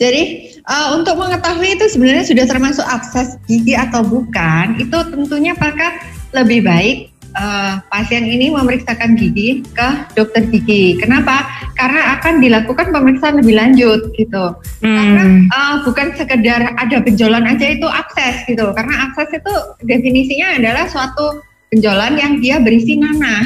Jadi 0.00 0.56
uh, 0.64 0.96
untuk 0.96 1.20
mengetahui 1.20 1.76
itu 1.76 1.84
sebenarnya 1.92 2.24
sudah 2.24 2.44
termasuk 2.48 2.86
akses 2.88 3.36
gigi 3.44 3.76
atau 3.76 4.00
bukan, 4.00 4.80
itu 4.80 4.96
tentunya 5.12 5.52
maka 5.52 6.00
lebih 6.32 6.64
baik 6.64 7.12
uh, 7.36 7.82
pasien 7.92 8.24
ini 8.24 8.48
memeriksakan 8.48 9.18
gigi 9.20 9.60
ke 9.76 9.88
dokter 10.16 10.48
gigi. 10.48 10.96
Kenapa? 10.96 11.44
Karena 11.76 12.16
akan 12.18 12.40
dilakukan 12.40 12.88
pemeriksaan 12.88 13.44
lebih 13.44 13.54
lanjut 13.58 14.00
gitu. 14.16 14.44
Karena 14.80 15.22
Hmm. 15.28 15.44
uh, 15.52 15.74
bukan 15.84 16.16
sekedar 16.16 16.72
ada 16.78 16.96
benjolan 17.04 17.44
aja 17.44 17.66
itu 17.68 17.84
akses 17.84 18.48
gitu. 18.48 18.72
Karena 18.72 19.10
akses 19.10 19.28
itu 19.34 19.54
definisinya 19.84 20.56
adalah 20.56 20.88
suatu 20.88 21.42
benjolan 21.68 22.14
yang 22.16 22.32
dia 22.40 22.56
berisi 22.58 22.96
nanah. 22.96 23.44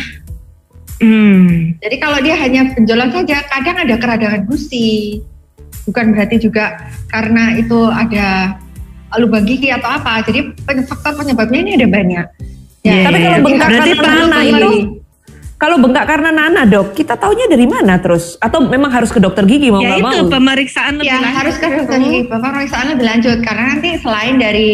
Hmm. 1.02 1.74
Jadi 1.82 1.96
kalau 1.98 2.22
dia 2.22 2.38
hanya 2.38 2.70
benjolan 2.72 3.10
saja, 3.10 3.42
kadang 3.50 3.76
ada 3.82 3.94
keradangan 3.98 4.42
gusi. 4.46 5.18
Bukan 5.82 6.14
berarti 6.14 6.38
juga 6.38 6.78
karena 7.10 7.58
itu 7.58 7.74
ada 7.90 8.54
lubang 9.18 9.42
gigi 9.42 9.68
atau 9.68 9.98
apa. 9.98 10.22
Jadi 10.22 10.54
faktor 10.86 11.18
penyebabnya 11.18 11.58
ini 11.58 11.72
ada 11.74 11.88
banyak. 11.90 12.26
Iya, 12.82 13.02
Tapi 13.06 13.18
iya, 13.18 13.24
kalau 13.26 13.38
iya. 13.38 13.42
bengkak 13.42 13.68
Berarti 13.68 13.90
karena 13.94 14.22
kembali. 14.26 14.50
itu, 14.50 14.70
kalau 15.54 15.76
bengkak 15.78 16.06
karena 16.06 16.30
nanah 16.30 16.64
dok, 16.66 16.86
kita 16.94 17.14
taunya 17.14 17.46
dari 17.46 17.66
mana 17.66 17.94
terus? 17.98 18.34
Atau 18.38 18.66
memang 18.66 18.90
harus 18.90 19.10
ke 19.10 19.18
dokter 19.18 19.42
gigi 19.46 19.70
mau 19.70 19.78
ya 19.82 19.94
nggak 19.94 20.00
itu 20.02 20.18
mau? 20.22 20.30
pemeriksaan 20.38 20.92
lebih 20.98 21.10
Ya 21.10 21.18
lanjut. 21.18 21.38
harus 21.38 21.56
ke 21.58 21.66
dokter 21.66 21.98
gigi. 21.98 22.20
Pemeriksaan 22.26 22.86
lebih 22.94 23.06
lanjut 23.06 23.38
karena 23.42 23.64
nanti 23.74 23.90
selain 23.98 24.34
dari 24.38 24.70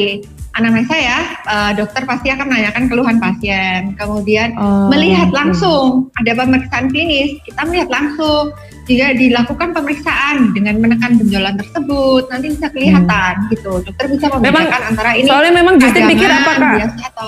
anamnesa 0.59 0.97
ya, 0.99 1.19
eh, 1.47 1.73
dokter 1.79 2.03
pasti 2.03 2.29
akan 2.35 2.47
menanyakan 2.51 2.85
keluhan 2.91 3.17
pasien. 3.23 3.95
Kemudian 3.95 4.59
Oh, 4.59 4.91
melihat 4.91 5.31
oke. 5.31 5.37
langsung 5.39 6.11
ada 6.19 6.35
pemeriksaan 6.35 6.91
klinis, 6.91 7.39
kita 7.47 7.63
melihat 7.65 7.89
langsung 7.89 8.51
jika 8.89 9.13
dilakukan 9.15 9.77
pemeriksaan 9.77 10.57
dengan 10.57 10.81
menekan 10.81 11.21
benjolan 11.21 11.55
tersebut 11.61 12.25
nanti 12.33 12.47
bisa 12.57 12.67
kelihatan 12.73 13.33
gitu. 13.53 13.73
Dokter 13.85 14.07
bisa 14.09 14.27
membedakan 14.33 14.83
antara 14.97 15.11
ini 15.13 15.29
Soalnya 15.29 15.53
memang 15.61 15.75
Justin 15.77 16.09
Adaman, 16.09 16.13
pikir 16.17 16.31
apakah 16.33 16.73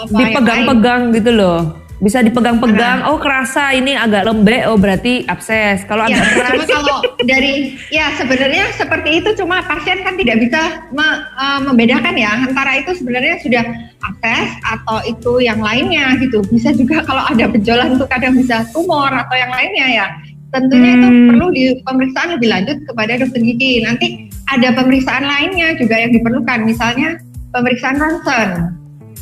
dipegang-pegang 0.09 1.03
gitu 1.15 1.31
loh. 1.37 1.61
Bisa 2.01 2.25
dipegang-pegang, 2.25 3.05
oh 3.13 3.21
kerasa 3.21 3.77
ini 3.77 3.93
agak 3.93 4.25
lembek, 4.25 4.65
oh 4.73 4.81
berarti 4.81 5.29
abses. 5.29 5.85
Kalau 5.85 6.09
Ya, 6.09 6.17
agak 6.17 6.33
keras, 6.33 6.49
cuma 6.49 6.65
kalau 6.81 6.99
dari 7.29 7.77
ya 7.93 8.09
sebenarnya 8.17 8.73
seperti 8.73 9.21
itu 9.21 9.37
cuma 9.37 9.61
pasien 9.69 10.01
kan 10.01 10.17
tidak 10.17 10.41
bisa 10.41 10.89
me- 10.97 11.21
eh, 11.21 11.61
membedakan 11.61 12.17
ya 12.17 12.33
antara 12.41 12.81
itu 12.81 12.97
sebenarnya 12.97 13.37
sudah 13.45 13.65
akses 14.01 14.49
atau 14.65 15.05
itu 15.05 15.45
yang 15.45 15.61
lainnya 15.61 16.17
gitu. 16.17 16.41
Bisa 16.49 16.73
juga 16.73 17.05
kalau 17.05 17.21
ada 17.21 17.45
benjolan 17.45 18.01
itu 18.01 18.09
kadang 18.09 18.33
bisa 18.33 18.65
tumor 18.73 19.13
atau 19.13 19.37
yang 19.37 19.53
lainnya 19.53 19.87
ya. 19.93 20.07
Tentunya 20.51 20.97
itu 20.99 21.07
Hmm. 21.07 21.29
perlu 21.31 21.47
di 21.53 21.65
pemeriksaan 21.85 22.29
lebih 22.41 22.49
lanjut 22.49 22.79
kepada 22.89 23.13
dokter 23.21 23.45
gigi. 23.45 23.85
Nanti 23.85 24.07
ada 24.49 24.73
pemeriksaan 24.73 25.23
lainnya 25.23 25.77
juga 25.77 26.01
yang 26.01 26.11
diperlukan, 26.11 26.65
misalnya 26.65 27.21
pemeriksaan 27.53 28.01
ronsen. 28.01 28.49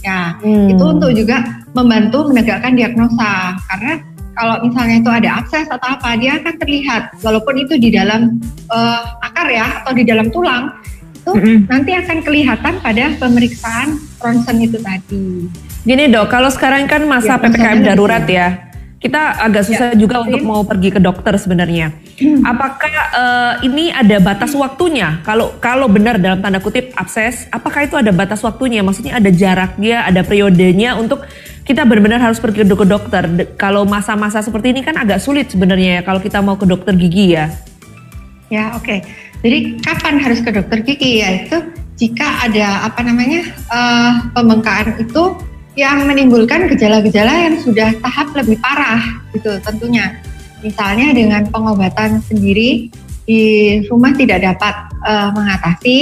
Ya, 0.06 0.38
Hmm. 0.38 0.70
itu 0.70 0.84
untuk 0.86 1.10
juga 1.10 1.42
membantu 1.76 2.28
menegakkan 2.28 2.74
diagnosa 2.74 3.56
karena 3.68 3.92
kalau 4.32 4.54
misalnya 4.62 4.96
itu 5.02 5.10
ada 5.10 5.30
akses 5.42 5.66
atau 5.66 5.88
apa 5.98 6.14
dia 6.14 6.38
akan 6.38 6.54
terlihat 6.62 7.02
walaupun 7.20 7.58
itu 7.58 7.74
di 7.76 7.90
dalam 7.90 8.38
eh, 8.70 9.02
akar 9.20 9.50
ya 9.50 9.82
atau 9.82 9.92
di 9.92 10.06
dalam 10.06 10.30
tulang 10.30 10.70
itu 11.18 11.32
Mm-mm. 11.34 11.58
nanti 11.68 11.92
akan 11.92 12.18
kelihatan 12.24 12.74
pada 12.80 13.04
pemeriksaan 13.18 13.88
ronsen 14.16 14.56
itu 14.64 14.78
tadi. 14.80 15.50
Gini 15.84 16.04
dok, 16.08 16.28
kalau 16.28 16.48
sekarang 16.48 16.88
kan 16.88 17.04
masa 17.04 17.36
Ya, 17.36 17.40
PPKM 17.40 17.78
darurat 17.84 18.24
lebih. 18.24 18.36
ya, 18.36 18.48
kita 18.98 19.40
agak 19.40 19.62
susah 19.64 19.88
juga 19.94 20.20
untuk 20.24 20.42
mau 20.42 20.64
pergi 20.66 20.90
ke 20.90 21.00
dokter 21.00 21.36
sebenarnya. 21.36 21.92
Apakah 22.42 22.92
eh, 23.14 23.52
ini 23.68 23.92
ada 23.92 24.18
batas 24.18 24.52
waktunya? 24.56 25.20
Kalau 25.22 25.54
kalau 25.62 25.86
benar 25.86 26.18
dalam 26.18 26.40
tanda 26.40 26.58
kutip 26.58 26.90
abses, 26.96 27.46
apakah 27.48 27.86
itu 27.86 27.94
ada 27.94 28.10
batas 28.10 28.40
waktunya? 28.40 28.82
Maksudnya 28.82 29.16
ada 29.20 29.30
jaraknya, 29.30 30.02
ada 30.02 30.20
periodenya 30.26 30.96
untuk 30.98 31.22
kita 31.68 31.84
benar-benar 31.84 32.24
harus 32.24 32.40
pergi 32.40 32.64
ke 32.64 32.86
dokter. 32.88 33.28
Kalau 33.60 33.84
masa-masa 33.84 34.40
seperti 34.40 34.72
ini 34.72 34.80
kan 34.80 34.96
agak 34.96 35.20
sulit 35.20 35.52
sebenarnya 35.52 36.00
ya 36.00 36.02
kalau 36.02 36.16
kita 36.16 36.40
mau 36.40 36.56
ke 36.56 36.64
dokter 36.64 36.96
gigi 36.96 37.36
ya. 37.36 37.52
Ya 38.48 38.72
oke. 38.72 39.04
Jadi 39.44 39.76
kapan 39.84 40.16
harus 40.16 40.40
ke 40.40 40.48
dokter 40.48 40.80
gigi 40.80 41.20
ya 41.20 41.44
itu 41.44 41.60
jika 42.00 42.48
ada 42.48 42.88
apa 42.88 43.04
namanya 43.04 43.44
eh, 43.52 44.12
pembengkakan 44.32 44.96
itu 44.96 45.36
yang 45.76 46.08
menimbulkan 46.08 46.72
gejala-gejala 46.72 47.52
yang 47.52 47.60
sudah 47.60 47.92
tahap 48.00 48.32
lebih 48.32 48.56
parah 48.64 49.20
gitu 49.36 49.60
tentunya. 49.60 50.16
Misalnya 50.64 51.12
dengan 51.12 51.46
pengobatan 51.52 52.24
sendiri 52.24 52.88
di 53.28 53.42
rumah 53.92 54.16
tidak 54.16 54.40
dapat 54.40 54.74
eh, 55.04 55.28
mengatasi 55.36 55.96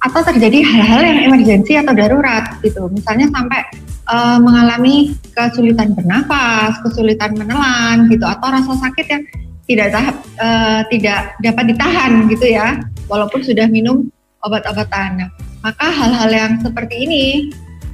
atau 0.00 0.20
terjadi 0.24 0.64
hal-hal 0.64 1.00
yang 1.04 1.18
emergensi 1.28 1.76
atau 1.76 1.92
darurat 1.92 2.56
gitu. 2.64 2.88
Misalnya 2.88 3.28
sampai 3.28 3.60
eh, 4.08 4.38
mengalami 4.40 5.12
kesulitan 5.36 5.92
bernapas, 5.92 6.80
kesulitan 6.80 7.36
menelan 7.36 8.08
gitu 8.08 8.24
atau 8.24 8.48
rasa 8.48 8.72
sakit 8.80 9.06
yang 9.06 9.22
tidak 9.68 9.88
tahap 9.92 10.16
eh, 10.40 10.80
tidak 10.96 11.20
dapat 11.44 11.64
ditahan 11.76 12.12
gitu 12.32 12.46
ya 12.48 12.80
walaupun 13.06 13.44
sudah 13.44 13.68
minum 13.68 14.08
obat-obatan. 14.40 15.20
Nah, 15.20 15.30
maka 15.60 15.86
hal-hal 15.92 16.30
yang 16.32 16.52
seperti 16.64 17.04
ini 17.04 17.24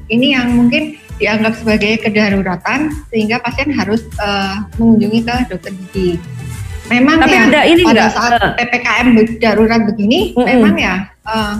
ini 0.06 0.38
yang 0.38 0.54
mungkin 0.54 0.94
dianggap 1.18 1.59
sebagai 1.59 1.98
kedaruratan 2.07 2.92
sehingga 3.11 3.42
pasien 3.42 3.74
harus 3.74 4.07
eh, 4.22 4.54
mengunjungi 4.78 5.20
ke 5.26 5.34
dokter 5.50 5.74
gigi. 5.74 6.22
Memang 6.86 7.18
Tapi 7.18 7.34
ya 7.34 7.50
ada 7.50 7.62
ini 7.66 7.82
pada 7.82 8.07
nggak? 8.07 8.14
saat. 8.14 8.40
PPKM 8.62 9.07
darurat 9.42 9.82
begini 9.90 10.38
Mm-mm. 10.38 10.46
memang 10.46 10.74
ya 10.78 10.94
eh, 11.26 11.54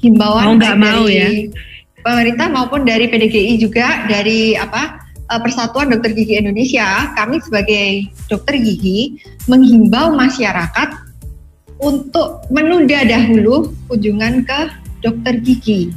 himbauan 0.00 0.44
Mau 0.44 0.54
nggak 0.58 0.76
mau 0.76 1.04
dari 1.06 1.14
ya. 1.14 1.28
pemerintah 2.04 2.46
maupun 2.52 2.80
dari 2.84 3.08
PDGI 3.08 3.54
juga 3.60 4.06
dari 4.08 4.54
apa 4.56 5.00
eh, 5.30 5.40
Persatuan 5.40 5.90
Dokter 5.92 6.12
Gigi 6.12 6.38
Indonesia, 6.38 7.12
kami 7.16 7.40
sebagai 7.42 8.10
dokter 8.26 8.58
gigi 8.58 9.20
menghimbau 9.46 10.14
masyarakat 10.14 11.06
untuk 11.80 12.48
menunda 12.48 13.04
dahulu 13.04 13.68
kunjungan 13.88 14.48
ke 14.48 14.60
dokter 15.04 15.36
gigi. 15.44 15.92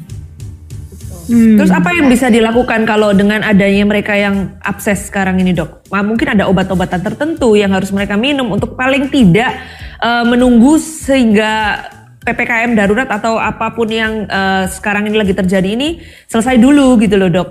Hmm. 1.29 1.61
Terus 1.61 1.69
apa 1.69 1.93
yang 1.93 2.09
bisa 2.09 2.25
dilakukan 2.33 2.89
kalau 2.89 3.13
dengan 3.13 3.45
adanya 3.45 3.85
mereka 3.85 4.17
yang 4.17 4.57
abses 4.65 5.13
sekarang 5.13 5.37
ini 5.37 5.53
dok? 5.53 5.85
Wah, 5.93 6.01
mungkin 6.01 6.33
ada 6.33 6.49
obat-obatan 6.49 7.05
tertentu 7.05 7.53
yang 7.53 7.69
harus 7.69 7.93
mereka 7.93 8.17
minum 8.17 8.49
untuk 8.49 8.73
paling 8.73 9.13
tidak 9.13 9.61
eh, 10.01 10.25
menunggu 10.25 10.81
sehingga 10.81 11.85
PPKM 12.19 12.75
darurat 12.75 13.07
atau 13.07 13.39
apa 13.39 13.71
pun 13.71 13.87
yang 13.87 14.27
eh, 14.27 14.63
sekarang 14.67 15.07
ini 15.07 15.17
lagi 15.17 15.33
terjadi 15.33 15.75
ini 15.75 16.03
selesai 16.27 16.59
dulu 16.59 16.99
gitu 16.99 17.15
loh 17.15 17.31
dok. 17.31 17.49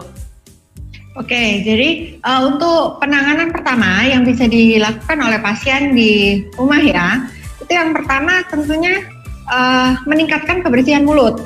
Oke, 1.18 1.66
jadi 1.66 2.20
eh, 2.20 2.40
untuk 2.46 3.02
penanganan 3.02 3.50
pertama 3.50 4.06
yang 4.06 4.22
bisa 4.22 4.46
dilakukan 4.46 5.18
oleh 5.18 5.40
pasien 5.42 5.96
di 5.96 6.44
rumah 6.54 6.78
ya, 6.78 7.26
itu 7.58 7.72
yang 7.74 7.90
pertama 7.90 8.44
tentunya 8.46 9.02
eh, 9.48 9.90
meningkatkan 10.06 10.62
kebersihan 10.62 11.02
mulut. 11.02 11.42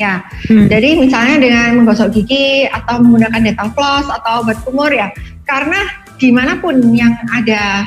Ya, 0.00 0.24
Hmm. 0.48 0.64
jadi 0.64 0.96
misalnya 0.96 1.36
dengan 1.36 1.68
menggosok 1.84 2.08
gigi 2.16 2.64
atau 2.64 3.04
menggunakan 3.04 3.52
dental 3.52 3.68
floss 3.76 4.08
atau 4.08 4.40
obat 4.40 4.56
kumur 4.64 4.88
ya, 4.88 5.12
karena 5.44 5.76
di 6.16 6.32
mana 6.32 6.56
pun 6.56 6.80
yang 6.96 7.12
ada 7.28 7.84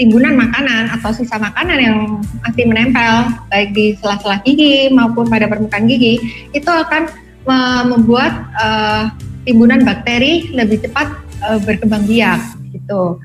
timbunan 0.00 0.34
makanan 0.36 0.88
atau 0.98 1.12
sisa 1.12 1.36
makanan 1.36 1.78
yang 1.78 1.98
masih 2.40 2.64
menempel 2.64 3.28
baik 3.52 3.70
di 3.76 3.92
sela-sela 4.00 4.40
gigi 4.44 4.88
maupun 4.88 5.28
pada 5.28 5.46
permukaan 5.48 5.84
gigi 5.84 6.16
itu 6.56 6.70
akan 6.70 7.12
me- 7.44 7.84
membuat 7.92 8.32
eh, 8.56 9.04
timbunan 9.44 9.84
bakteri 9.84 10.52
lebih 10.54 10.80
cepat 10.86 11.08
eh, 11.44 11.58
berkembang 11.62 12.08
biak 12.08 12.40
gitu. 12.72 13.20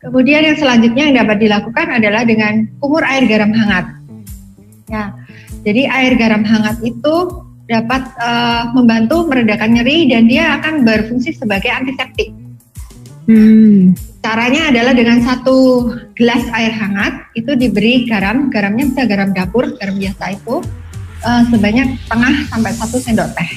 Kemudian 0.00 0.48
yang 0.48 0.56
selanjutnya 0.56 1.12
yang 1.12 1.16
dapat 1.24 1.44
dilakukan 1.44 1.86
adalah 2.00 2.24
dengan 2.24 2.64
kumur 2.80 3.04
air 3.04 3.28
garam 3.28 3.52
hangat. 3.52 3.92
Ya, 4.88 5.12
Jadi 5.60 5.86
air 5.86 6.16
garam 6.16 6.40
hangat 6.40 6.80
itu 6.84 7.16
dapat 7.68 8.02
eh, 8.18 8.62
membantu 8.74 9.24
meredakan 9.28 9.76
nyeri 9.76 10.10
dan 10.10 10.28
dia 10.28 10.60
akan 10.60 10.84
berfungsi 10.84 11.36
sebagai 11.36 11.70
antiseptik. 11.70 12.32
Hmm. 13.30 13.94
Caranya 14.20 14.68
adalah 14.68 14.92
dengan 14.92 15.24
satu 15.24 15.88
gelas 16.12 16.44
air 16.52 16.76
hangat 16.76 17.24
itu 17.32 17.56
diberi 17.56 18.04
garam, 18.04 18.52
garamnya 18.52 18.92
bisa 18.92 19.08
garam 19.08 19.32
dapur, 19.32 19.64
garam 19.80 19.96
biasa 19.96 20.36
itu 20.36 20.60
eh, 21.20 21.42
sebanyak 21.48 21.88
setengah 22.04 22.34
sampai 22.52 22.72
satu 22.76 22.96
sendok 23.00 23.32
teh. 23.32 23.48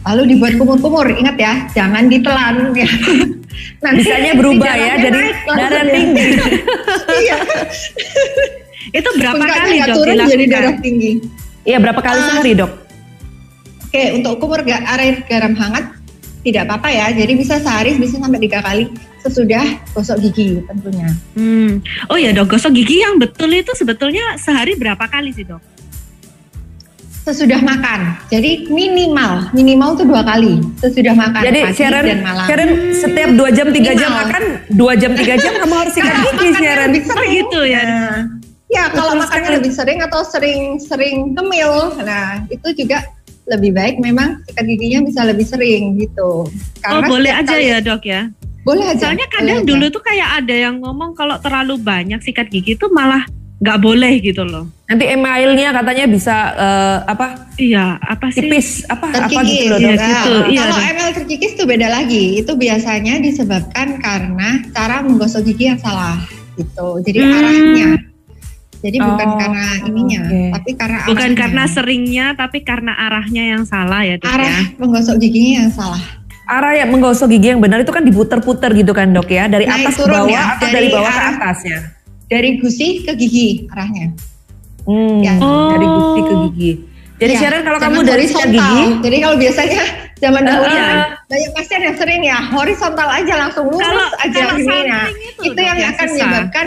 Lalu 0.00 0.36
dibuat 0.36 0.56
kumur-kumur, 0.56 1.08
ingat 1.12 1.36
ya, 1.36 1.52
jangan 1.72 2.08
ditelan 2.08 2.72
ya. 2.76 2.88
Nanti 3.80 4.04
Bisanya 4.04 4.32
berubah 4.36 4.72
ya, 4.72 4.94
jadi 5.00 5.20
darah 5.48 5.84
tinggi. 5.86 6.24
Iya, 7.20 7.36
Itu 8.90 9.08
berapa 9.12 9.36
bengkaknya 9.36 9.60
kali 9.60 9.76
dok 9.82 9.96
turun 9.96 10.14
jadi 10.16 10.24
dilakukan? 10.24 10.52
darah 10.52 10.74
tinggi. 10.80 11.10
Iya 11.64 11.76
berapa 11.78 12.00
kali 12.00 12.16
Ah. 12.16 12.26
sehari 12.32 12.52
dok? 12.56 12.72
Oke, 13.84 14.02
untuk 14.16 14.34
kumur 14.40 14.60
air 14.64 15.14
garam 15.26 15.52
hangat 15.52 15.84
tidak 16.40 16.62
apa-apa 16.64 16.88
ya. 16.88 17.06
Jadi 17.12 17.32
bisa 17.36 17.60
sehari 17.60 17.96
bisa 17.96 18.16
sampai 18.16 18.40
tiga 18.40 18.64
kali 18.64 18.88
sesudah 19.20 19.64
gosok 19.92 20.16
gigi 20.20 20.60
tentunya. 20.64 21.08
Hmm. 21.34 21.80
Oh 22.08 22.16
ya 22.16 22.32
dok, 22.32 22.50
gosok 22.50 22.72
gigi 22.72 23.00
yang 23.00 23.16
betul 23.16 23.50
itu 23.50 23.72
sebetulnya 23.72 24.36
sehari 24.36 24.74
berapa 24.74 25.04
kali 25.04 25.30
sih 25.30 25.44
dok? 25.44 25.60
Sesudah 27.20 27.60
makan. 27.60 28.16
Jadi 28.32 28.64
minimal, 28.72 29.52
minimal 29.52 29.92
tuh 29.92 30.08
dua 30.08 30.24
kali 30.24 30.56
sesudah 30.80 31.12
makan 31.12 31.42
Jadi 31.44 31.60
pagi 31.68 31.76
Sharon, 31.76 32.04
dan 32.08 32.20
malam. 32.24 32.46
Sharon 32.48 32.70
setiap 32.96 33.30
dua 33.36 33.48
jam 33.52 33.66
tiga 33.70 33.92
jam 33.92 34.10
makan 34.10 34.42
dua 34.72 34.92
jam 34.96 35.12
tiga 35.12 35.34
jam 35.36 35.52
kamu 35.60 35.74
harus 35.76 35.92
sikat 35.92 36.16
gigi 36.16 36.48
Sharon. 36.56 36.88
lebih 36.90 37.02
sering. 37.04 37.30
gitu 37.36 37.60
ya. 37.68 37.82
Nah, 37.84 38.16
ya 38.72 38.84
kalau 38.88 39.12
makannya 39.20 39.46
sekali. 39.52 39.58
lebih 39.60 39.72
sering 39.76 39.98
atau 40.00 40.20
sering-sering 40.24 41.16
kemil, 41.36 41.72
nah 42.00 42.40
itu 42.48 42.68
juga 42.72 43.04
lebih 43.46 43.76
baik 43.76 44.00
memang 44.00 44.40
sikat 44.48 44.64
giginya 44.64 45.00
bisa 45.04 45.20
lebih 45.28 45.44
sering 45.44 46.00
gitu. 46.00 46.48
Oh 46.88 47.00
boleh 47.04 47.36
aja 47.36 47.52
kali- 47.52 47.68
ya 47.68 47.78
dok 47.84 48.00
ya. 48.00 48.32
Boleh 48.62 48.84
aja. 48.86 49.00
Soalnya 49.02 49.24
boleh 49.24 49.34
kadang 49.34 49.58
aja. 49.58 49.68
dulu 49.68 49.84
tuh 49.88 50.02
kayak 50.02 50.28
ada 50.38 50.54
yang 50.54 50.76
ngomong 50.78 51.10
kalau 51.12 51.36
terlalu 51.36 51.74
banyak 51.76 52.20
sikat 52.20 52.46
gigi 52.46 52.74
itu 52.74 52.86
malah 52.88 53.24
nggak 53.56 53.78
boleh 53.78 54.12
gitu 54.18 54.40
loh. 54.42 54.68
Nanti 54.84 55.04
emailnya 55.06 55.68
katanya 55.70 56.04
bisa 56.06 56.36
eh, 56.54 56.98
apa 57.06 57.26
Iya, 57.56 57.96
apa 57.96 58.26
sih? 58.28 58.40
tipis 58.42 58.68
apa 58.86 59.04
apa 59.06 59.16
terkikis 59.22 59.48
gitu 59.54 59.68
loh 59.68 59.78
ya. 59.78 59.84
dok. 59.86 59.92
Nah, 59.94 60.08
gitu, 60.08 60.32
iya, 60.46 60.62
kalau. 60.62 60.76
ML 60.82 61.10
terkikis 61.14 61.50
itu 61.52 61.64
beda 61.64 61.88
lagi. 61.88 62.24
Itu 62.36 62.52
biasanya 62.54 63.14
disebabkan 63.18 63.88
karena 63.98 64.48
cara 64.70 65.00
menggosok 65.00 65.44
gigi 65.46 65.64
yang 65.66 65.78
salah 65.78 66.16
gitu. 66.54 67.00
Jadi 67.00 67.18
Hmm. 67.18 67.32
arahnya. 67.34 67.88
Jadi 68.80 68.96
bukan 68.96 69.28
Oh, 69.28 69.36
karena 69.36 69.64
ininya, 69.84 70.20
oke. 70.24 70.40
tapi 70.56 70.70
karena 70.72 70.98
Bukan 71.04 71.20
arahnya. 71.22 71.36
karena 71.36 71.62
seringnya, 71.66 72.26
tapi 72.32 72.58
karena 72.60 72.92
arahnya 72.98 73.44
yang 73.50 73.64
salah 73.64 74.00
ya 74.00 74.16
dok 74.16 74.24
arah 74.26 74.48
ya. 74.48 74.60
menggosok 74.74 75.16
giginya 75.16 75.52
yang 75.58 75.70
salah. 75.70 76.00
Arah 76.50 76.74
yang 76.74 76.90
menggosok 76.90 77.30
gigi 77.30 77.48
yang 77.48 77.62
benar 77.62 77.78
itu 77.78 77.88
kan 77.88 78.02
diputer-puter 78.02 78.74
gitu 78.74 78.90
kan 78.90 79.06
dok 79.08 79.30
ya 79.30 79.46
dari 79.46 79.64
Naik 79.64 79.86
atas 79.86 79.94
ke 79.94 80.00
turun 80.02 80.14
bawah 80.16 80.28
ya, 80.28 80.42
atau 80.50 80.66
dari, 80.66 80.74
dari 80.74 80.88
bawah 80.90 81.06
ke 81.06 81.14
arah- 81.16 81.34
atasnya. 81.36 81.78
Dari 82.26 82.50
gusi 82.58 82.88
ke 83.00 83.12
gigi 83.14 83.48
arahnya. 83.68 84.06
Hmm, 84.82 85.18
Ya. 85.20 85.34
dari 85.38 85.86
Oh. 85.86 85.94
gusi 85.94 86.20
ke 86.20 86.34
gigi. 86.48 86.70
Jadi 87.16 87.32
Ya, 87.32 87.38
Sharon 87.38 87.62
kalau 87.62 87.78
jangan 87.78 87.92
kamu 87.94 88.00
dari 88.02 88.24
sikat 88.24 88.40
horizontal. 88.42 88.72
gigi, 88.72 88.86
Jadi 88.98 89.16
kalau 89.20 89.36
biasanya 89.36 89.82
zaman 90.18 90.42
dahulu 90.42 90.66
Ah. 90.66 90.72
kan 90.72 90.98
banyak 91.28 91.50
pasien 91.52 91.80
yang 91.82 91.96
sering 91.96 92.22
ya 92.24 92.38
horizontal 92.48 93.08
aja 93.08 93.34
langsung 93.38 93.64
lurus 93.66 93.84
Kalau- 93.84 94.14
aja 94.18 94.38
kalau 94.40 94.54
gini. 94.56 94.66
samping 94.66 94.88
Nah, 94.90 95.06
itu, 95.06 95.42
itu 95.46 95.60
yang 95.60 95.78
yang 95.78 95.90
akan 95.92 96.00
susah. 96.02 96.16
menyebabkan 96.18 96.66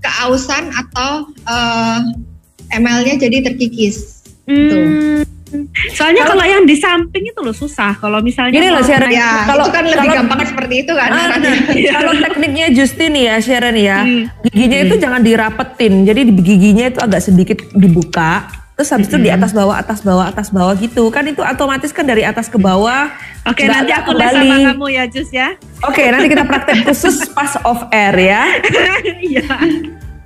keausan 0.00 0.64
atau 0.72 1.10
eh, 1.46 1.98
ML-nya 2.72 3.14
jadi 3.16 3.36
terkikis. 3.44 3.96
Hmm. 4.44 5.22
Soalnya 5.90 6.22
kalau 6.24 6.42
yang 6.42 6.62
di 6.62 6.74
samping 6.74 7.24
itu 7.24 7.40
loh 7.40 7.52
susah. 7.52 7.96
Kalau 7.96 8.18
misalnya 8.20 8.52
Gini 8.52 8.68
loh, 8.68 8.80
Sharon. 8.80 9.08
Ya, 9.08 9.44
Kalau- 9.44 9.66
itu 9.66 9.70
kan 9.70 9.84
lebih 9.84 9.98
kalau- 10.00 10.18
gampang 10.22 10.40
seperti 10.44 10.74
itu 10.80 10.92
kan. 10.92 11.08
Ah, 11.08 11.26
nah, 11.32 11.52
kalau 11.96 12.12
tekniknya 12.16 12.66
Justin 12.70 13.12
ya 13.14 13.36
Sharon 13.38 13.74
ya, 13.74 13.98
Hmm. 14.00 14.24
giginya 14.44 14.78
itu 14.82 14.94
jangan 14.96 15.20
dirapetin. 15.20 16.04
Jadi 16.04 16.20
di 16.26 16.32
giginya 16.36 16.86
itu 16.86 16.98
agak 16.98 17.20
sedikit 17.20 17.58
dibuka. 17.72 18.46
Terus 18.74 18.96
habis 18.96 19.06
itu 19.06 19.20
di 19.20 19.28
atas 19.28 19.52
bawah, 19.52 19.76
atas 19.76 20.00
bawah, 20.00 20.24
atas 20.24 20.48
bawah 20.48 20.72
gitu. 20.72 21.12
Kan 21.12 21.28
itu 21.28 21.44
otomatis 21.44 21.92
kan 21.92 22.02
dari 22.02 22.24
atas 22.24 22.48
ke 22.48 22.56
bawah. 22.56 23.12
Oke, 23.44 23.64
nggak- 23.64 23.76
nanti 23.76 23.92
aku 23.92 24.10
les 24.14 24.32
sama 24.32 24.56
kamu 24.72 24.86
ya, 24.88 25.04
Jus 25.04 25.28
ya. 25.30 25.52
Oke, 25.84 26.08
nanti 26.08 26.28
kita 26.28 26.48
praktek 26.48 26.88
khusus 26.88 27.28
pas 27.28 27.60
off 27.60 27.84
air 27.90 28.16
ya. 28.16 28.42
Iya. 29.20 29.44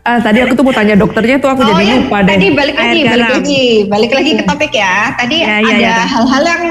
Ah, 0.05 0.21
tadi 0.21 0.39
aku 0.39 0.53
tuh 0.53 0.61
mau 0.63 0.71
tanya 0.71 0.95
dokternya 0.95 1.41
tuh 1.41 1.49
aku 1.49 1.65
Oh 1.65 1.69
jadi 1.73 1.83
ya, 1.83 1.95
lupa 1.97 2.21
deh. 2.21 2.37
tadi 2.37 2.47
balik 2.53 2.77
lagi, 2.77 2.93
Air 2.93 3.07
balik 3.09 3.25
garam. 3.25 3.33
lagi, 3.41 3.65
balik 3.89 4.13
lagi 4.13 4.31
ke 4.37 4.43
topik 4.45 4.73
ya. 4.73 4.97
Tadi 5.17 5.37
Ya, 5.41 5.57
ya, 5.57 5.57
ada 5.65 5.81
ya, 5.81 5.95
Dok. 5.97 6.07
hal-hal 6.13 6.43
yang 6.45 6.65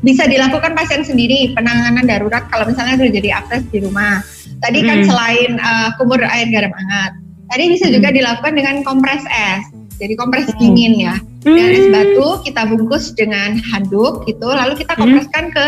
bisa 0.00 0.22
dilakukan 0.24 0.70
pasien 0.72 1.02
sendiri, 1.02 1.50
penanganan 1.52 2.06
darurat 2.06 2.46
kalau 2.46 2.70
misalnya 2.70 2.94
terjadi 2.96 3.28
akses 3.36 3.66
di 3.66 3.82
rumah. 3.82 4.22
Tadi 4.62 4.78
kan 4.80 5.02
selain 5.02 5.58
uh, 5.58 5.90
kumur 5.98 6.22
air 6.22 6.46
garam 6.48 6.70
hangat, 6.70 7.18
tadi 7.50 7.64
bisa 7.68 7.90
juga 7.90 8.14
dilakukan 8.14 8.54
dengan 8.54 8.86
kompres 8.86 9.26
es. 9.26 9.66
Jadi 9.98 10.14
kompres 10.14 10.46
Mm. 10.50 10.58
dingin 10.58 10.92
ya. 11.02 11.14
Dengan 11.42 11.66
es 11.68 11.82
Hmm. 11.82 11.94
batu 11.94 12.26
kita 12.42 12.62
bungkus 12.66 13.10
dengan 13.14 13.58
handuk 13.74 14.22
gitu, 14.24 14.46
lalu 14.46 14.78
kita 14.78 14.94
kompreskan 14.94 15.50
ke 15.50 15.66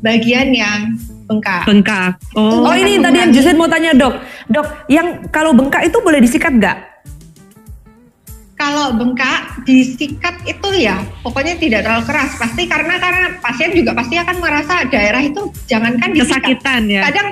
bagian 0.00 0.52
yang 0.52 1.00
bengkak. 1.28 1.62
Bengkak. 1.66 2.10
Oh. 2.36 2.68
Oh 2.68 2.74
ini 2.76 3.00
tadi 3.00 3.16
yang 3.20 3.32
Justin 3.32 3.56
mau 3.56 3.68
tanya 3.68 3.96
dok, 3.96 4.14
dok 4.48 4.66
yang 4.88 5.24
kalau 5.32 5.56
bengkak 5.56 5.88
itu 5.88 5.98
boleh 6.00 6.20
disikat 6.20 6.52
nggak? 6.54 6.78
Kalau 8.54 8.94
bengkak 8.94 9.66
disikat 9.66 10.38
itu 10.46 10.68
ya 10.78 11.02
pokoknya 11.26 11.58
tidak 11.58 11.84
terlalu 11.84 12.04
keras 12.06 12.38
pasti 12.38 12.70
karena 12.70 12.96
karena 13.02 13.34
pasien 13.42 13.74
juga 13.74 13.92
pasti 13.98 14.14
akan 14.14 14.36
merasa 14.38 14.86
daerah 14.88 15.20
itu 15.20 15.50
jangankan 15.66 16.14
disikat 16.14 16.38
kesakitan 16.38 16.82
ya. 16.86 17.02
kadang 17.02 17.28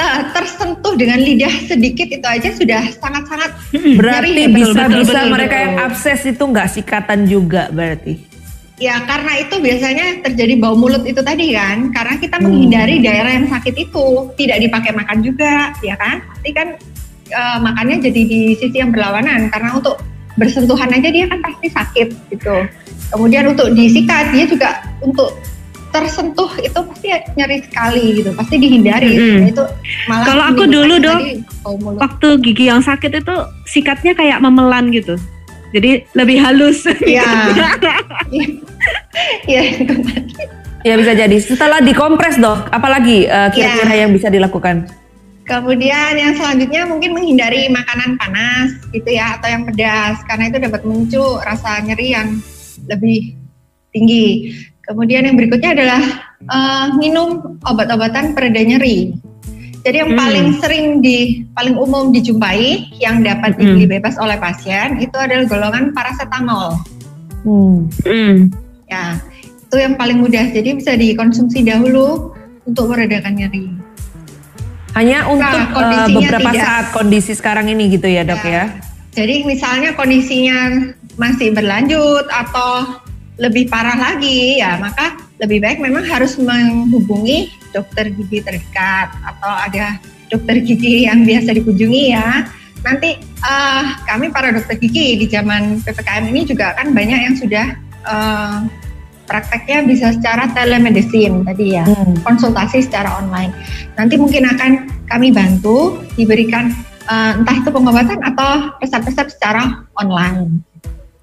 eh, 0.00 0.20
tersentuh 0.32 0.94
dengan 0.96 1.20
lidah 1.20 1.54
sedikit 1.68 2.08
itu 2.08 2.26
aja 2.26 2.48
sudah 2.56 2.82
sangat-sangat 2.88 3.50
Berarti 4.00 4.32
nyeri. 4.32 4.54
bisa 4.56 4.84
betul, 4.88 5.00
bisa 5.04 5.20
betul, 5.20 5.32
mereka 5.36 5.54
betul. 5.54 5.64
yang 5.68 5.74
abses 5.76 6.20
itu 6.24 6.42
nggak 6.42 6.68
sikatan 6.72 7.18
juga 7.28 7.62
berarti. 7.68 8.35
Ya 8.76 9.00
karena 9.08 9.40
itu 9.40 9.56
biasanya 9.56 10.20
terjadi 10.20 10.60
bau 10.60 10.76
mulut 10.76 11.00
itu 11.08 11.24
tadi 11.24 11.56
kan 11.56 11.88
karena 11.96 12.14
kita 12.20 12.36
Hmm. 12.36 12.44
menghindari 12.52 13.00
daerah 13.00 13.32
yang 13.32 13.48
sakit 13.48 13.72
itu 13.72 14.04
tidak 14.36 14.60
dipakai 14.60 14.92
makan 14.92 15.24
juga 15.24 15.72
ya 15.80 15.96
kan 15.96 16.20
pasti 16.28 16.50
kan 16.52 16.68
eh, 17.26 17.58
makannya 17.58 18.04
jadi 18.04 18.20
di 18.28 18.40
sisi 18.54 18.76
yang 18.76 18.92
berlawanan 18.92 19.48
karena 19.48 19.72
untuk 19.74 19.96
bersentuhan 20.36 20.92
aja 20.92 21.08
dia 21.08 21.24
kan 21.24 21.40
pasti 21.40 21.72
sakit 21.72 22.08
gitu 22.28 22.54
kemudian 23.16 23.48
untuk 23.48 23.72
disikat 23.72 24.36
dia 24.36 24.44
juga 24.44 24.84
untuk 25.00 25.32
tersentuh 25.88 26.50
itu 26.60 26.76
pasti 26.76 27.08
nyeri 27.40 27.64
sekali 27.64 28.20
gitu 28.20 28.30
pasti 28.36 28.60
dihindari 28.60 29.16
Mm-mm. 29.16 29.38
Nah, 29.40 29.48
itu 29.48 29.64
malah 30.04 30.24
Kalau 30.28 30.44
aku 30.52 30.62
dulu, 30.68 30.94
Dok, 31.00 31.20
mulut. 31.80 31.98
Waktu 32.04 32.28
gigi 32.44 32.68
yang 32.68 32.84
sakit 32.84 33.24
itu 33.24 33.36
sikatnya 33.64 34.12
kayak 34.12 34.44
memelan 34.44 34.92
gitu. 34.92 35.16
Jadi 35.76 35.90
lebih 36.16 36.36
halus. 36.40 36.88
Iya. 37.04 37.28
Iya, 39.48 39.62
itu 39.82 39.94
Ya 40.86 40.94
bisa 40.94 41.12
jadi. 41.18 41.36
Setelah 41.42 41.82
dikompres 41.82 42.38
dok, 42.38 42.70
apalagi 42.70 43.26
eh, 43.26 43.48
kira-kira 43.50 43.92
Ya. 43.96 44.00
yang 44.06 44.14
bisa 44.14 44.30
dilakukan? 44.30 44.86
Kemudian 45.46 46.14
yang 46.14 46.34
selanjutnya 46.34 46.86
mungkin 46.90 47.14
menghindari 47.14 47.70
makanan 47.70 48.18
panas 48.18 48.74
gitu 48.90 49.06
ya 49.14 49.38
atau 49.38 49.46
yang 49.46 49.62
pedas 49.62 50.18
karena 50.26 50.50
itu 50.50 50.58
dapat 50.58 50.82
memicu 50.82 51.38
rasa 51.42 51.82
nyeri 51.82 52.14
yang 52.14 52.28
lebih 52.86 53.34
tinggi. 53.90 54.54
Kemudian 54.86 55.26
yang 55.26 55.34
berikutnya 55.34 55.74
adalah 55.74 56.02
eh, 56.46 56.86
minum 56.98 57.58
obat-obatan 57.66 58.34
pereda 58.34 58.62
nyeri. 58.62 59.14
Jadi 59.86 60.02
yang 60.02 60.10
Hmm. 60.10 60.18
paling 60.18 60.46
sering 60.58 60.86
di 60.98 61.46
paling 61.54 61.78
umum 61.78 62.10
dijumpai 62.10 62.90
yang 62.98 63.22
dapat 63.22 63.54
Hmm. 63.54 63.78
dibeli 63.78 63.86
bebas 63.86 64.18
oleh 64.18 64.34
pasien 64.34 64.98
itu 64.98 65.14
adalah 65.14 65.46
golongan 65.46 65.94
paracetamol. 65.94 66.74
Hmm. 67.46 67.86
Hmm. 68.02 68.50
Ya, 68.90 69.22
itu 69.46 69.76
yang 69.78 69.94
paling 69.94 70.18
mudah. 70.18 70.50
Jadi 70.50 70.74
bisa 70.74 70.98
dikonsumsi 70.98 71.62
dahulu 71.62 72.34
untuk 72.66 72.90
meredakan 72.90 73.38
nyeri. 73.38 73.70
Hanya 74.98 75.28
untuk 75.30 75.54
eh, 75.54 75.70
kondisinya 75.70 76.18
beberapa 76.18 76.50
tidak. 76.50 76.66
saat 76.66 76.86
kondisi 76.90 77.32
sekarang 77.38 77.70
ini 77.70 77.86
gitu 77.94 78.10
ya 78.10 78.26
dok 78.26 78.42
ya. 78.42 78.74
Jadi 79.14 79.46
misalnya 79.46 79.94
kondisinya 79.94 80.82
masih 81.14 81.54
berlanjut 81.54 82.26
atau 82.26 82.98
lebih 83.38 83.68
parah 83.68 83.94
lagi 83.94 84.58
ya 84.58 84.80
maka 84.80 85.14
lebih 85.36 85.60
baik 85.60 85.78
memang 85.78 86.04
harus 86.08 86.40
menghubungi 86.40 87.52
dokter 87.76 88.08
gigi 88.08 88.40
terdekat 88.40 89.12
atau 89.20 89.52
ada 89.52 90.00
dokter 90.32 90.64
gigi 90.64 91.04
yang 91.04 91.28
biasa 91.28 91.52
dikunjungi 91.52 92.16
ya. 92.16 92.48
Nanti 92.80 93.20
eh, 93.20 93.84
kami 94.08 94.32
para 94.32 94.56
dokter 94.56 94.80
gigi 94.80 95.20
di 95.20 95.26
zaman 95.28 95.84
PPKM 95.84 96.24
ini 96.32 96.48
juga 96.48 96.72
kan 96.72 96.96
banyak 96.96 97.20
yang 97.28 97.36
sudah 97.36 97.66
eh, 98.08 98.58
prakteknya 99.26 99.82
bisa 99.84 100.14
secara 100.14 100.46
telemedicine 100.54 101.42
tadi 101.42 101.74
ya 101.74 101.84
Hmm. 101.84 102.14
konsultasi 102.22 102.86
secara 102.86 103.20
online. 103.20 103.52
Nanti 103.98 104.14
mungkin 104.16 104.46
akan 104.46 104.70
kami 105.10 105.34
bantu 105.34 106.00
diberikan 106.16 106.72
eh, 107.06 107.32
entah 107.38 107.56
itu 107.58 107.70
pengobatan 107.70 108.22
atau 108.22 108.72
resep-resep 108.80 109.30
secara 109.34 109.86
online. 109.98 110.62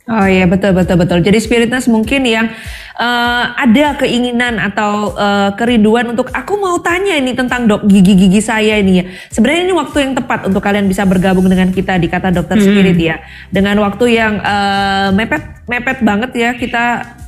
Oh 0.03 0.27
iya 0.27 0.43
betul 0.43 0.75
betul 0.75 0.99
betul. 0.99 1.23
Jadi 1.23 1.39
spiritness 1.39 1.87
mungkin 1.87 2.27
yang 2.27 2.51
uh, 2.99 3.55
ada 3.55 3.95
keinginan 3.95 4.59
atau 4.59 5.15
uh, 5.15 5.55
kerinduan 5.55 6.11
untuk 6.11 6.27
aku 6.35 6.59
mau 6.59 6.75
tanya 6.83 7.15
ini 7.15 7.31
tentang 7.31 7.71
dok 7.71 7.87
gigi-gigi 7.87 8.43
saya 8.43 8.83
ini 8.83 8.99
ya. 8.99 9.05
Sebenarnya 9.31 9.63
ini 9.63 9.73
waktu 9.73 9.97
yang 10.03 10.13
tepat 10.19 10.51
untuk 10.51 10.59
kalian 10.59 10.91
bisa 10.91 11.07
bergabung 11.07 11.47
dengan 11.47 11.71
kita 11.71 11.95
di 12.03 12.11
kata 12.11 12.35
dokter 12.35 12.59
hmm. 12.59 12.65
spirit 12.67 12.97
ya. 12.99 13.15
Dengan 13.47 13.79
waktu 13.79 14.05
yang 14.11 14.43
uh, 14.43 15.15
mepet 15.15 15.43
mepet 15.71 15.97
banget 16.03 16.31
ya 16.35 16.51
kita 16.51 16.83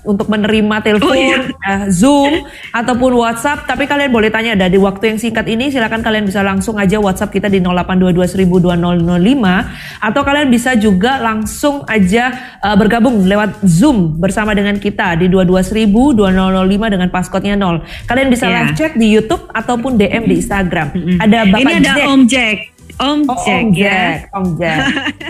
untuk 0.06 0.30
menerima 0.30 0.76
telepon, 0.86 1.12
oh, 1.12 1.18
iya. 1.18 1.40
uh, 1.66 1.86
Zoom 1.90 2.46
ataupun 2.72 3.18
WhatsApp. 3.18 3.66
Tapi 3.66 3.90
kalian 3.90 4.14
boleh 4.14 4.30
tanya 4.30 4.54
dari 4.56 4.78
waktu 4.78 5.14
yang 5.14 5.20
singkat 5.20 5.50
ini 5.50 5.74
silakan 5.74 6.06
kalian 6.06 6.26
bisa 6.30 6.46
langsung 6.46 6.78
aja 6.78 7.02
WhatsApp 7.02 7.34
kita 7.34 7.50
di 7.50 7.60
0822 7.60 8.16
atau 10.02 10.22
kalian 10.22 10.48
bisa 10.54 10.78
juga 10.78 11.18
langsung 11.20 11.82
aja 11.90 12.58
uh, 12.62 12.78
bergabung 12.78 13.26
lewat 13.26 13.66
Zoom 13.66 14.22
bersama 14.22 14.54
dengan 14.54 14.78
kita 14.78 15.18
di 15.18 15.28
22000 15.28 15.84
dengan 16.90 17.10
passcode-nya 17.10 17.58
0. 17.58 17.82
Kalian 18.06 18.28
bisa 18.30 18.46
yeah. 18.46 18.70
live 18.70 18.74
chat 18.78 18.94
di 18.94 19.10
YouTube 19.10 19.50
ataupun 19.52 19.98
DM 19.98 20.30
di 20.30 20.36
Instagram. 20.40 20.94
Mm 20.94 21.02
-hmm. 21.02 21.18
Ada 21.20 21.40
Bapak 21.50 21.60
Ini 21.62 21.74
ada 21.82 21.94
Jack. 21.98 22.08
Om 22.08 22.24
Jack. 22.30 22.75
Om 22.96 23.28
oh, 23.28 23.36
Jack 23.44 23.64
Om 23.68 23.76
ya. 23.76 23.84
Jack, 23.84 24.20
Om 24.32 24.48
Jack. 24.56 24.84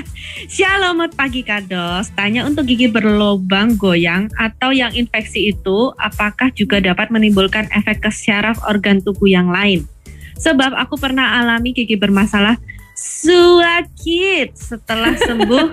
Shalom 0.53 1.01
pagi 1.17 1.41
Kados. 1.41 2.13
Tanya 2.13 2.45
untuk 2.45 2.69
gigi 2.69 2.85
berlobang 2.85 3.73
goyang 3.73 4.29
atau 4.37 4.69
yang 4.69 4.93
infeksi 4.93 5.49
itu 5.49 5.89
apakah 5.97 6.53
juga 6.53 6.77
dapat 6.77 7.09
menimbulkan 7.09 7.65
efek 7.73 8.05
ke 8.05 8.11
syaraf 8.13 8.61
organ 8.69 9.01
tubuh 9.01 9.25
yang 9.25 9.49
lain? 9.49 9.81
Sebab 10.37 10.77
aku 10.77 11.01
pernah 11.01 11.41
alami 11.41 11.73
gigi 11.73 11.97
bermasalah 11.97 12.61
suakit 12.93 14.53
setelah 14.53 15.17
sembuh 15.17 15.65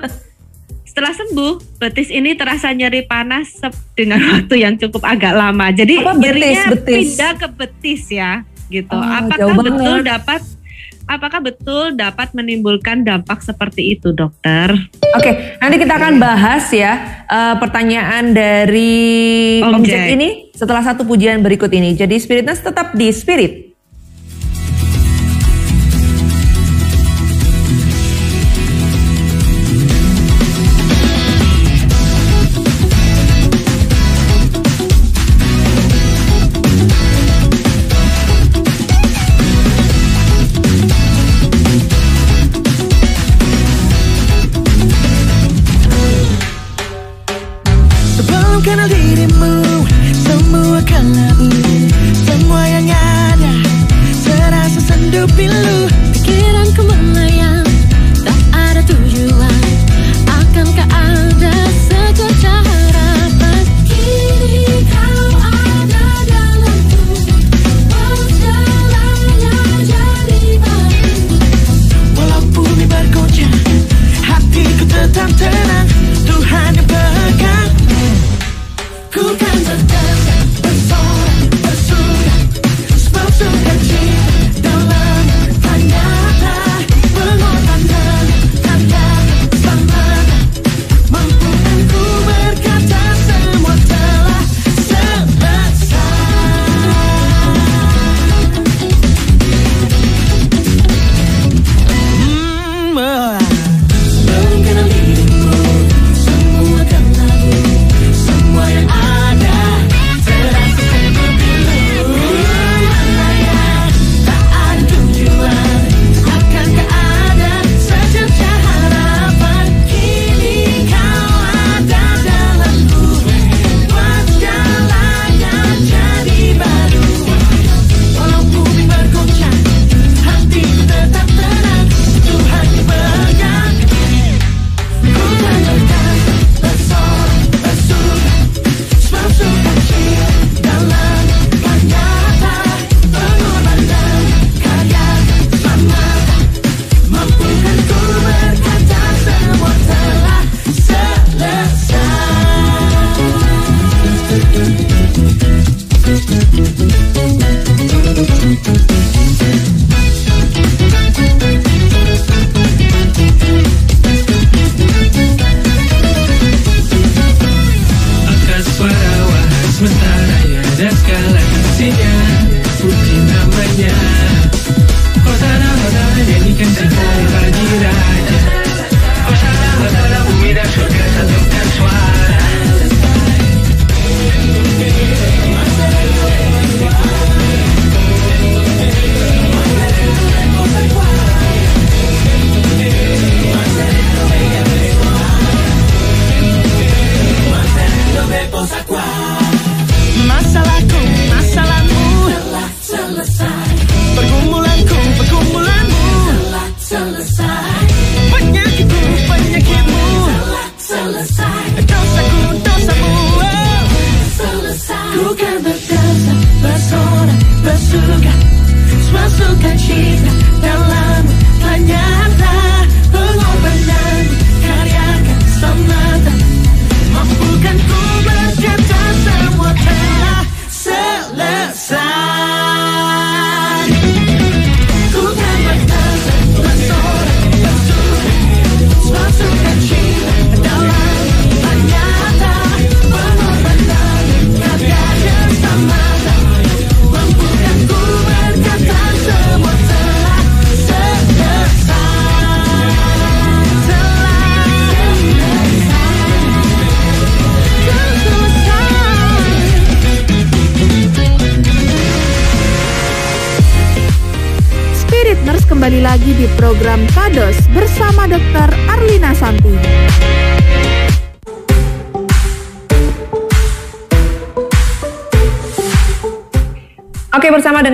setelah 0.88 1.12
sembuh 1.12 1.76
betis 1.76 2.08
ini 2.08 2.32
terasa 2.32 2.72
nyeri 2.72 3.04
panas 3.04 3.60
dengan 3.92 4.24
waktu 4.32 4.64
yang 4.64 4.80
cukup 4.80 5.04
agak 5.04 5.36
lama. 5.36 5.68
Jadi 5.68 6.00
Apa 6.00 6.16
betis, 6.16 6.24
nyerinya 6.24 6.64
betis? 6.72 6.88
pindah 6.88 7.32
ke 7.36 7.48
betis 7.52 8.02
ya 8.08 8.32
gitu. 8.72 8.96
Oh, 8.96 9.04
Apakah 9.04 9.60
betul 9.60 9.98
dapat 10.08 10.40
apakah 11.12 11.44
betul 11.44 11.92
dapat 11.92 12.32
menimbulkan 12.32 13.04
dampak 13.04 13.44
seperti 13.44 13.96
itu, 13.96 14.16
dokter? 14.16 14.72
Oke, 15.12 15.60
nanti 15.60 15.76
kita 15.76 16.00
akan 16.00 16.16
bahas 16.16 16.72
ya 16.72 17.24
uh, 17.28 17.54
pertanyaan 17.60 18.32
dari 18.32 19.60
Om, 19.60 19.84
ini 19.84 20.52
setelah 20.56 20.80
satu 20.80 21.04
pujian 21.04 21.44
berikut 21.44 21.68
ini. 21.68 21.92
Jadi 21.92 22.16
spiritness 22.16 22.64
tetap 22.64 22.96
di 22.96 23.12
spirit. 23.12 23.71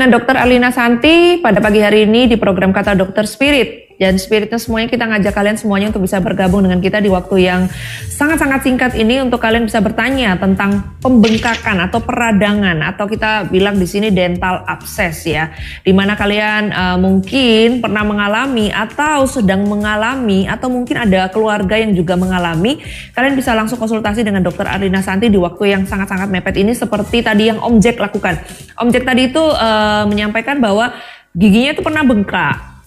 Dengan 0.08 0.24
Dr. 0.24 0.40
Arlina 0.40 0.72
Santi 0.72 1.36
pada 1.36 1.60
pagi 1.60 1.84
hari 1.84 2.08
ini 2.08 2.24
di 2.24 2.40
program 2.40 2.72
Kata 2.72 2.96
Dokter 2.96 3.28
Spirit. 3.28 3.77
Dan 3.98 4.14
spiritnya 4.14 4.62
semuanya 4.62 4.86
kita 4.86 5.10
ngajak 5.10 5.34
kalian 5.34 5.58
semuanya 5.58 5.90
untuk 5.90 6.06
bisa 6.06 6.22
bergabung 6.22 6.62
dengan 6.62 6.78
kita 6.78 7.02
di 7.02 7.10
waktu 7.10 7.50
yang 7.50 7.66
sangat-sangat 8.06 8.62
singkat 8.62 8.92
ini 8.94 9.18
untuk 9.18 9.42
kalian 9.42 9.66
bisa 9.66 9.82
bertanya 9.82 10.38
tentang 10.38 10.94
pembengkakan 11.02 11.82
atau 11.90 11.98
peradangan 11.98 12.78
atau 12.94 13.10
kita 13.10 13.50
bilang 13.50 13.74
di 13.74 13.90
sini 13.90 14.14
dental 14.14 14.62
abscess 14.70 15.26
ya. 15.26 15.50
Di 15.82 15.90
mana 15.90 16.14
kalian 16.14 16.70
uh, 16.70 16.94
mungkin 17.02 17.82
pernah 17.82 18.06
mengalami 18.06 18.70
atau 18.70 19.26
sedang 19.26 19.66
mengalami 19.66 20.46
atau 20.46 20.70
mungkin 20.70 21.02
ada 21.02 21.26
keluarga 21.34 21.74
yang 21.74 21.90
juga 21.90 22.14
mengalami, 22.14 22.78
kalian 23.18 23.34
bisa 23.34 23.50
langsung 23.58 23.82
konsultasi 23.82 24.22
dengan 24.22 24.46
dokter 24.46 24.70
Arlina 24.70 25.02
Santi 25.02 25.26
di 25.26 25.36
waktu 25.42 25.74
yang 25.74 25.82
sangat-sangat 25.90 26.30
mepet 26.30 26.54
ini 26.54 26.70
seperti 26.70 27.26
tadi 27.26 27.50
yang 27.50 27.58
Om 27.58 27.82
Jack 27.82 27.98
lakukan. 27.98 28.38
Om 28.78 28.94
Jack 28.94 29.10
tadi 29.10 29.26
itu 29.26 29.42
uh, 29.42 30.06
menyampaikan 30.06 30.62
bahwa 30.62 30.94
giginya 31.34 31.74
itu 31.74 31.82
pernah 31.82 32.06
bengkak 32.06 32.77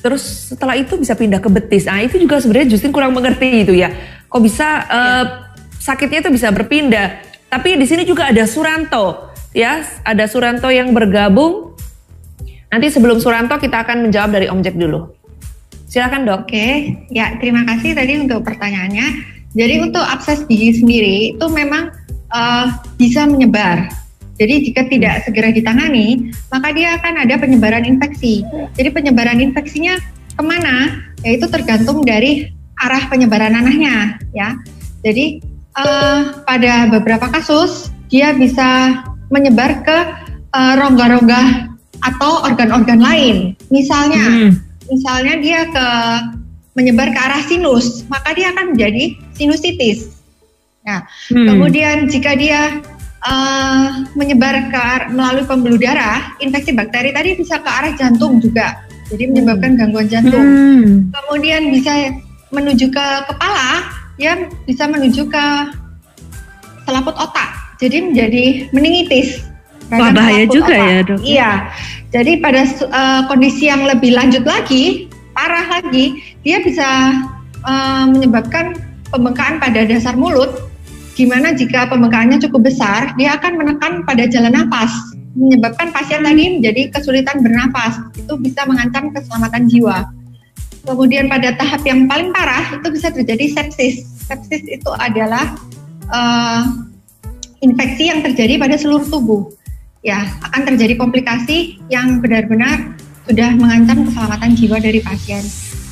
Terus 0.00 0.52
setelah 0.52 0.76
itu 0.80 0.96
bisa 0.96 1.12
pindah 1.12 1.40
ke 1.40 1.48
betis. 1.52 1.84
Nah 1.84 2.00
itu 2.00 2.16
juga 2.16 2.40
sebenarnya 2.40 2.72
Justin 2.72 2.92
kurang 2.92 3.12
mengerti 3.12 3.68
itu 3.68 3.76
ya. 3.76 3.92
Kok 4.32 4.40
bisa 4.40 4.68
uh, 4.88 5.24
sakitnya 5.76 6.24
itu 6.24 6.30
bisa 6.32 6.48
berpindah. 6.48 7.20
Tapi 7.52 7.76
di 7.76 7.84
sini 7.84 8.08
juga 8.08 8.32
ada 8.32 8.44
Suranto 8.48 9.32
ya. 9.52 9.84
Ada 10.02 10.24
Suranto 10.24 10.72
yang 10.72 10.96
bergabung. 10.96 11.76
Nanti 12.72 12.86
sebelum 12.88 13.20
Suranto 13.20 13.60
kita 13.60 13.84
akan 13.84 14.08
menjawab 14.08 14.30
dari 14.32 14.46
Om 14.48 14.60
Jack 14.64 14.78
dulu. 14.78 15.12
Silakan 15.90 16.22
dok. 16.22 16.46
Oke, 16.46 16.94
ya 17.10 17.34
terima 17.42 17.66
kasih 17.66 17.98
tadi 17.98 18.14
untuk 18.14 18.46
pertanyaannya. 18.46 19.06
Jadi 19.58 19.74
untuk 19.82 20.06
akses 20.06 20.46
gigi 20.46 20.78
sendiri 20.78 21.34
itu 21.34 21.46
memang 21.50 21.90
uh, 22.30 22.70
bisa 22.94 23.26
menyebar 23.26 23.90
jadi 24.40 24.54
jika 24.64 24.88
tidak 24.88 25.28
segera 25.28 25.52
ditangani, 25.52 26.32
maka 26.48 26.72
dia 26.72 26.96
akan 26.96 27.28
ada 27.28 27.36
penyebaran 27.36 27.84
infeksi. 27.84 28.40
Jadi 28.72 28.88
penyebaran 28.88 29.36
infeksinya 29.36 30.00
ke 30.32 30.40
mana? 30.40 31.04
Yaitu 31.20 31.44
tergantung 31.52 32.00
dari 32.00 32.48
arah 32.80 33.04
penyebaran 33.12 33.52
nanahnya, 33.52 34.16
ya. 34.32 34.56
Jadi 35.04 35.44
uh, 35.76 36.40
pada 36.48 36.88
beberapa 36.88 37.28
kasus 37.28 37.92
dia 38.08 38.32
bisa 38.32 39.04
menyebar 39.28 39.84
ke 39.84 39.98
uh, 40.56 40.74
rongga-rongga 40.80 41.76
atau 42.00 42.48
organ-organ 42.48 42.96
lain. 42.96 43.36
Misalnya, 43.68 44.24
hmm. 44.24 44.52
misalnya 44.88 45.36
dia 45.36 45.60
ke 45.68 45.86
menyebar 46.80 47.12
ke 47.12 47.20
arah 47.20 47.44
sinus, 47.44 48.08
maka 48.08 48.32
dia 48.32 48.56
akan 48.56 48.72
menjadi 48.72 49.20
sinusitis. 49.36 50.16
Nah, 50.80 51.04
hmm. 51.28 51.44
kemudian 51.44 52.08
jika 52.08 52.32
dia 52.32 52.80
uh, 53.24 54.04
menyebar 54.16 54.68
ke 54.72 55.12
melalui 55.12 55.44
pembuluh 55.44 55.76
darah, 55.76 56.36
infeksi 56.40 56.72
bakteri 56.72 57.12
tadi 57.12 57.36
bisa 57.36 57.60
ke 57.60 57.70
arah 57.70 57.92
jantung 57.96 58.40
juga. 58.40 58.80
Jadi 59.10 59.26
menyebabkan 59.26 59.74
gangguan 59.74 60.06
jantung. 60.06 60.38
Hmm. 60.38 61.10
Kemudian 61.10 61.74
bisa 61.74 62.14
menuju 62.54 62.94
ke 62.94 63.06
kepala, 63.26 63.90
ya 64.16 64.38
bisa 64.64 64.86
menuju 64.86 65.26
ke 65.26 65.44
selaput 66.86 67.14
otak. 67.18 67.50
Jadi 67.82 68.12
menjadi 68.12 68.44
meningitis. 68.70 69.42
Wah 69.90 70.14
bahaya 70.14 70.46
juga 70.46 70.78
otak. 70.78 70.86
ya 70.86 70.98
dok. 71.02 71.18
Iya. 71.26 71.50
Jadi 72.10 72.32
pada 72.42 72.62
uh, 72.66 73.22
kondisi 73.30 73.70
yang 73.70 73.86
lebih 73.86 74.14
lanjut 74.14 74.42
lagi, 74.42 75.10
parah 75.34 75.78
lagi, 75.78 76.18
dia 76.42 76.58
bisa 76.62 76.86
uh, 77.66 78.04
menyebabkan 78.10 78.78
pembengkakan 79.10 79.58
pada 79.58 79.86
dasar 79.86 80.14
mulut 80.14 80.69
Gimana 81.20 81.52
jika 81.52 81.84
pembengkakannya 81.92 82.40
cukup 82.48 82.72
besar, 82.72 83.12
dia 83.20 83.36
akan 83.36 83.60
menekan 83.60 84.08
pada 84.08 84.24
jalan 84.24 84.56
nafas, 84.56 84.88
menyebabkan 85.36 85.92
pasien 85.92 86.24
tadi 86.24 86.56
menjadi 86.56 86.88
kesulitan 86.96 87.44
bernafas. 87.44 88.00
Itu 88.16 88.40
bisa 88.40 88.64
mengancam 88.64 89.12
keselamatan 89.12 89.68
jiwa. 89.68 90.08
Kemudian 90.88 91.28
pada 91.28 91.52
tahap 91.60 91.84
yang 91.84 92.08
paling 92.08 92.32
parah 92.32 92.72
itu 92.72 92.88
bisa 92.88 93.12
terjadi 93.12 93.52
sepsis. 93.52 94.00
Sepsis 94.32 94.64
itu 94.64 94.88
adalah 94.96 95.60
uh, 96.08 96.88
infeksi 97.60 98.08
yang 98.08 98.24
terjadi 98.24 98.56
pada 98.56 98.80
seluruh 98.80 99.04
tubuh. 99.12 99.52
Ya, 100.00 100.24
akan 100.40 100.72
terjadi 100.72 100.96
komplikasi 100.96 101.84
yang 101.92 102.24
benar-benar 102.24 102.96
sudah 103.28 103.52
mengancam 103.60 104.08
keselamatan 104.08 104.56
jiwa 104.56 104.80
dari 104.80 105.04
pasien. 105.04 105.44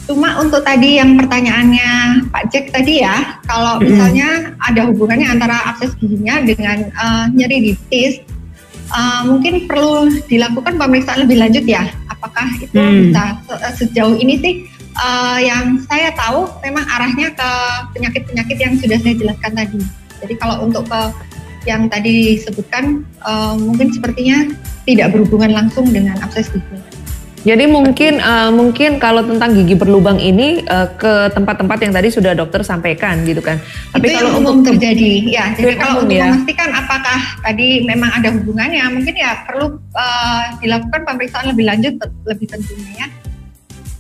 Cuma 0.09 0.41
untuk 0.41 0.65
tadi 0.65 0.97
yang 0.97 1.21
pertanyaannya 1.21 2.25
Pak 2.33 2.49
Jack 2.49 2.73
tadi 2.73 3.05
ya, 3.05 3.37
kalau 3.45 3.77
misalnya 3.77 4.57
ada 4.57 4.89
hubungannya 4.89 5.29
antara 5.29 5.61
akses 5.69 5.93
giginya 6.01 6.41
dengan 6.41 6.89
uh, 6.97 7.29
nyeri 7.29 7.61
di 7.61 7.73
tis, 7.93 8.17
uh, 8.89 9.29
mungkin 9.29 9.69
perlu 9.69 10.09
dilakukan 10.25 10.81
pemeriksaan 10.81 11.29
lebih 11.29 11.37
lanjut 11.37 11.69
ya. 11.69 11.93
Apakah 12.09 12.49
itu 12.57 12.73
hmm. 12.73 13.13
bisa 13.13 13.23
sejauh 13.85 14.17
ini 14.17 14.41
sih 14.41 14.55
uh, 14.97 15.39
yang 15.45 15.77
saya 15.85 16.09
tahu 16.17 16.49
memang 16.65 16.89
arahnya 16.89 17.29
ke 17.37 17.51
penyakit-penyakit 17.93 18.57
yang 18.57 18.75
sudah 18.81 18.99
saya 19.05 19.13
jelaskan 19.13 19.53
tadi. 19.61 19.81
Jadi 20.25 20.35
kalau 20.41 20.65
untuk 20.65 20.89
ke 20.89 21.01
yang 21.69 21.85
tadi 21.93 22.41
disebutkan 22.41 23.05
uh, 23.29 23.53
mungkin 23.61 23.93
sepertinya 23.93 24.57
tidak 24.89 25.13
berhubungan 25.13 25.53
langsung 25.53 25.85
dengan 25.93 26.17
akses 26.25 26.49
gigi. 26.49 26.98
Jadi 27.49 27.65
mungkin 27.65 28.21
uh, 28.21 28.53
mungkin 28.53 29.01
kalau 29.01 29.25
tentang 29.25 29.57
gigi 29.57 29.73
berlubang 29.73 30.21
ini 30.21 30.61
uh, 30.69 30.85
ke 31.01 31.33
tempat-tempat 31.33 31.81
yang 31.81 31.93
tadi 31.97 32.13
sudah 32.13 32.37
dokter 32.37 32.61
sampaikan 32.61 33.25
gitu 33.25 33.41
kan. 33.41 33.57
Tapi 33.97 34.05
Itu 34.05 34.21
kalau 34.21 34.53
untuk 34.53 34.77
terjadi 34.77 35.25
ya. 35.25 35.57
Jadi 35.57 35.81
kalau 35.81 36.05
untuk 36.05 36.13
ya. 36.13 36.29
memastikan 36.29 36.69
apakah 36.77 37.21
tadi 37.41 37.89
memang 37.89 38.13
ada 38.13 38.29
hubungannya, 38.37 38.85
mungkin 38.93 39.17
ya 39.17 39.49
perlu 39.49 39.81
uh, 39.97 40.45
dilakukan 40.61 41.09
pemeriksaan 41.09 41.49
lebih 41.49 41.65
lanjut 41.65 41.97
lebih 42.29 42.53
tentunya 42.53 42.93
ya. 43.01 43.09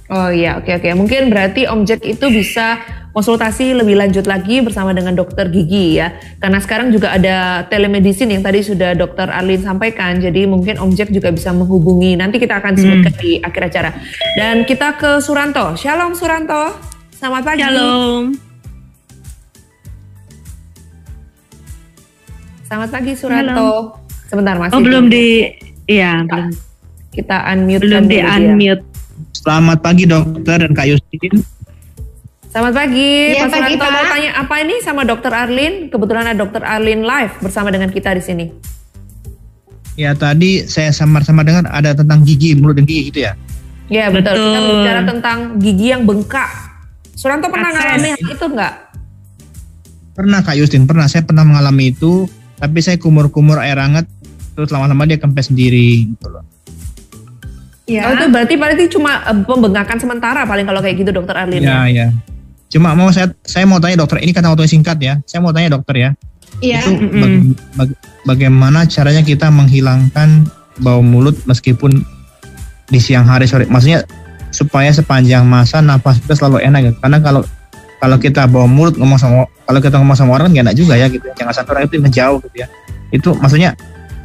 Oh 0.08 0.32
iya, 0.32 0.56
oke 0.56 0.72
oke. 0.80 0.88
Mungkin 0.96 1.28
berarti 1.28 1.68
Om 1.68 1.84
Jack 1.84 2.00
itu 2.00 2.32
bisa 2.32 2.80
konsultasi 3.12 3.76
lebih 3.76 4.00
lanjut 4.00 4.24
lagi 4.24 4.64
bersama 4.64 4.96
dengan 4.96 5.12
dokter 5.12 5.52
gigi 5.52 6.00
ya. 6.00 6.16
Karena 6.40 6.56
sekarang 6.64 6.88
juga 6.88 7.12
ada 7.12 7.68
telemedicine 7.68 8.32
yang 8.32 8.40
tadi 8.40 8.64
sudah 8.64 8.96
dokter 8.96 9.28
Arlin 9.28 9.60
sampaikan. 9.60 10.16
Jadi 10.16 10.48
mungkin 10.48 10.80
Om 10.80 10.96
Jack 10.96 11.12
juga 11.12 11.28
bisa 11.28 11.52
menghubungi. 11.52 12.16
Nanti 12.16 12.40
kita 12.40 12.56
akan 12.56 12.72
sebutkan 12.80 13.12
hmm. 13.12 13.20
di 13.20 13.32
akhir 13.44 13.62
acara. 13.68 13.90
Dan 14.32 14.64
kita 14.64 14.96
ke 14.96 15.20
Suranto. 15.20 15.76
Shalom 15.76 16.16
Suranto. 16.16 16.72
Selamat 17.12 17.42
pagi. 17.44 17.60
Shalom. 17.68 18.24
Selamat 22.64 22.88
pagi 22.96 23.12
Suranto. 23.12 23.52
Shalom. 23.52 23.84
Sebentar 24.28 24.54
masih. 24.56 24.72
Oh 24.72 24.80
belum 24.80 25.12
di, 25.12 25.52
iya 25.84 26.24
belum. 26.24 26.48
Kita 27.12 27.36
unmute. 27.52 27.84
Belum 27.84 28.04
di 28.08 28.18
unmute. 28.24 28.97
Selamat 29.38 29.78
pagi 29.78 30.02
dokter 30.02 30.66
dan 30.66 30.74
Kak 30.74 30.86
Yustin. 30.90 31.46
Selamat 32.50 32.74
pagi, 32.74 33.38
ya, 33.38 33.46
Pak 33.46 33.54
Suranto. 33.54 33.86
Mau 33.86 34.04
tanya 34.10 34.30
apa 34.34 34.54
ini 34.66 34.74
sama 34.82 35.06
dokter 35.06 35.30
Arlin? 35.30 35.86
Kebetulan 35.94 36.26
ada 36.26 36.38
dokter 36.42 36.58
Arlin 36.66 37.06
live 37.06 37.38
bersama 37.38 37.70
dengan 37.70 37.86
kita 37.94 38.18
di 38.18 38.22
sini. 38.24 38.46
Ya 39.94 40.10
tadi 40.18 40.66
saya 40.66 40.90
samar-samar 40.90 41.46
dengan 41.46 41.70
ada 41.70 41.94
tentang 41.94 42.26
gigi, 42.26 42.58
mulut 42.58 42.82
dan 42.82 42.86
gigi 42.90 43.14
gitu 43.14 43.30
ya? 43.30 43.38
Ya 43.86 44.10
betul. 44.10 44.34
betul. 44.34 44.42
Kita 44.42 44.60
bicara 44.74 45.00
tentang 45.06 45.38
gigi 45.62 45.86
yang 45.86 46.02
bengkak. 46.02 46.50
Suranto 47.14 47.46
pernah 47.46 47.70
ngalamin 47.70 48.18
itu 48.18 48.46
enggak? 48.50 48.74
Pernah 50.18 50.42
Kak 50.42 50.58
Yustin, 50.58 50.82
pernah. 50.90 51.06
Saya 51.06 51.22
pernah 51.22 51.46
mengalami 51.46 51.94
itu, 51.94 52.26
tapi 52.58 52.82
saya 52.82 52.98
kumur-kumur 52.98 53.62
air 53.62 53.78
hangat, 53.78 54.10
terus 54.58 54.74
lama-lama 54.74 55.06
dia 55.06 55.14
kempes 55.14 55.46
sendiri 55.46 56.10
gitu 56.10 56.26
loh. 56.26 56.42
Ya. 57.88 58.04
Oh, 58.04 58.12
itu 58.12 58.28
berarti 58.28 58.54
berarti 58.60 58.84
cuma 58.92 59.24
uh, 59.24 59.40
pembengkakan 59.48 59.96
sementara 59.96 60.44
paling 60.44 60.68
kalau 60.68 60.84
kayak 60.84 61.00
gitu 61.00 61.10
dokter 61.10 61.32
Arlin. 61.32 61.64
Ya, 61.64 61.88
ya. 61.88 62.06
Cuma 62.68 62.92
mau 62.92 63.08
saya 63.08 63.32
saya 63.48 63.64
mau 63.64 63.80
tanya 63.80 64.04
dokter, 64.04 64.20
ini 64.20 64.36
kata 64.36 64.52
waktunya 64.52 64.68
singkat 64.68 64.98
ya. 65.00 65.14
Saya 65.24 65.40
mau 65.40 65.56
tanya 65.56 65.72
dokter 65.72 65.96
ya. 65.96 66.10
Iya. 66.60 66.84
Itu 66.84 66.92
baga 67.16 67.38
baga 67.80 67.94
bagaimana 68.28 68.84
caranya 68.84 69.24
kita 69.24 69.48
menghilangkan 69.48 70.44
bau 70.84 71.00
mulut 71.00 71.40
meskipun 71.48 72.04
di 72.92 73.00
siang 73.00 73.24
hari 73.24 73.48
sore. 73.48 73.64
Maksudnya 73.64 74.04
supaya 74.52 74.92
sepanjang 74.92 75.48
masa 75.48 75.80
napas 75.80 76.20
kita 76.20 76.36
selalu 76.36 76.60
enak 76.68 76.92
gitu. 76.92 76.96
Karena 77.00 77.24
kalau 77.24 77.40
kalau 78.04 78.20
kita 78.20 78.44
bawa 78.44 78.68
mulut 78.68 79.00
ngomong 79.00 79.16
sama 79.16 79.48
kalau 79.64 79.80
kita 79.80 79.96
ngomong 79.96 80.14
sama 80.14 80.36
orang 80.36 80.52
gak 80.52 80.68
enak 80.68 80.76
juga 80.76 81.00
ya 81.00 81.08
gitu. 81.08 81.24
Jangan 81.40 81.56
sampai 81.56 81.72
orang 81.72 81.84
itu 81.88 81.96
menjauh 82.04 82.36
gitu 82.44 82.56
ya. 82.60 82.68
Itu 83.16 83.32
maksudnya 83.40 83.72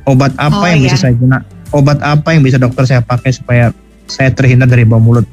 obat 0.03 0.35
apa 0.35 0.51
oh, 0.51 0.67
yang 0.67 0.83
iya. 0.83 0.91
bisa 0.91 0.99
saya 0.99 1.15
guna 1.15 1.39
obat 1.73 1.99
apa 1.99 2.31
yang 2.31 2.41
bisa 2.41 2.55
dokter 2.55 2.85
saya 2.85 3.01
pakai 3.01 3.29
supaya 3.29 3.73
saya 4.05 4.29
terhindar 4.29 4.69
dari 4.69 4.85
bau 4.85 4.97
mulut. 4.97 5.25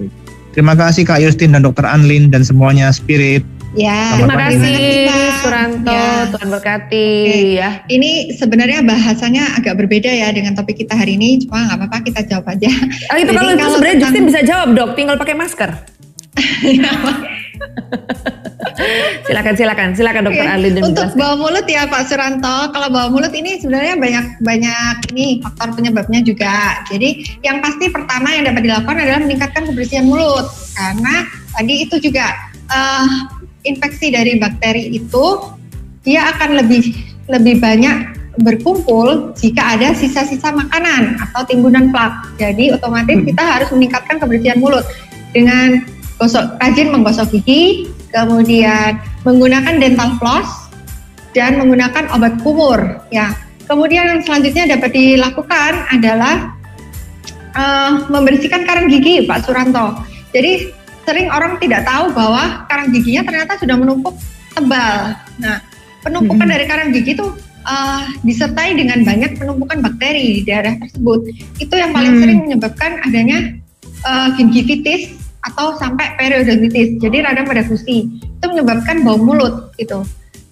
Terima 0.51 0.75
kasih 0.75 1.07
Kak 1.07 1.21
Yustin 1.21 1.55
dan 1.55 1.63
Dokter 1.63 1.87
Anlin 1.87 2.27
dan 2.27 2.43
semuanya 2.43 2.91
Spirit. 2.91 3.47
Ya, 3.71 4.19
Terima 4.19 4.35
kasih 4.35 5.07
Pak. 5.07 5.31
Suranto, 5.47 5.95
Ya. 5.95 6.27
Tuhan 6.27 6.49
berkati 6.51 7.07
Oke. 7.23 7.39
ya. 7.55 7.71
Ini 7.87 8.35
sebenarnya 8.35 8.83
bahasanya 8.83 9.55
agak 9.55 9.79
berbeda 9.79 10.11
ya 10.11 10.35
dengan 10.35 10.59
topik 10.59 10.75
kita 10.75 10.99
hari 10.99 11.15
ini, 11.15 11.47
cuma 11.47 11.71
nggak 11.71 11.79
apa-apa 11.79 12.03
kita 12.03 12.21
jawab 12.27 12.51
aja. 12.51 12.67
Ah, 13.07 13.17
itu 13.17 13.31
Jadi 13.31 13.39
kalau 13.39 13.53
kalau 13.55 13.71
sebenarnya 13.79 13.95
tentang- 13.95 14.11
Justin 14.11 14.25
bisa 14.27 14.41
jawab 14.43 14.69
dok, 14.75 14.91
tinggal 14.99 15.15
pakai 15.15 15.37
masker. 15.39 15.71
silakan 19.29 19.55
silakan 19.55 19.89
silakan 19.93 20.23
dokter 20.31 20.47
Oke, 20.47 20.55
Arlin 20.57 20.73
Untuk 20.81 21.09
menjelaskan. 21.13 21.21
bau 21.21 21.35
mulut 21.37 21.67
ya 21.69 21.83
Pak 21.87 22.03
Suranto, 22.09 22.57
kalau 22.73 22.89
bau 22.89 23.09
mulut 23.13 23.33
ini 23.37 23.61
sebenarnya 23.61 23.95
banyak 24.01 24.27
banyak 24.41 24.95
ini 25.15 25.41
faktor 25.45 25.69
penyebabnya 25.77 26.21
juga. 26.25 26.81
Jadi 26.89 27.41
yang 27.45 27.61
pasti 27.61 27.93
pertama 27.93 28.33
yang 28.33 28.49
dapat 28.49 28.63
dilakukan 28.65 28.97
adalah 28.97 29.21
meningkatkan 29.23 29.63
kebersihan 29.69 30.07
mulut 30.09 30.49
karena 30.75 31.29
tadi 31.55 31.75
itu 31.85 31.97
juga 32.01 32.27
eh, 32.73 33.09
infeksi 33.69 34.09
dari 34.13 34.41
bakteri 34.41 34.97
itu 34.97 35.27
dia 36.01 36.33
akan 36.33 36.65
lebih 36.65 36.97
lebih 37.29 37.61
banyak 37.61 38.17
berkumpul 38.41 39.37
jika 39.37 39.77
ada 39.77 39.93
sisa-sisa 39.93 40.55
makanan 40.55 41.21
atau 41.29 41.45
timbunan 41.45 41.93
plak. 41.93 42.41
Jadi 42.41 42.73
otomatis 42.73 43.19
kita 43.21 43.43
harus 43.43 43.69
meningkatkan 43.75 44.17
kebersihan 44.17 44.59
mulut 44.59 44.87
dengan 45.37 45.85
gosok 46.21 46.61
rajin 46.61 46.93
menggosok 46.93 47.33
gigi, 47.33 47.89
kemudian 48.13 49.01
menggunakan 49.25 49.81
dental 49.81 50.21
floss 50.21 50.69
dan 51.33 51.57
menggunakan 51.57 52.13
obat 52.13 52.37
kumur. 52.45 53.01
Ya, 53.09 53.33
kemudian 53.65 54.05
yang 54.05 54.21
selanjutnya 54.21 54.77
dapat 54.77 54.93
dilakukan 54.93 55.73
adalah 55.89 56.53
eh, 57.57 57.93
membersihkan 58.13 58.69
karang 58.69 58.93
gigi, 58.93 59.25
Pak 59.25 59.49
Suranto. 59.49 60.05
Jadi 60.37 60.69
sering 61.09 61.33
orang 61.33 61.57
tidak 61.57 61.89
tahu 61.89 62.13
bahwa 62.13 62.69
karang 62.69 62.93
giginya 62.93 63.25
ternyata 63.25 63.57
sudah 63.57 63.75
menumpuk 63.81 64.15
tebal. 64.53 65.17
Nah, 65.41 65.59
penumpukan 66.05 66.47
dari 66.47 66.69
karang 66.69 66.93
gigi 66.93 67.17
itu 67.17 67.27
eh, 67.65 68.03
disertai 68.29 68.77
dengan 68.77 69.01
banyak 69.09 69.41
penumpukan 69.41 69.81
bakteri 69.81 70.45
di 70.45 70.45
daerah 70.45 70.77
tersebut. 70.77 71.33
Itu 71.57 71.81
yang 71.81 71.97
paling 71.97 72.21
Hmm. 72.21 72.23
sering 72.29 72.39
menyebabkan 72.45 72.93
adanya 73.09 73.57
eh, 74.05 74.29
gingivitis 74.37 75.20
atau 75.41 75.77
sampai 75.81 76.17
periodontitis. 76.21 77.01
Jadi 77.01 77.25
radang 77.25 77.49
pada 77.49 77.65
gusi 77.65 78.09
itu 78.21 78.45
menyebabkan 78.45 79.01
bau 79.01 79.17
mulut 79.17 79.73
gitu. 79.81 80.05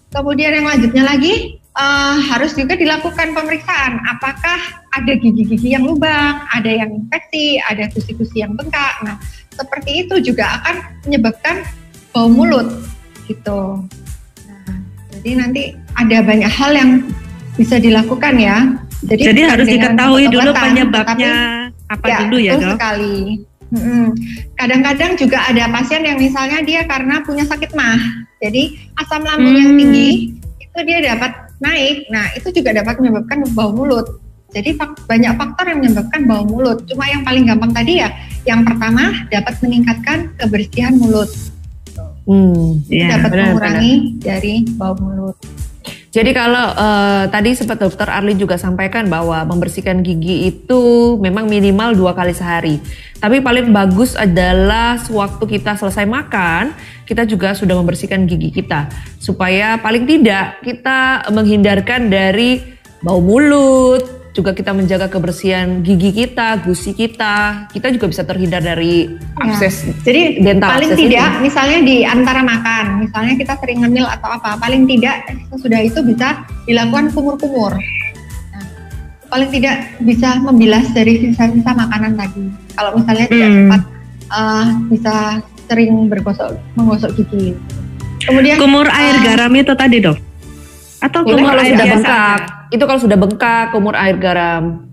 Kemudian 0.08 0.56
yang 0.56 0.66
lanjutnya 0.66 1.04
lagi 1.04 1.60
eh, 1.60 2.16
harus 2.32 2.56
juga 2.56 2.74
dilakukan 2.74 3.36
pemeriksaan 3.36 4.00
apakah 4.08 4.58
ada 4.96 5.12
gigi-gigi 5.14 5.76
yang 5.76 5.84
lubang, 5.84 6.40
ada 6.50 6.70
yang 6.72 6.90
infeksi, 6.90 7.60
ada 7.68 7.86
gusi-gusi 7.92 8.40
yang 8.42 8.56
bengkak. 8.56 8.98
Nah, 9.04 9.20
seperti 9.52 10.06
itu 10.06 10.32
juga 10.32 10.58
akan 10.62 10.74
menyebabkan 11.06 11.62
bau 12.10 12.26
mulut 12.32 12.66
gitu. 13.28 13.84
Nah, 14.48 14.76
jadi 15.12 15.30
nanti 15.44 15.62
ada 15.94 16.18
banyak 16.24 16.50
hal 16.50 16.72
yang 16.72 16.90
bisa 17.58 17.76
dilakukan 17.76 18.34
ya. 18.40 18.56
Jadi, 18.98 19.22
Jadi 19.30 19.40
harus 19.46 19.66
diketahui 19.70 20.26
dulu 20.26 20.50
penyebabnya 20.56 21.34
apa 21.86 22.06
tapi- 22.06 22.22
dulu 22.26 22.36
ya 22.42 22.52
dok. 22.58 22.74
sekali. 22.74 23.16
Kadang-kadang 24.56 25.14
juga 25.14 25.44
ada 25.44 25.68
pasien 25.68 26.00
yang 26.02 26.16
misalnya 26.16 26.64
dia 26.64 26.82
karena 26.88 27.20
punya 27.20 27.44
sakit 27.44 27.76
mah, 27.76 28.00
jadi 28.40 28.74
asam 28.96 29.22
lambung 29.22 29.54
yang 29.54 29.72
Hmm. 29.76 29.80
tinggi 29.80 30.08
itu 30.58 30.78
dia 30.86 30.98
dapat 31.14 31.32
naik. 31.58 32.08
Nah 32.08 32.32
itu 32.32 32.48
juga 32.54 32.72
dapat 32.72 32.96
menyebabkan 33.02 33.44
bau 33.52 33.70
mulut. 33.74 34.22
Jadi 34.48 34.80
fak- 34.80 35.04
banyak 35.04 35.36
faktor 35.36 35.64
yang 35.68 35.78
menyebabkan 35.84 36.20
bau 36.24 36.44
mulut. 36.48 36.80
Cuma 36.88 37.04
yang 37.04 37.20
paling 37.20 37.44
gampang 37.44 37.68
tadi 37.76 38.00
ya, 38.00 38.08
yang 38.48 38.64
pertama 38.64 39.28
dapat 39.28 39.60
meningkatkan 39.60 40.32
kebersihan 40.40 40.96
mulut, 40.96 41.28
Hmm. 42.28 42.84
Iya, 42.88 43.16
dapat 43.16 43.30
benar, 43.32 43.44
mengurangi 43.52 43.92
dari 44.20 44.64
bau 44.76 44.92
mulut. 44.96 45.36
Jadi 46.18 46.34
kalau 46.34 46.74
eh, 46.74 47.24
tadi 47.30 47.54
sempat 47.54 47.78
dokter 47.78 48.10
Arlin 48.10 48.34
juga 48.34 48.58
sampaikan 48.58 49.06
bahwa 49.06 49.46
membersihkan 49.46 50.02
gigi 50.02 50.50
itu 50.50 51.14
memang 51.22 51.46
minimal 51.46 51.94
dua 51.94 52.10
kali 52.10 52.34
sehari. 52.34 52.82
Tapi 53.22 53.38
paling 53.38 53.70
bagus 53.70 54.18
adalah 54.18 54.98
sewaktu 54.98 55.46
kita 55.46 55.78
selesai 55.78 56.10
makan, 56.10 56.74
kita 57.06 57.22
juga 57.22 57.54
sudah 57.54 57.78
membersihkan 57.78 58.26
gigi 58.26 58.50
kita. 58.50 58.90
Supaya 59.22 59.78
paling 59.78 60.10
tidak 60.10 60.58
kita 60.66 61.30
menghindarkan 61.30 62.10
dari 62.10 62.66
bau 62.98 63.22
mulut, 63.22 64.17
juga 64.38 64.54
kita 64.54 64.70
menjaga 64.70 65.10
kebersihan 65.10 65.82
gigi 65.82 66.14
kita, 66.14 66.62
gusi 66.62 66.94
kita. 66.94 67.66
Kita 67.74 67.90
juga 67.90 68.06
bisa 68.06 68.22
terhindar 68.22 68.62
dari 68.62 69.10
akses 69.34 69.82
Jadi 70.06 70.38
dental 70.38 70.78
paling 70.78 70.94
akses 70.94 71.02
tidak 71.02 71.26
itu. 71.26 71.42
misalnya 71.42 71.78
di 71.82 71.96
antara 72.06 72.40
makan, 72.46 72.84
misalnya 73.02 73.34
kita 73.34 73.58
sering 73.58 73.82
ngemil 73.82 74.06
atau 74.06 74.30
apa, 74.30 74.54
paling 74.62 74.86
tidak 74.86 75.26
sesudah 75.50 75.82
itu 75.82 75.98
bisa 76.06 76.46
dilakukan 76.70 77.10
kumur-kumur. 77.10 77.74
Nah, 77.74 78.64
paling 79.26 79.50
tidak 79.50 79.98
bisa 80.06 80.38
membilas 80.38 80.86
dari 80.94 81.18
sisa-sisa 81.18 81.74
makanan 81.74 82.14
tadi. 82.14 82.46
Kalau 82.78 82.94
misalnya 82.94 83.26
tidak 83.26 83.48
Hmm. 83.50 83.58
sempat 83.58 83.82
eh, 84.28 84.66
bisa 84.94 85.14
sering 85.66 86.06
bergosok 86.06 86.54
menggosok 86.78 87.10
gigi. 87.18 87.58
Kemudian 88.22 88.54
Kumur 88.56 88.86
air 88.86 89.18
eh, 89.18 89.22
garam 89.24 89.50
itu 89.52 89.74
tadi 89.74 89.98
dok? 89.98 90.18
Atau 90.98 91.22
kumur 91.22 91.54
air 91.54 91.74
biasa? 91.74 91.90
bengkak, 91.94 92.40
itu 92.68 92.84
kalau 92.84 93.00
sudah 93.00 93.16
bengkak, 93.16 93.72
kumur 93.72 93.96
air 93.96 94.16
garam. 94.20 94.88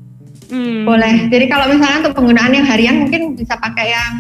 Hmm. 0.46 0.86
boleh. 0.86 1.26
Jadi 1.34 1.46
kalau 1.50 1.66
misalnya 1.74 2.06
untuk 2.06 2.22
penggunaan 2.22 2.54
yang 2.54 2.66
harian 2.70 2.96
mungkin 3.02 3.34
bisa 3.34 3.58
pakai 3.58 3.98
yang 3.98 4.14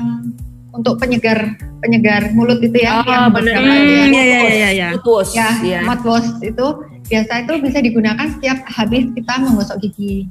untuk 0.73 0.97
penyegar 0.97 1.53
penyegar 1.79 2.33
mulut 2.33 2.59
itu 2.59 2.81
ya. 2.81 3.05
yang 3.05 3.29
benar. 3.29 3.55
ya. 3.55 3.59
Hmm, 3.61 4.09
iya, 4.09 4.23
iya, 4.25 4.39
iya, 4.49 4.69
iya. 4.73 4.87
Mouthwash, 4.97 5.31
ya 5.37 5.49
ya. 5.61 5.79
mouthwash 5.85 6.29
itu 6.41 6.67
biasa 7.05 7.45
itu 7.45 7.53
bisa 7.61 7.77
digunakan 7.79 8.25
setiap 8.25 8.57
habis 8.65 9.05
kita 9.13 9.33
menggosok 9.37 9.77
gigi 9.85 10.25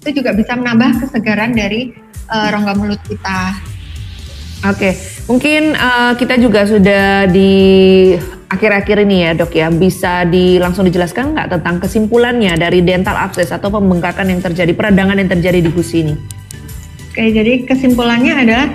itu 0.00 0.08
juga 0.16 0.32
bisa 0.32 0.56
menambah 0.56 1.04
kesegaran 1.04 1.52
dari 1.52 1.92
eh, 2.32 2.48
rongga 2.48 2.72
mulut 2.74 3.00
kita 3.04 3.52
Oke, 4.66 4.90
mungkin 5.30 5.78
eh, 5.78 6.12
kita 6.18 6.34
juga 6.34 6.66
sudah 6.66 7.30
di 7.30 7.54
akhir-akhir 8.48 9.04
ini 9.04 9.16
ya 9.28 9.30
dok 9.36 9.52
ya, 9.52 9.68
bisa 9.68 10.24
di 10.24 10.56
langsung 10.56 10.88
dijelaskan 10.88 11.36
nggak 11.36 11.48
tentang 11.58 11.76
kesimpulannya 11.84 12.56
dari 12.56 12.80
dental 12.80 13.14
abscess 13.14 13.52
atau 13.52 13.68
pembengkakan 13.68 14.32
yang 14.32 14.40
terjadi, 14.40 14.72
peradangan 14.72 15.20
yang 15.20 15.28
terjadi 15.28 15.60
di 15.60 15.70
gusi 15.70 16.04
ini? 16.04 16.14
oke 17.12 17.22
jadi 17.34 17.52
kesimpulannya 17.66 18.34
adalah 18.46 18.66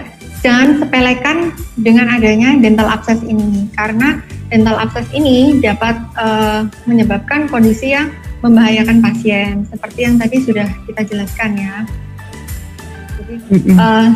jangan 0.43 0.75
sepelekan 0.83 1.37
dengan 1.79 2.11
adanya 2.11 2.59
dental 2.59 2.91
abscess 2.91 3.23
ini 3.23 3.71
karena 3.73 4.19
dental 4.51 4.75
abscess 4.75 5.07
ini 5.15 5.63
dapat 5.63 5.95
eh, 6.19 6.61
menyebabkan 6.83 7.47
kondisi 7.47 7.95
yang 7.95 8.11
membahayakan 8.43 8.99
pasien 8.99 9.63
seperti 9.71 9.99
yang 10.03 10.19
tadi 10.19 10.43
sudah 10.43 10.67
kita 10.83 11.01
jelaskan 11.07 11.55
ya 11.55 11.75
jadi. 13.23 13.35
Eh, 13.55 14.09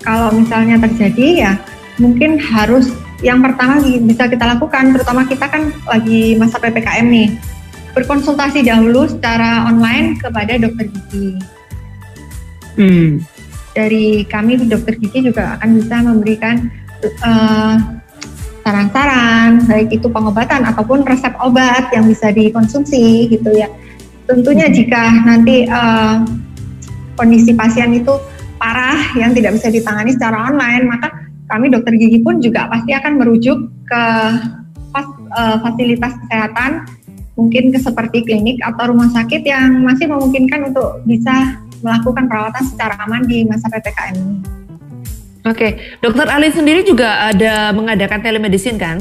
kalau 0.00 0.32
misalnya 0.32 0.80
terjadi 0.80 1.26
ya 1.36 1.52
mungkin 2.00 2.40
harus 2.40 2.88
yang 3.18 3.42
pertama 3.42 3.82
bisa 3.82 4.30
kita 4.30 4.44
lakukan 4.46 4.94
terutama 4.94 5.26
kita 5.26 5.46
kan 5.50 5.74
lagi 5.90 6.38
masa 6.38 6.62
ppkm 6.62 7.06
nih. 7.10 7.28
Berkonsultasi 7.96 8.62
dahulu 8.62 9.10
secara 9.10 9.66
online 9.66 10.18
kepada 10.22 10.54
dokter 10.58 10.86
gigi. 10.86 11.38
Hmm. 12.78 13.18
dari 13.74 14.22
kami 14.22 14.54
dokter 14.70 14.94
gigi 15.02 15.30
juga 15.30 15.58
akan 15.58 15.82
bisa 15.82 15.98
memberikan 15.98 16.70
eh, 17.02 17.74
saran-saran 18.62 19.66
baik 19.66 19.98
itu 19.98 20.06
pengobatan 20.06 20.62
ataupun 20.62 21.02
resep 21.02 21.34
obat 21.42 21.90
yang 21.90 22.06
bisa 22.06 22.30
dikonsumsi 22.30 23.30
gitu 23.34 23.50
ya. 23.50 23.66
Tentunya 24.30 24.70
jika 24.70 25.10
nanti 25.26 25.66
eh, 25.66 26.16
kondisi 27.18 27.50
pasien 27.54 27.90
itu 27.98 28.14
parah 28.62 29.14
yang 29.18 29.34
tidak 29.34 29.58
bisa 29.58 29.74
ditangani 29.74 30.14
secara 30.14 30.50
online 30.50 30.86
maka 30.86 31.27
kami 31.48 31.72
dokter 31.72 31.96
gigi 31.96 32.20
pun 32.20 32.38
juga 32.38 32.68
pasti 32.68 32.92
akan 32.92 33.12
merujuk 33.18 33.58
ke 33.88 34.02
fas- 34.92 35.24
eh, 35.32 35.56
fasilitas 35.64 36.12
kesehatan 36.24 36.86
mungkin 37.38 37.70
ke 37.70 37.78
seperti 37.78 38.26
klinik 38.26 38.58
atau 38.60 38.92
rumah 38.92 39.08
sakit 39.14 39.46
yang 39.46 39.82
masih 39.86 40.10
memungkinkan 40.10 40.74
untuk 40.74 41.02
bisa 41.06 41.62
melakukan 41.80 42.26
perawatan 42.26 42.64
secara 42.66 42.98
aman 43.06 43.22
di 43.24 43.46
masa 43.46 43.70
PPKM 43.70 44.14
ini. 44.18 44.36
Oke, 45.46 45.78
dokter 46.02 46.26
Ali 46.28 46.50
sendiri 46.50 46.82
juga 46.82 47.30
ada 47.30 47.70
mengadakan 47.70 48.20
telemedicine 48.20 48.76
kan? 48.76 48.98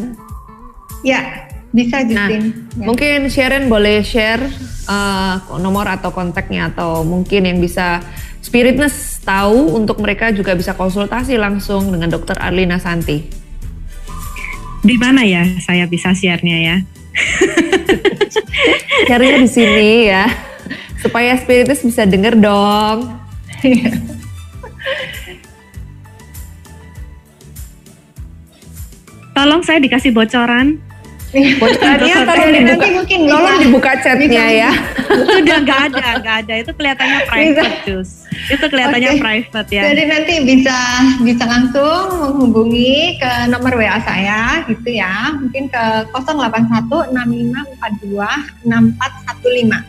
Ya, 1.01 1.49
bisa 1.73 2.05
Nah, 2.05 2.29
Justin. 2.29 2.43
Ya. 2.77 2.85
Mungkin 2.85 3.17
Sharon 3.27 3.65
boleh 3.67 4.05
share 4.05 4.45
eh, 4.87 5.35
nomor 5.57 5.89
atau 5.89 6.13
kontaknya 6.13 6.69
atau 6.71 7.01
mungkin 7.01 7.49
yang 7.49 7.57
bisa 7.57 7.99
Spiritness 8.47 9.19
tahu 9.27 9.75
untuk 9.75 9.99
mereka 9.99 10.31
juga 10.31 10.55
bisa 10.55 10.71
konsultasi 10.71 11.35
langsung 11.35 11.91
dengan 11.91 12.07
dokter 12.15 12.39
Arlina 12.39 12.79
Santi. 12.79 13.27
Di 14.79 14.95
mana 14.95 15.27
ya 15.27 15.43
saya 15.59 15.83
bisa 15.83 16.15
share-nya 16.15 16.57
ya? 16.63 16.77
Share-nya 19.11 19.43
di 19.43 19.49
sini 19.51 20.07
ya. 20.07 20.31
Supaya 21.03 21.35
Spiritus 21.35 21.83
bisa 21.83 22.07
denger 22.07 22.39
dong. 22.39 23.19
Tolong 29.35 29.61
saya 29.67 29.83
dikasih 29.83 30.15
bocoran. 30.15 30.86
Bocorannya 31.27 32.23
tolong 32.23 32.39
Jadi 32.39 32.55
dibuka, 32.55 32.71
nanti 32.71 32.87
mungkin 32.95 33.19
bisa- 33.19 33.35
tolong 33.35 33.57
dibuka 33.59 33.91
chatnya 33.99 34.47
ya. 34.47 34.71
itu 35.07 35.33
udah 35.43 35.57
nggak 35.59 35.79
ada, 35.91 36.07
nggak 36.23 36.35
ada. 36.45 36.53
Itu 36.63 36.71
kelihatannya 36.71 37.19
private, 37.27 37.75
Jus. 37.83 38.09
Itu 38.47 38.63
kelihatannya 38.71 39.11
Oke. 39.11 39.19
private 39.19 39.67
ya. 39.67 39.83
Jadi 39.91 40.03
nanti 40.07 40.33
bisa 40.47 40.77
bisa 41.27 41.43
langsung 41.43 42.31
menghubungi 42.31 43.19
ke 43.19 43.31
nomor 43.51 43.75
WA 43.75 43.99
saya 43.99 44.63
gitu 44.71 44.87
ya. 44.87 45.35
Mungkin 45.35 45.67
ke 45.67 45.83
081 46.15 47.11
6542 47.11 48.23
6415. 48.63 49.83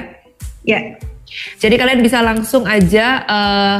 Ya. 0.64 0.98
Jadi 1.62 1.74
kalian 1.78 2.02
bisa 2.02 2.18
langsung 2.20 2.66
aja 2.66 3.06
eh, 3.22 3.78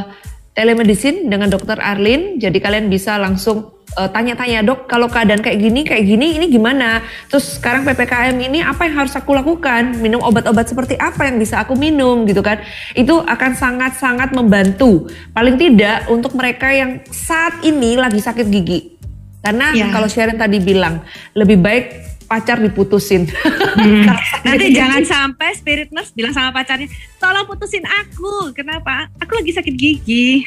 telemedicine 0.54 1.26
dengan 1.26 1.50
Dr. 1.50 1.78
Arlin. 1.78 2.38
Jadi 2.38 2.58
kalian 2.62 2.86
bisa 2.86 3.18
langsung 3.18 3.74
eh, 3.98 4.06
tanya-tanya 4.06 4.62
dok, 4.62 4.86
kalau 4.86 5.10
keadaan 5.10 5.42
kayak 5.42 5.58
gini, 5.58 5.82
kayak 5.82 6.04
gini, 6.06 6.38
ini 6.38 6.46
gimana? 6.46 7.02
Terus 7.26 7.58
sekarang 7.58 7.82
ppkm 7.82 8.38
ini 8.38 8.62
apa 8.62 8.86
yang 8.86 9.02
harus 9.02 9.14
aku 9.18 9.34
lakukan? 9.34 9.98
Minum 9.98 10.22
obat-obat 10.22 10.70
seperti 10.70 10.94
apa 10.94 11.26
yang 11.26 11.42
bisa 11.42 11.58
aku 11.58 11.74
minum 11.74 12.22
gitu 12.22 12.38
kan? 12.38 12.62
Itu 12.94 13.18
akan 13.18 13.52
sangat-sangat 13.58 14.30
membantu. 14.30 15.10
Paling 15.34 15.58
tidak 15.58 16.06
untuk 16.06 16.38
mereka 16.38 16.70
yang 16.70 17.02
saat 17.10 17.66
ini 17.66 17.98
lagi 17.98 18.22
sakit 18.22 18.46
gigi. 18.46 18.94
Karena 19.40 19.72
Ya. 19.72 19.88
kalau 19.88 20.04
Sharon 20.04 20.36
tadi 20.36 20.60
bilang 20.60 21.00
lebih 21.32 21.56
baik 21.58 22.09
pacar 22.30 22.62
diputusin. 22.62 23.26
Hmm. 23.26 24.06
Nanti 24.46 24.70
jangan 24.70 25.02
sampai 25.02 25.50
spirit 25.58 25.90
nurse 25.90 26.14
bilang 26.14 26.30
sama 26.30 26.54
pacarnya, 26.54 26.86
tolong 27.18 27.42
putusin 27.50 27.82
aku. 27.82 28.54
Kenapa? 28.54 29.10
Aku 29.18 29.34
lagi 29.34 29.50
sakit 29.50 29.74
gigi. 29.74 30.46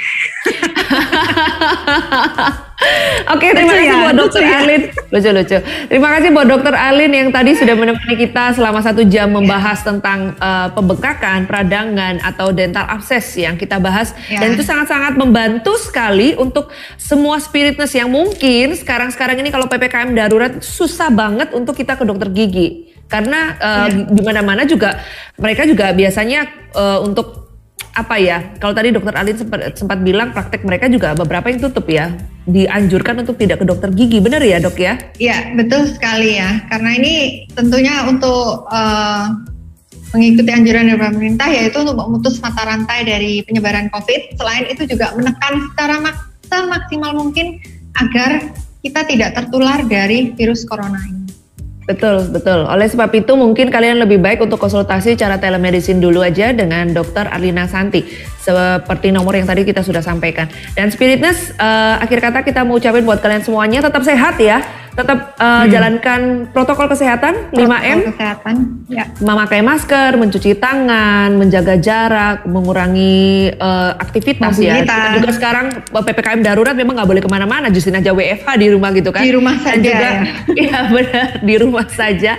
Oke, 3.31 3.55
terima 3.55 3.71
Lucu 3.71 3.79
kasih 3.79 3.87
ya, 3.87 4.03
buat 4.03 4.15
Dokter 4.15 4.41
ya. 4.43 4.59
Alin. 4.59 4.81
Lucu 5.11 5.29
lucu. 5.31 5.57
Terima 5.87 6.09
kasih 6.17 6.29
buat 6.35 6.47
Dokter 6.47 6.75
Alin 6.75 7.11
yang 7.15 7.29
tadi 7.31 7.51
sudah 7.55 7.75
menemani 7.75 8.15
kita 8.19 8.55
selama 8.55 8.79
satu 8.83 9.07
jam 9.07 9.31
membahas 9.31 9.79
tentang 9.83 10.35
eh, 10.35 10.67
pembengkakan, 10.75 11.47
peradangan 11.47 12.19
atau 12.23 12.51
dental 12.51 12.83
abscess 12.87 13.39
yang 13.39 13.55
kita 13.55 13.79
bahas. 13.79 14.11
Ya. 14.27 14.43
Dan 14.43 14.59
itu 14.59 14.63
sangat-sangat 14.65 15.15
membantu 15.15 15.75
sekali 15.79 16.35
untuk 16.35 16.71
semua 16.99 17.39
spiritness 17.39 17.95
yang 17.95 18.11
mungkin 18.11 18.75
sekarang-sekarang 18.75 19.39
ini 19.39 19.49
kalau 19.53 19.69
ppkm 19.71 20.11
darurat 20.11 20.53
susah 20.59 21.07
banget 21.07 21.55
untuk 21.55 21.72
kita 21.73 21.99
ke 21.99 22.05
dokter 22.07 22.29
gigi. 22.31 22.93
Karena 23.09 23.53
eh, 23.59 23.89
di 24.09 24.21
mana-mana 24.23 24.63
juga 24.65 25.03
mereka 25.37 25.67
juga 25.67 25.91
biasanya 25.93 26.47
eh, 26.73 26.99
untuk 27.03 27.43
apa 27.93 28.17
ya? 28.17 28.57
Kalau 28.57 28.73
tadi 28.73 28.89
dokter 28.89 29.13
Alin 29.13 29.37
sempat, 29.37 29.77
sempat 29.77 30.01
bilang 30.01 30.33
praktek 30.33 30.65
mereka 30.65 30.89
juga 30.89 31.13
beberapa 31.13 31.49
yang 31.49 31.61
tutup 31.61 31.85
ya. 31.89 32.09
Dianjurkan 32.43 33.21
untuk 33.21 33.37
tidak 33.37 33.61
ke 33.61 33.65
dokter 33.69 33.93
gigi, 33.93 34.17
benar 34.19 34.41
ya 34.41 34.57
dok 34.57 34.75
ya? 34.81 34.97
Iya, 35.21 35.53
betul 35.53 35.87
sekali 35.87 36.41
ya. 36.41 36.65
Karena 36.67 36.97
ini 36.97 37.45
tentunya 37.53 38.09
untuk 38.09 38.65
eh, 38.73 39.25
mengikuti 40.13 40.49
anjuran 40.53 40.89
dari 40.89 40.99
pemerintah 41.01 41.49
yaitu 41.49 41.81
untuk 41.81 41.97
memutus 41.97 42.37
mata 42.41 42.61
rantai 42.65 43.05
dari 43.05 43.41
penyebaran 43.45 43.89
COVID. 43.89 44.37
Selain 44.37 44.65
itu 44.69 44.85
juga 44.85 45.13
menekan 45.17 45.73
secara 45.73 45.95
mak- 46.01 46.29
semaksimal 46.45 47.17
mungkin 47.17 47.57
agar 47.97 48.53
kita 48.85 49.01
tidak 49.09 49.33
tertular 49.33 49.81
dari 49.85 50.33
virus 50.37 50.65
corona 50.65 51.01
ini. 51.09 51.22
Betul, 51.83 52.31
betul. 52.31 52.63
Oleh 52.63 52.87
sebab 52.87 53.11
itu 53.11 53.35
mungkin 53.35 53.67
kalian 53.67 53.99
lebih 53.99 54.23
baik 54.23 54.39
untuk 54.39 54.55
konsultasi 54.55 55.19
cara 55.19 55.35
telemedicine 55.35 55.99
dulu 55.99 56.23
aja 56.23 56.55
dengan 56.55 56.87
dokter 56.95 57.27
Arlina 57.27 57.67
Santi. 57.67 58.07
Seperti 58.39 59.11
nomor 59.11 59.35
yang 59.35 59.43
tadi 59.43 59.67
kita 59.67 59.83
sudah 59.83 59.99
sampaikan. 59.99 60.47
Dan 60.79 60.91
Spiritness, 60.91 61.51
eh, 61.55 61.95
akhir 61.99 62.23
kata 62.23 62.39
kita 62.47 62.63
mau 62.63 62.79
ucapin 62.79 63.03
buat 63.03 63.19
kalian 63.19 63.43
semuanya 63.43 63.83
tetap 63.83 64.03
sehat 64.03 64.39
ya. 64.39 64.63
Tetap 64.93 65.19
eh, 65.41 65.65
jalankan 65.73 66.21
protokol 66.53 66.85
kesehatan 66.89 67.49
5M. 67.49 67.57
Protokol 67.57 68.13
kesehatan. 68.13 68.55
Ya. 68.93 69.09
memakai 69.25 69.65
masker, 69.65 70.21
mencuci 70.21 70.53
tangan, 70.61 71.33
menjaga 71.33 71.81
jarak, 71.81 72.45
mengurangi 72.45 73.49
eh, 73.49 73.91
aktivitas 73.97 74.53
ya. 74.61 74.77
Mobilitas. 74.77 74.93
Kita 74.93 75.17
juga 75.17 75.29
sekarang 75.33 75.65
eh, 75.81 76.03
ppkm 76.05 76.39
darurat 76.45 76.75
memang 76.77 76.93
nggak 77.01 77.09
boleh 77.09 77.21
ke 77.25 77.29
mana-mana, 77.29 77.73
justru 77.73 77.89
aja 77.89 78.13
WFH 78.13 78.47
di 78.61 78.67
rumah 78.69 78.89
gitu 78.93 79.09
kan. 79.09 79.25
Di 79.25 79.33
rumah 79.33 79.55
Dan 79.57 79.65
saja, 79.65 79.81
juga, 79.81 80.07
ya. 80.07 80.21
Iya 80.63 80.79
benar 80.93 81.27
di 81.41 81.55
rumah 81.57 81.87
saja. 81.89 82.33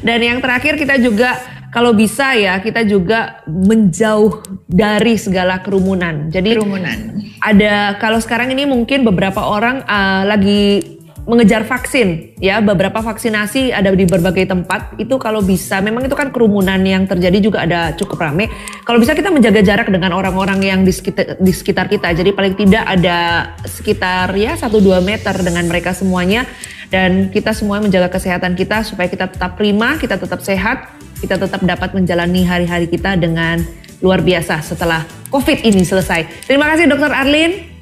Dan 0.00 0.18
yang 0.24 0.38
terakhir 0.40 0.80
kita 0.80 0.96
juga 0.96 1.36
kalau 1.68 1.92
bisa 1.92 2.32
ya 2.32 2.56
kita 2.64 2.84
juga 2.88 3.44
menjauh 3.44 4.40
dari 4.64 5.20
segala 5.20 5.60
kerumunan. 5.60 6.32
Jadi 6.32 6.56
Kerumunan. 6.56 7.20
ada 7.44 8.00
kalau 8.00 8.16
sekarang 8.18 8.48
ini 8.56 8.64
mungkin 8.64 9.04
beberapa 9.04 9.44
orang 9.44 9.84
uh, 9.84 10.24
lagi 10.24 10.97
mengejar 11.28 11.68
vaksin 11.68 12.34
ya. 12.40 12.64
Beberapa 12.64 13.04
vaksinasi 13.04 13.70
ada 13.70 13.92
di 13.92 14.08
berbagai 14.08 14.48
tempat. 14.48 14.96
Itu 14.96 15.20
kalau 15.20 15.44
bisa 15.44 15.84
memang 15.84 16.08
itu 16.08 16.16
kan 16.16 16.32
kerumunan 16.32 16.80
yang 16.80 17.04
terjadi 17.04 17.38
juga 17.38 17.68
ada 17.68 17.92
cukup 17.92 18.18
rame. 18.24 18.48
Kalau 18.82 18.96
bisa 18.96 19.12
kita 19.12 19.28
menjaga 19.28 19.60
jarak 19.60 19.92
dengan 19.92 20.16
orang-orang 20.16 20.58
yang 20.64 20.80
di 20.82 20.90
sekitar, 20.90 21.36
di 21.36 21.52
sekitar 21.52 21.86
kita. 21.92 22.16
Jadi 22.16 22.32
paling 22.32 22.56
tidak 22.56 22.84
ada 22.88 23.52
sekitar 23.68 24.32
ya 24.34 24.56
1-2 24.56 25.04
meter 25.04 25.36
dengan 25.44 25.68
mereka 25.68 25.92
semuanya. 25.92 26.48
Dan 26.88 27.28
kita 27.28 27.52
semua 27.52 27.84
menjaga 27.84 28.08
kesehatan 28.08 28.56
kita 28.56 28.80
supaya 28.80 29.12
kita 29.12 29.28
tetap 29.28 29.60
prima 29.60 30.00
kita 30.00 30.16
tetap 30.16 30.40
sehat 30.40 30.88
kita 31.20 31.36
tetap 31.36 31.60
dapat 31.60 31.92
menjalani 31.92 32.46
hari-hari 32.46 32.86
kita 32.88 33.18
dengan 33.18 33.60
luar 33.98 34.22
biasa 34.22 34.62
setelah 34.62 35.02
COVID 35.28 35.66
ini 35.66 35.82
selesai. 35.82 36.46
Terima 36.46 36.70
kasih 36.70 36.86
Dokter 36.86 37.10
Arlin. 37.10 37.77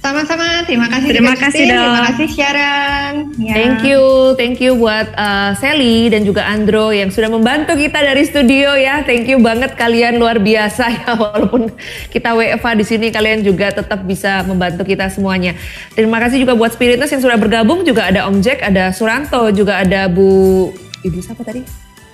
Sama-sama, 0.00 0.64
terima 0.64 0.88
kasih. 0.88 1.12
Terima 1.12 1.36
juga, 1.36 1.44
kasih. 1.44 1.64
Terima 1.68 2.00
kasih 2.08 2.28
Sharon. 2.32 3.14
Ya. 3.36 3.52
Thank 3.52 3.84
you, 3.84 4.02
thank 4.40 4.56
you 4.56 4.72
buat 4.72 5.12
uh, 5.12 5.52
Sally 5.60 6.08
dan 6.08 6.24
juga 6.24 6.48
Andro 6.48 6.88
yang 6.88 7.12
sudah 7.12 7.28
membantu 7.28 7.76
kita 7.76 8.00
dari 8.00 8.24
studio 8.24 8.80
ya. 8.80 9.04
Thank 9.04 9.28
you 9.28 9.36
banget 9.44 9.76
kalian 9.76 10.16
luar 10.16 10.40
biasa 10.40 10.88
ya 10.88 11.12
walaupun 11.20 11.68
kita 12.08 12.32
WFA 12.32 12.80
di 12.80 12.84
sini 12.88 13.06
kalian 13.12 13.44
juga 13.44 13.76
tetap 13.76 14.00
bisa 14.08 14.40
membantu 14.48 14.88
kita 14.88 15.12
semuanya. 15.12 15.52
Terima 15.92 16.16
kasih 16.16 16.48
juga 16.48 16.56
buat 16.56 16.72
Spiritness 16.72 17.12
yang 17.12 17.20
sudah 17.20 17.36
bergabung 17.36 17.84
juga 17.84 18.08
ada 18.08 18.24
Om 18.24 18.40
Jack, 18.40 18.64
ada 18.64 18.96
Suranto, 18.96 19.52
juga 19.52 19.84
ada 19.84 20.08
Bu 20.08 20.72
Ibu 21.04 21.20
siapa 21.20 21.44
tadi? 21.44 21.60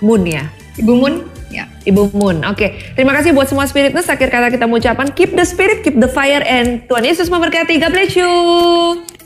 Moon 0.03 0.27
ya. 0.27 0.66
Ibu 0.77 0.93
Mun. 0.93 1.13
Ya. 1.47 1.65
Ibu 1.87 2.11
Moon. 2.11 2.43
Oke, 2.43 2.75
terima 2.93 3.15
kasih 3.15 3.31
buat 3.31 3.47
semua 3.47 3.63
spiritness. 3.65 4.11
Akhir 4.11 4.27
kata 4.27 4.51
kita 4.51 4.67
mengucapkan 4.67 5.07
keep 5.15 5.31
the 5.31 5.47
spirit, 5.47 5.79
keep 5.79 5.95
the 5.95 6.11
fire, 6.11 6.43
and 6.43 6.83
Tuhan 6.91 7.07
Yesus 7.07 7.31
memberkati. 7.31 7.79
God 7.79 7.95
bless 7.95 8.13
you. 8.19 9.16